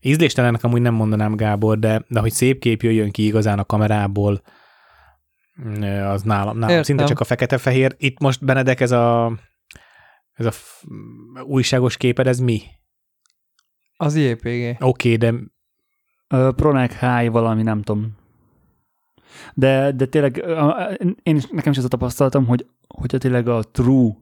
[0.00, 4.42] ízléstelennek amúgy nem mondanám Gábor, de, de hogy szép kép jöjjön ki igazán a kamerából,
[5.68, 6.82] mm, az nálam, nálam Értem.
[6.82, 7.94] szinte csak a fekete-fehér.
[7.98, 9.32] Itt most Benedek ez a
[10.32, 10.84] ez a f-
[11.44, 12.62] újságos képed, ez mi?
[13.96, 14.76] Az JPG.
[14.80, 15.34] Oké, okay, de
[16.52, 18.16] Pronek High valami, nem tudom.
[19.54, 20.44] De, de tényleg
[21.22, 24.12] én is, nekem is ez a tapasztalatom, hogy hogyha tényleg a true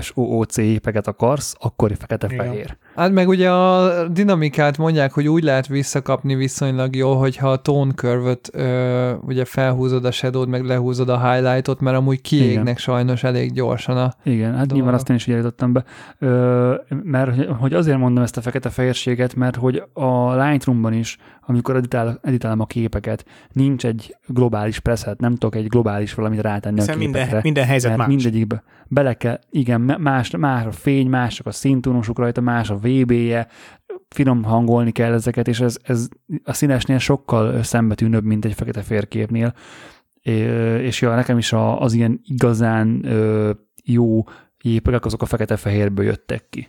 [0.00, 2.76] SOOC képeket akarsz, akkor fekete-fehér.
[2.96, 7.92] Hát meg ugye a dinamikát mondják, hogy úgy lehet visszakapni viszonylag jó, hogyha a tone
[7.92, 12.74] curve-öt ö, ugye felhúzod a shadow meg lehúzod a highlightot, mert amúgy kiégnek Igen.
[12.76, 14.14] sajnos elég gyorsan a...
[14.24, 14.72] Igen, hát Dolog.
[14.72, 15.84] nyilván azt én is jutottam be.
[16.18, 21.16] Ö, mert hogy- hogy azért mondom ezt a fekete-fehérséget, mert hogy a Lightroomban is,
[21.46, 26.78] amikor editál, editálom a képeket, nincs egy globális preset, nem tudok egy globális valamit rátenni
[26.78, 27.20] hiszen a képekre.
[27.22, 28.08] minden, minden helyzet mert más.
[28.08, 28.62] mindegyikbe
[28.92, 33.46] bele kell, igen, más, más a fény, mások a színtónusok rajta, más a VB-je,
[34.08, 36.08] finom hangolni kell ezeket, és ez, ez
[36.44, 39.54] a színesnél sokkal szembetűnőbb, mint egy fekete férképnél.
[40.80, 43.06] És ja, nekem is az ilyen igazán
[43.84, 44.22] jó
[44.62, 46.68] jépegek, azok a fekete-fehérből jöttek ki.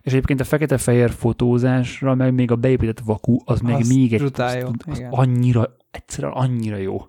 [0.00, 4.18] És egyébként a fekete-fehér fotózásra, meg még a beépített vaku, az még Az még egy,
[4.18, 7.06] brutál az, az annyira, egyszerűen annyira jó.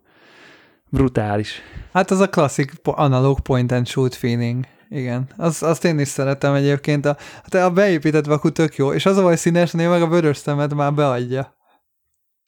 [0.90, 1.62] Brutális.
[1.92, 4.66] Hát az a klasszik analóg point and shoot feeling.
[4.94, 7.06] Igen, az, azt én is szeretem egyébként.
[7.06, 10.38] A, hát a beépített vaku tök jó, és az a baj színesnél meg a vörös
[10.38, 11.56] szemet már beadja.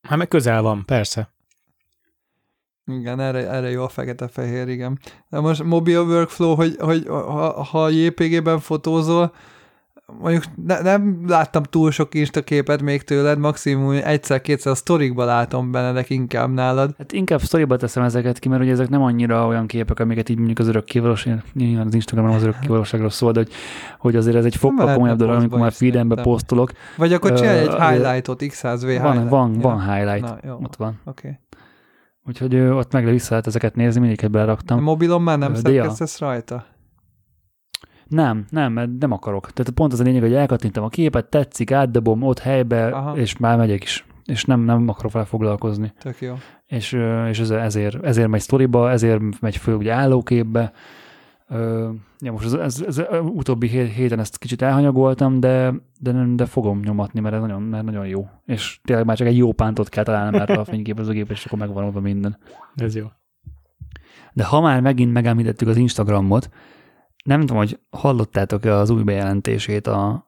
[0.02, 1.34] Hát meg közel van, persze.
[2.86, 5.00] Igen, erre, erre jó a fekete-fehér, igen.
[5.30, 9.34] De most mobile workflow, hogy, hogy ha, ha JPG-ben fotózol,
[10.20, 15.72] mondjuk ne, nem láttam túl sok Insta képet még tőled, maximum egyszer-kétszer a sztorikba látom
[15.72, 16.94] Benedek inkább nálad.
[16.98, 20.38] Hát inkább sztoriba teszem ezeket ki, mert ugye ezek nem annyira olyan képek, amiket így
[20.38, 23.52] mondjuk az örökkévalóság, nyilván az Instagramon az örökkévalóságról szól, de hogy,
[24.00, 26.72] hogy azért ez egy fokkal komolyabb dolog, amikor már feedembe posztolok.
[26.98, 29.30] Vagy akkor csinálj egy highlightot, X100V Van, highlight.
[29.30, 29.62] van, Ja.
[29.62, 31.00] van highlight, Na, jó, ott van.
[31.06, 31.28] oké.
[31.28, 31.40] Okay.
[32.28, 34.82] Úgyhogy ott meg vissza lehet ezeket nézni, mindegyiket A beleraktam.
[34.82, 36.66] mobilon már nem szerkesztesz rajta?
[38.08, 39.52] Nem, nem, mert nem akarok.
[39.52, 43.18] Tehát pont az a lényeg, hogy elkattintam a képet, tetszik, átdobom ott helybe, Aha.
[43.18, 44.06] és már megyek is.
[44.26, 45.94] És nem, nem akarok vele foglalkozni.
[46.00, 46.34] Tök jó.
[46.66, 46.98] és,
[47.30, 50.72] és ez, ezért, ezért megy sztoriba, ezért megy föl ugye állóképbe.
[52.20, 56.36] Ja, most ez, ez, ez, ez utóbbi hé- héten ezt kicsit elhanyagoltam, de, de, nem,
[56.36, 58.28] de fogom nyomatni, mert ez nagyon, mert nagyon jó.
[58.46, 61.84] És tényleg már csak egy jó pántot kell találnom erre a fényképezőgépre, és akkor megvan
[61.84, 62.38] oldva minden.
[62.76, 63.06] Ez jó.
[64.34, 66.50] De ha már megint megemlítettük az Instagramot,
[67.26, 70.28] nem tudom, hogy hallottátok-e az új bejelentését a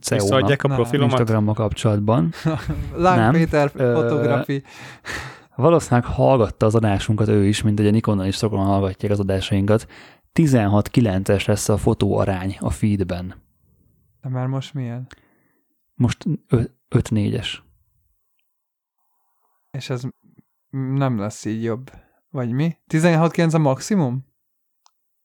[0.00, 1.18] CEO-nak Visszaadják a profilomat?
[1.18, 2.32] Instagrammal kapcsolatban.
[2.94, 3.32] Láng Nem.
[3.32, 4.62] Péter fotografi.
[5.54, 9.86] Valószínűleg hallgatta az adásunkat ő is, mint ugye Nikonnal is sokan hallgatják az adásainkat.
[10.34, 13.34] 16-9-es lesz a fotóarány a feedben.
[14.20, 15.06] De már most milyen?
[15.94, 16.24] Most
[16.90, 17.48] 5-4-es.
[19.70, 20.02] És ez
[20.70, 21.90] nem lesz így jobb.
[22.30, 22.76] Vagy mi?
[22.88, 24.27] 16-9 a maximum?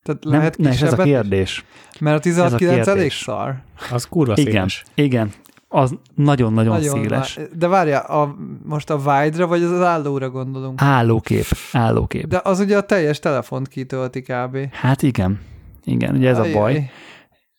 [0.03, 1.65] Tehát Nem, lehet ne, és ez a kisebbet kérdés.
[1.99, 3.17] Mert a ez a 16-9 elég kérdés.
[3.17, 3.55] szar.
[3.91, 4.83] Az kurva Igen, széles.
[4.95, 5.31] igen.
[5.67, 7.39] Az nagyon-nagyon Nagyon széles.
[7.55, 10.81] De várjál, a, most a wide-ra vagy az állóra gondolunk?
[10.81, 12.27] Állókép, állókép.
[12.27, 14.57] De az ugye a teljes telefont kitölti kb.
[14.71, 15.39] Hát igen.
[15.83, 16.53] Igen, ugye ez a Ajaj.
[16.53, 16.89] baj.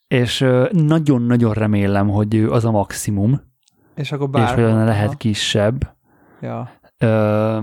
[0.07, 3.41] És nagyon-nagyon remélem, hogy ő az a maximum,
[3.95, 4.53] És akkor és bár.
[4.53, 5.95] hogy olyan lehet kisebb.
[6.41, 6.69] Ja.
[6.97, 7.57] Ö,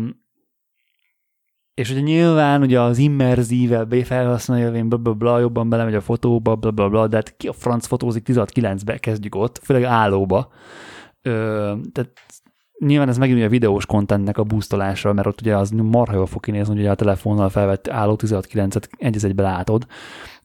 [1.83, 6.55] és ugye nyilván ugye az immerzívebb felhasználó élmény, bla, bla, bla, jobban belemegy a fotóba,
[6.57, 10.49] bla, bla, bla, de hát ki a franc fotózik 16-9-be, kezdjük ott, főleg állóba.
[11.23, 11.31] Ö,
[11.93, 12.11] tehát
[12.79, 16.27] nyilván ez megint ugye a videós contentnek a boostolása, mert ott ugye az marha jól
[16.27, 19.87] fog kinézni, hogy a telefonnal felvett álló 16-9-et egy egybe látod.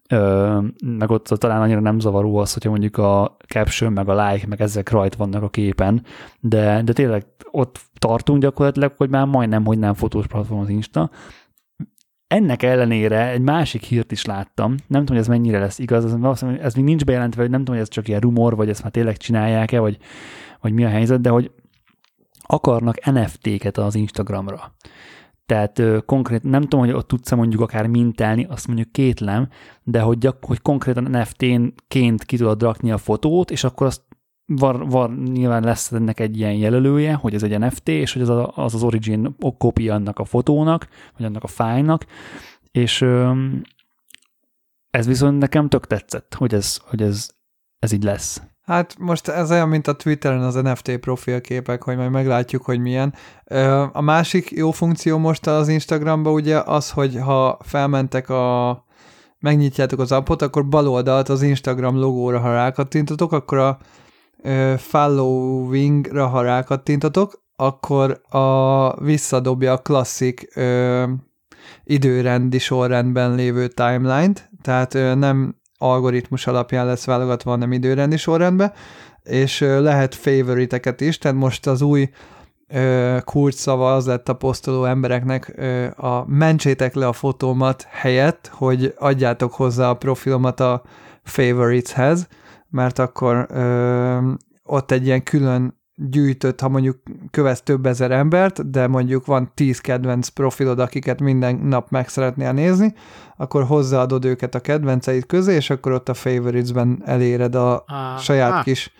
[0.07, 4.47] Ö, meg ott talán annyira nem zavaró az, hogyha mondjuk a caption, meg a like,
[4.47, 6.03] meg ezek rajt vannak a képen,
[6.39, 11.09] de, de tényleg ott tartunk gyakorlatilag, hogy már majdnem, hogy nem fotós platform az Insta.
[12.27, 16.17] Ennek ellenére egy másik hírt is láttam, nem tudom, hogy ez mennyire lesz igaz,
[16.61, 18.91] ez, még nincs bejelentve, hogy nem tudom, hogy ez csak ilyen rumor, vagy ezt már
[18.91, 19.97] tényleg csinálják-e, vagy,
[20.61, 21.51] vagy mi a helyzet, de hogy
[22.41, 24.73] akarnak NFT-ket az Instagramra.
[25.47, 29.49] Tehát ö, konkrét, nem tudom, hogy ott tudsz mondjuk akár mintálni, azt mondjuk kétlem,
[29.83, 34.01] de hogy, hogy konkrétan NFT-ként ki tudod rakni a fotót, és akkor azt
[34.45, 38.29] van, van, nyilván lesz ennek egy ilyen jelölője, hogy ez egy NFT, és hogy az
[38.29, 40.87] a, az, az origin kopia annak a fotónak,
[41.17, 42.05] vagy annak a fájlnak,
[42.71, 43.61] És öm,
[44.89, 47.29] ez viszont nekem tök tetszett, hogy ez, hogy ez,
[47.79, 48.41] ez így lesz.
[48.67, 53.13] Hát most ez olyan, mint a Twitteren az NFT profilképek, hogy majd meglátjuk, hogy milyen.
[53.91, 58.85] A másik jó funkció most az Instagramban ugye az, hogy ha felmentek a
[59.39, 63.77] megnyitjátok az appot, akkor bal oldalt az Instagram logóra, ha rákattintotok, akkor a
[64.77, 70.59] following-ra, ha rákattintotok, akkor a visszadobja a klasszik
[71.83, 78.73] időrendi sorrendben lévő timeline-t, tehát nem algoritmus alapján lesz válogatva, hanem időrendi sorrendben,
[79.23, 82.09] és lehet favoriteket is, tehát most az új
[82.67, 83.17] ö,
[83.49, 89.53] szava az lett a posztoló embereknek ö, a mentsétek le a fotómat helyett, hogy adjátok
[89.53, 90.81] hozzá a profilomat a
[91.23, 92.27] favoriteshez,
[92.69, 94.31] mert akkor ö,
[94.63, 96.97] ott egy ilyen külön gyűjtött, ha mondjuk
[97.31, 102.51] követsz több ezer embert, de mondjuk van tíz kedvenc profilod, akiket minden nap meg szeretnél
[102.51, 102.93] nézni,
[103.37, 108.51] akkor hozzáadod őket a kedvenceid közé, és akkor ott a favorites-ben eléred a ah, saját
[108.51, 108.63] ah.
[108.63, 108.91] kis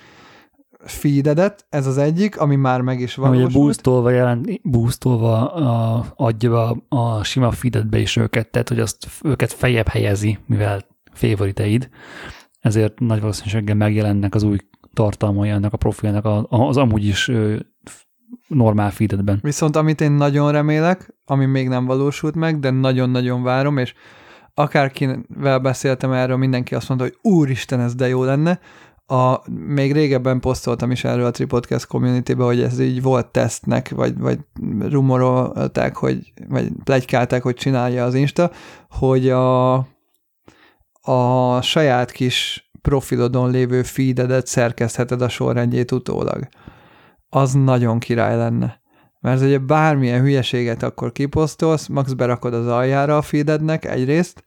[0.80, 3.36] feededet, ez az egyik, ami már meg is van.
[3.36, 9.08] Ugye boostolva, jelent, boostolva a, adja a, a sima feededbe is őket, tehát hogy azt
[9.22, 11.90] őket fejebb helyezi, mivel favoriteid,
[12.60, 14.58] ezért nagy valószínűséggel megjelennek az új
[14.98, 17.32] tartalmai ennek a profilnak az amúgy is
[18.48, 19.40] normál feededben.
[19.42, 23.94] Viszont amit én nagyon remélek, ami még nem valósult meg, de nagyon-nagyon várom, és
[24.54, 28.60] akárkivel beszéltem erről, mindenki azt mondta, hogy úristen, ez de jó lenne.
[29.06, 34.18] A, még régebben posztoltam is erről a Tripodcast community-be, hogy ez így volt tesztnek, vagy,
[34.18, 34.40] vagy
[34.80, 38.52] rumorolták, hogy, vagy plegykálták, hogy csinálja az Insta,
[38.90, 39.74] hogy a,
[41.02, 46.48] a saját kis profilodon lévő feededet szerkesztheted a sorrendjét utólag.
[47.30, 48.82] Az nagyon király lenne.
[49.20, 54.44] Mert ugye bármilyen hülyeséget akkor kiposztolsz, max berakod az aljára a feedednek egyrészt,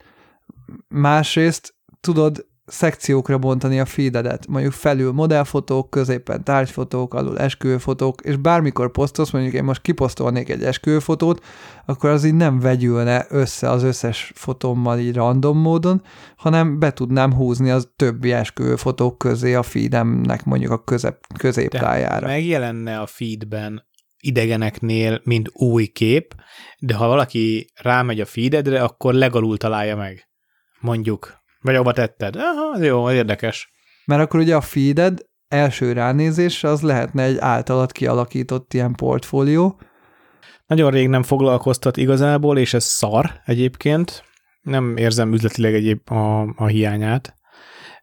[0.89, 8.91] másrészt tudod szekciókra bontani a feededet, mondjuk felül modellfotók, középen tárgyfotók, alul esküvőfotók, és bármikor
[8.91, 11.45] posztolsz, mondjuk én most kiposztolnék egy esküvőfotót,
[11.87, 16.03] akkor az így nem vegyülne össze az összes fotómmal így random módon,
[16.37, 22.27] hanem be tudnám húzni az többi esküvőfotók közé a feedemnek mondjuk a közep, középtájára.
[22.27, 23.89] megjelenne a feedben
[24.21, 26.35] idegeneknél, mint új kép,
[26.79, 30.29] de ha valaki rámegy a feededre, akkor legalul találja meg.
[30.81, 32.37] Mondjuk vagy ahova tetted.
[32.37, 33.73] Aha, jó, érdekes.
[34.05, 35.19] Mert akkor ugye a feeded
[35.49, 39.81] első ránézésre az lehetne egy általad kialakított ilyen portfólió.
[40.67, 44.25] Nagyon rég nem foglalkoztat igazából, és ez szar egyébként.
[44.61, 47.35] Nem érzem üzletileg egyéb a, a hiányát.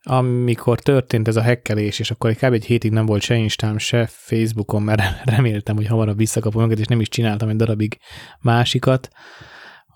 [0.02, 2.54] Amikor történt ez a hekkelés, és akkor kb.
[2.54, 5.02] egy hétig nem volt se Instám, se Facebookon, mert
[5.36, 7.98] reméltem, hogy hamarabb visszakapom őket, és nem is csináltam egy darabig
[8.42, 9.10] másikat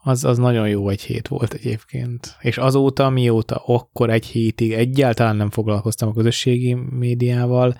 [0.04, 2.36] az, az nagyon jó egy hét volt egyébként.
[2.40, 7.76] És azóta, mióta akkor egy hétig egyáltalán nem foglalkoztam a közösségi médiával,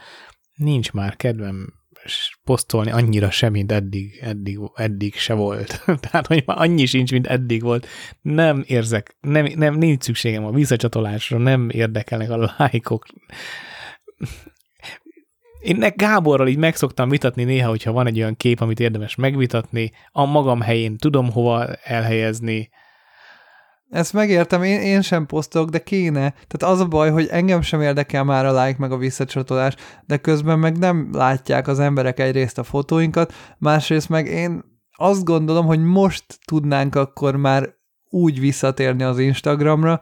[0.56, 1.74] nincs már kedvem
[2.44, 5.84] posztolni annyira sem, mint eddig, eddig, eddig se volt.
[6.10, 7.88] Tehát, hogy már annyi sincs, mint eddig volt.
[8.22, 13.06] Nem érzek, nem, nem nincs szükségem a visszacsatolásra, nem érdekelnek a lájkok.
[15.62, 20.26] Én Gáborral így megszoktam vitatni néha, hogyha van egy olyan kép, amit érdemes megvitatni, a
[20.26, 22.70] magam helyén tudom hova elhelyezni.
[23.90, 26.30] Ezt megértem, én, én sem posztolok, de kéne.
[26.30, 29.76] Tehát az a baj, hogy engem sem érdekel már a like meg a visszacsatolás,
[30.06, 34.64] de közben meg nem látják az emberek egyrészt a fotóinkat, másrészt meg én
[34.98, 37.70] azt gondolom, hogy most tudnánk akkor már
[38.10, 40.02] úgy visszatérni az Instagramra,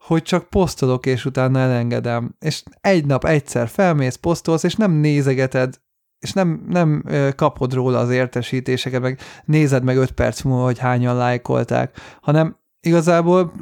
[0.00, 2.36] hogy csak posztolok, és utána elengedem.
[2.38, 5.80] És egy nap egyszer felmész, posztolsz, és nem nézegeted,
[6.18, 7.04] és nem, nem
[7.36, 13.52] kapod róla az értesítéseket, meg nézed meg öt perc múlva, hogy hányan lájkolták, hanem igazából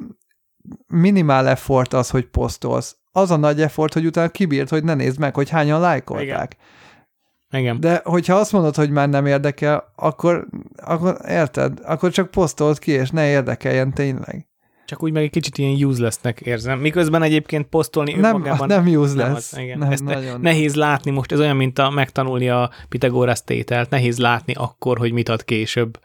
[0.87, 2.97] minimál effort az, hogy posztolsz.
[3.13, 6.57] Az a nagy effort, hogy utána kibírt, hogy ne nézd meg, hogy hányan lájkolták.
[6.57, 7.63] Igen.
[7.63, 7.81] Igen.
[7.81, 12.91] De hogyha azt mondod, hogy már nem érdekel, akkor, akkor érted, akkor csak posztolt ki,
[12.91, 14.49] és ne érdekeljen tényleg.
[14.89, 16.79] Csak úgy meg egy kicsit ilyen uselessnek érzem.
[16.79, 18.67] Miközben egyébként posztolni nem, önmagában...
[18.67, 19.27] Nem useless.
[19.27, 19.79] Nem, az, igen.
[19.79, 20.41] nem Ezt nagyon.
[20.41, 23.91] nehéz látni most, ez olyan, mint a megtanulni a Pitagoras tételt.
[23.91, 26.01] Nehéz látni akkor, hogy mit ad később.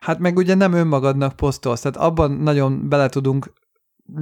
[0.00, 3.52] Hát meg ugye nem önmagadnak posztolsz, tehát abban nagyon bele tudunk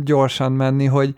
[0.02, 1.14] gyorsan menni, hogy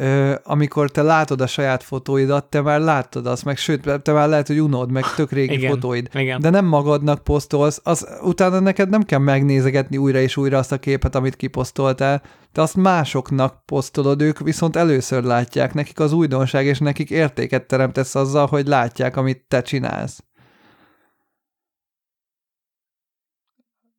[0.00, 4.28] ö, amikor te látod a saját fotóidat, te már láttad azt, meg sőt, te már
[4.28, 6.40] lehet, hogy unod, meg tök régi igen, fotóid, igen.
[6.40, 10.78] de nem magadnak posztolsz, az utána neked nem kell megnézegetni újra és újra azt a
[10.78, 12.22] képet, amit kiposztoltál,
[12.52, 18.14] te azt másoknak posztolod, ők viszont először látják, nekik az újdonság, és nekik értéket teremtesz
[18.14, 20.24] azzal, hogy látják, amit te csinálsz.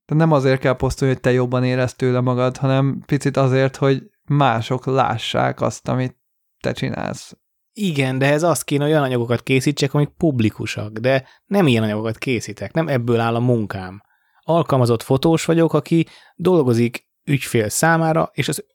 [0.05, 4.11] De nem azért kell posztolni, hogy te jobban érezd tőle magad, hanem picit azért, hogy
[4.23, 6.17] mások lássák azt, amit
[6.59, 7.35] te csinálsz.
[7.73, 12.17] Igen, de ez azt kéne, hogy olyan anyagokat készítsek, amik publikusak, de nem ilyen anyagokat
[12.17, 14.01] készítek, nem ebből áll a munkám.
[14.41, 18.65] Alkalmazott fotós vagyok, aki dolgozik ügyfél számára, és az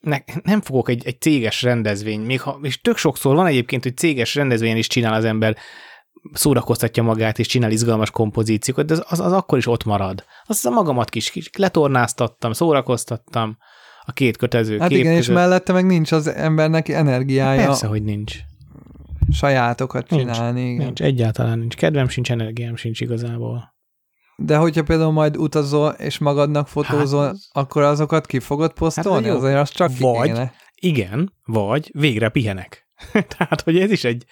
[0.00, 3.96] ne, nem fogok egy, egy céges rendezvény, még ha, és tök sokszor van egyébként, hogy
[3.96, 5.56] céges rendezvényen is csinál az ember,
[6.32, 10.24] szórakoztatja magát, és csinál izgalmas kompozíciókat, de az, az, az akkor is ott marad.
[10.44, 13.58] Azt a magamat kis, kis letornáztattam, szórakoztattam
[14.08, 15.34] a két kötező Hát kép igen, és között.
[15.34, 18.38] mellette meg nincs az embernek energiája Persze, hogy nincs.
[19.32, 20.60] sajátokat Nincs, csinálni.
[20.70, 20.84] igen.
[20.84, 21.76] Nincs, egyáltalán nincs.
[21.76, 23.74] Kedvem sincs, energiám sincs igazából.
[24.36, 29.26] De hogyha például majd utazol, és magadnak fotózol, Hát hát akkor azokat ki fogod posztolni?
[29.26, 29.36] Hát.
[29.36, 30.52] Azért az csak Vagy- kéne.
[30.74, 32.88] Igen, vagy végre pihenek.
[33.36, 34.24] Tehát, hogy ez is egy...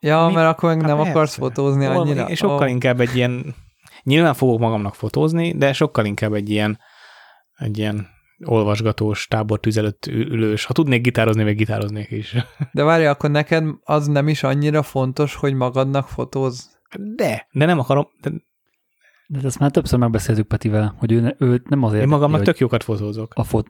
[0.00, 1.10] Ja, Mi- mert akkor meg Hát nem persze.
[1.10, 2.28] akarsz fotózni Valami- annyira.
[2.28, 3.54] És sokkal Ó, inkább egy ilyen...
[4.02, 6.78] Nyilván fogok magamnak fotózni, de sokkal inkább egy ilyen
[7.56, 8.06] egy ilyen
[8.44, 10.64] olvasgatós, tábortűz előtt ül- ülős.
[10.64, 12.36] Ha tudnék gitározni, még gitároznék is.
[12.72, 16.80] De várj, akkor neked az nem is annyira fontos, hogy magadnak fotóz?
[16.98, 18.30] De, de nem akarom, de
[19.26, 22.02] De ezt már többször megbeszéltük Petivel, hogy ő, ne, őt nem azért...
[22.02, 23.32] én magamnak hogy tök jókat fotózok.
[23.34, 23.66] a fot...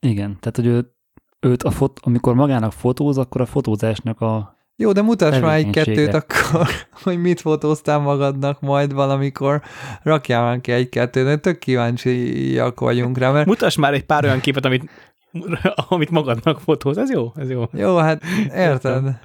[0.00, 0.94] Igen, tehát hogy ő,
[1.40, 2.00] őt a fot...
[2.02, 4.60] amikor magának fotóz, akkor a fotózásnak a...
[4.76, 6.10] Jó, de mutass már egy Tevékenysége.
[6.10, 6.66] kettőt akkor,
[7.04, 9.62] hogy mit fotóztál magadnak majd valamikor.
[10.02, 14.24] Rakjál már ki egy kettőt, de tök kíváncsiak vagyunk rá, mert Mutass már egy pár
[14.24, 14.90] olyan képet, amit,
[15.88, 16.98] amit magadnak fotóz.
[16.98, 17.64] Ez jó, ez jó.
[17.72, 18.22] jó, hát
[18.54, 19.18] érted.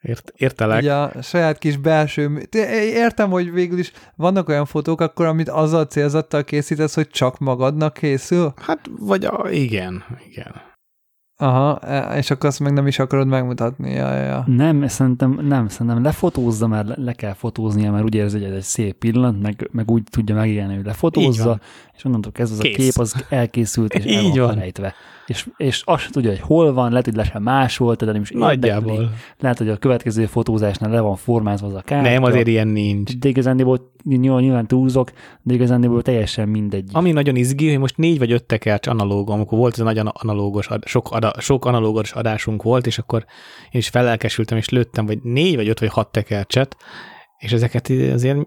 [0.00, 0.80] Ért, értelek.
[0.80, 2.48] Ugye a saját kis belső...
[2.94, 7.92] Értem, hogy végül is vannak olyan fotók akkor, amit azzal célzattal készítesz, hogy csak magadnak
[7.92, 8.52] készül.
[8.56, 10.68] Hát, vagy a, igen, igen.
[11.40, 13.90] Aha, e- és akkor azt meg nem is akarod megmutatni.
[13.92, 14.44] Ja, ja, ja.
[14.46, 18.54] Nem, szerintem nem, szerintem lefotózza, mert le, le kell fotóznia, mert úgy érzi, hogy ez
[18.54, 21.60] egy szép pillanat, meg, meg úgy tudja megélni, hogy lefotózza, van.
[21.96, 22.74] és onnantól kezdve az Kész.
[22.74, 24.54] a kép az elkészült, és el Így van van.
[24.54, 24.94] felejtve.
[25.30, 28.20] És, és azt sem tudja, hogy hol van, lehet, hogy le sem másolt, de nem
[28.20, 28.56] is érdekli.
[28.56, 29.10] Nagyjából.
[29.38, 32.10] Lehet, hogy a következő fotózásnál le van formázva az a kártya.
[32.10, 33.18] Nem, azért ilyen nincs.
[33.18, 35.12] De igazándiból, nyilván, nyilván túlzok,
[35.42, 36.90] de igazándiból teljesen mindegy.
[36.92, 39.98] Ami nagyon izgi, hogy most négy vagy öt tekercs analóg, amikor volt ez a nagy
[39.98, 43.24] ana- analógos, sok, ada, sok analógos adásunk volt, és akkor
[43.70, 46.76] én is felelkesültem, és lőttem, vagy négy vagy öt vagy hat tekercset,
[47.38, 48.38] és ezeket azért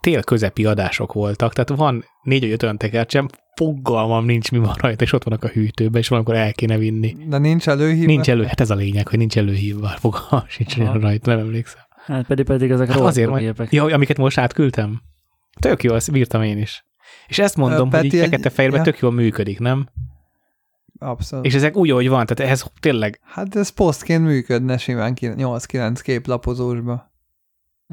[0.00, 4.74] tél közepi adások voltak, tehát van négy vagy öt olyan tekercsem, fogalmam nincs, mi van
[4.78, 7.16] rajta, és ott vannak a hűtőben, és valamikor el kéne vinni.
[7.28, 8.06] De nincs előhívva?
[8.06, 10.98] Nincs elő, hát ez a lényeg, hogy nincs előhívva, fogalmam sincs Aha.
[10.98, 11.82] rajta, nem emlékszem.
[12.06, 13.72] Hát pedig pedig ezek Hát hát azért, majd, gépek.
[13.72, 15.00] ja, amiket most átküldtem.
[15.60, 16.84] Tök jó, azt bírtam én is.
[17.26, 18.84] És ezt mondom, Ö, hogy így Peti, egy- fekete-fehérben ja.
[18.84, 19.88] tök jól működik, nem?
[20.98, 21.44] Abszolút.
[21.44, 25.98] És ezek úgy, ahogy van, tehát ehhez tényleg Hát ez posztként működne simán ki- 8-9
[26.02, 27.12] képlapozósba.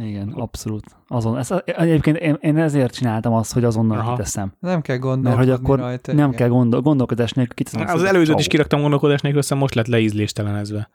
[0.04, 0.84] Igen, abszolút.
[1.08, 4.12] Azon, ez, egyébként én, én ezért csináltam azt, hogy azonnal Aha.
[4.12, 4.54] kiteszem.
[4.60, 6.14] Nem kell Mert gondolkodni hogy akkor rajta.
[6.14, 6.40] nem igen.
[6.40, 7.88] kell gondol, gondolkodás nélkül kiteszem.
[7.88, 10.90] az előzőt is kiraktam gondolkodás nélkül, aztán most lett leízléstelenezve.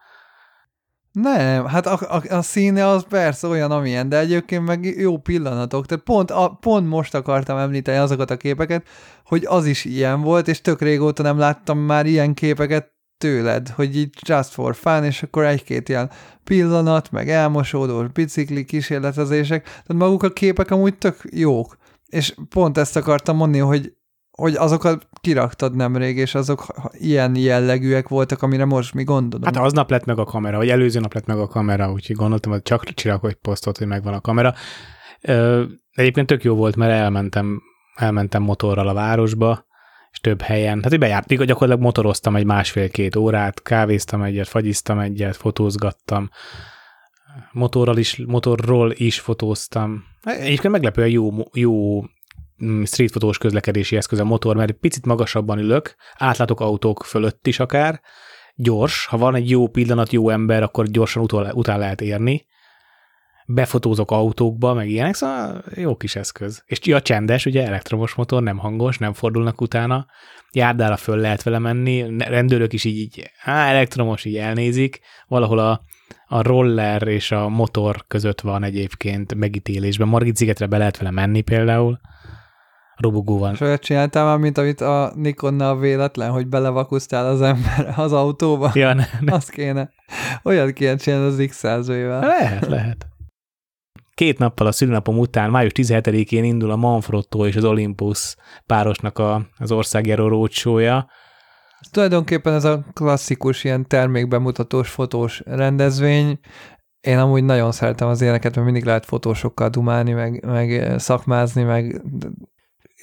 [1.13, 5.87] Nem, hát a, a, a színe az persze olyan, amilyen, de egyébként meg jó pillanatok.
[5.87, 8.87] Tehát pont, a, pont most akartam említeni azokat a képeket,
[9.25, 13.97] hogy az is ilyen volt, és tök régóta nem láttam már ilyen képeket tőled, hogy
[13.97, 16.11] így just for fun, és akkor egy-két ilyen
[16.45, 21.77] pillanat, meg elmosódós bicikli kísérletezések, tehát maguk a képek amúgy tök jók.
[22.07, 23.97] És pont ezt akartam mondani, hogy
[24.37, 29.55] hogy azokat kiraktad nemrég, és azok ilyen jellegűek voltak, amire most mi gondolunk.
[29.55, 32.53] Hát aznap lett meg a kamera, vagy előző nap lett meg a kamera, úgyhogy gondoltam,
[32.53, 34.55] hogy csak csinálok egy posztot, hogy megvan a kamera.
[35.21, 37.63] Ö, egyébként tök jó volt, mert elmentem,
[37.95, 39.66] elmentem motorral a városba,
[40.17, 45.37] és több helyen, hát így bejárt, gyakorlatilag motoroztam egy másfél-két órát, kávéztam egyet, fagyiztam egyet,
[45.37, 46.31] fotózgattam,
[47.53, 50.05] motorral is, motorról is fotóztam.
[50.23, 52.03] Egyébként meglepően jó, jó
[52.65, 58.01] mm, streetfotós közlekedési eszköz a motor, mert picit magasabban ülök, átlátok autók fölött is akár,
[58.55, 62.47] gyors, ha van egy jó pillanat, jó ember, akkor gyorsan utol, után lehet érni,
[63.47, 66.63] befotózok autókba, meg ilyenek, szóval jó kis eszköz.
[66.67, 70.07] És ja, csendes, ugye elektromos motor, nem hangos, nem fordulnak utána,
[70.53, 75.83] járdára föl lehet vele menni, rendőrök is így, így á, elektromos, így elnézik, valahol a,
[76.27, 80.09] a roller és a motor között van egyébként megítélésben.
[80.09, 82.01] Margit szigetre be lehet vele menni például,
[82.97, 83.53] robogóval.
[83.53, 88.71] És olyat csináltál már, mint amit a Nikonnal véletlen, hogy belevakusztál az ember az autóba?
[88.75, 89.33] Ja, ne, ne.
[89.33, 89.91] Azt kéne.
[90.43, 93.07] Olyat kéne csinálni az x 100 Lehet, lehet.
[94.17, 98.37] Két nappal a szülinapom után, május 17-én indul a Manfrotto és az Olympus
[98.67, 101.11] párosnak a, az országjáró rócsója.
[101.91, 106.39] Tulajdonképpen ez a klasszikus ilyen termékbemutatós fotós rendezvény.
[107.01, 112.03] én amúgy nagyon szeretem az ilyeneket, mert mindig lehet fotósokkal dumálni, meg, meg szakmázni, meg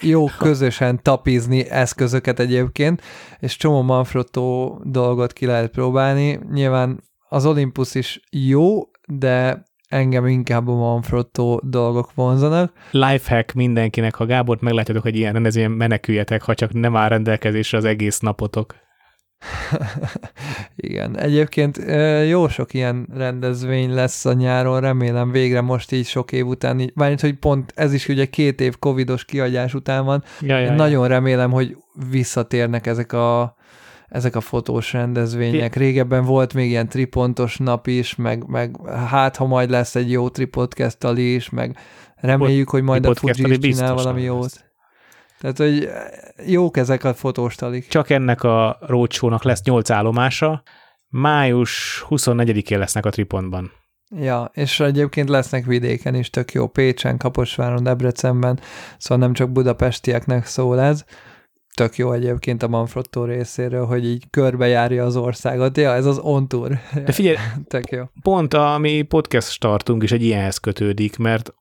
[0.01, 3.01] jó közösen tapizni eszközöket egyébként,
[3.39, 6.39] és csomó Manfrotto dolgot ki lehet próbálni.
[6.51, 9.63] Nyilván az Olympus is jó, de
[9.93, 12.73] engem inkább a Manfrotto dolgok vonzanak.
[12.91, 17.85] Lifehack mindenkinek, ha Gábort meglátjátok egy ilyen rendezvényen, meneküljetek, ha csak nem áll rendelkezésre az
[17.85, 18.75] egész napotok.
[20.75, 21.79] Igen, egyébként
[22.27, 27.21] jó sok ilyen rendezvény lesz a nyáron, remélem végre most így sok év után, mármint,
[27.21, 31.07] hogy pont ez is ugye két év covidos kiadás után van, Ja, ja, Én nagyon
[31.07, 31.77] remélem, hogy
[32.09, 33.55] visszatérnek ezek a
[34.13, 35.75] ezek a fotós rendezvények.
[35.75, 38.75] Régebben volt még ilyen tripontos nap is, meg, meg
[39.07, 41.77] hát, ha majd lesz egy jó tripodcast is, meg
[42.15, 44.41] reméljük, hogy majd a Fuji is csinál valami jót.
[44.41, 44.63] lesz.
[45.39, 45.89] Tehát, hogy
[46.45, 47.87] jók ezek a fotóstalik.
[47.87, 50.63] Csak ennek a roadshow-nak lesz nyolc állomása.
[51.07, 53.71] Május 24-én lesznek a Tripontban.
[54.15, 58.59] Ja, és egyébként lesznek vidéken is tök jó, Pécsen, Kaposváron, Debrecenben,
[58.97, 61.05] szóval nem csak budapestieknek szól ez.
[61.73, 65.77] Tök jó egyébként a Manfrotto részéről, hogy így körbejárja az országot.
[65.77, 66.79] Ja, ez az on tour.
[67.05, 67.35] De figyelj,
[67.67, 68.03] Tök jó.
[68.21, 71.53] pont a mi podcast startunk is egy ilyenhez kötődik, mert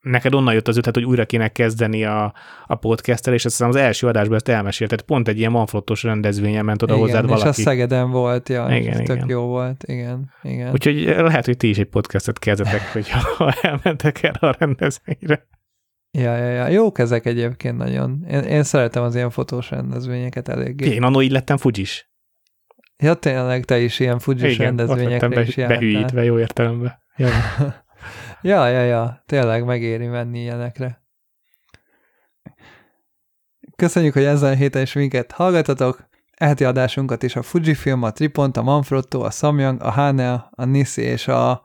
[0.00, 2.34] neked onnan jött az ötlet, hogy újra kéne kezdeni a,
[2.66, 5.02] a podcasttel, és azt hiszem az első adásban ezt elmesélted.
[5.02, 7.62] Pont egy ilyen manflottos rendezvényen ment oda igen, hozzád és a valaki.
[7.62, 10.72] Szegeden volt, ja, Igen, igen, tök jó volt, igen, igen.
[10.72, 15.46] Úgyhogy lehet, hogy ti is egy podcastet kezdetek, hogy ha elmentek erre a rendezvényre.
[16.10, 16.68] Ja, ja, ja.
[16.68, 18.24] Jók ezek egyébként nagyon.
[18.28, 20.90] Én, én szeretem az ilyen fotós rendezvényeket eléggé.
[20.90, 22.10] Én annó így lettem Fujis.
[22.96, 25.78] Ja, tényleg te is ilyen fujis Igen, rendezvényekre is be, jártál.
[25.78, 26.98] behűítve jó értelemben.
[27.16, 27.28] Ja.
[28.40, 31.02] Ja, ja, ja, tényleg megéri menni ilyenekre.
[33.76, 36.08] Köszönjük, hogy ezen a héten is minket hallgatatok.
[36.34, 41.02] Eheti adásunkat is a Fujifilm, a Tripont, a Manfrotto, a Samyang, a Hanel, a Nissi
[41.02, 41.62] és a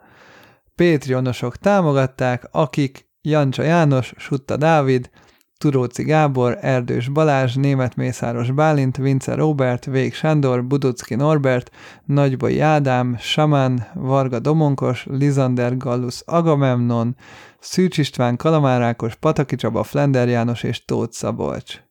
[0.76, 5.10] Patreonosok támogatták, akik Jancsa János, Sutta Dávid,
[5.58, 11.72] Turóci Gábor, Erdős Balázs, Német Mészáros Bálint, Vince Robert, Vég Sándor, Buducki Norbert,
[12.06, 17.16] Nagyboly Ádám, Saman, Varga Domonkos, Lizander Gallus Agamemnon,
[17.60, 21.82] Szűcs István, Kalamár Ákos, Pataki Csaba, Flender János és Tóth Szabolcs.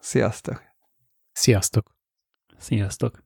[0.00, 0.62] Sziasztok!
[1.32, 1.96] Sziasztok!
[2.58, 3.23] Sziasztok!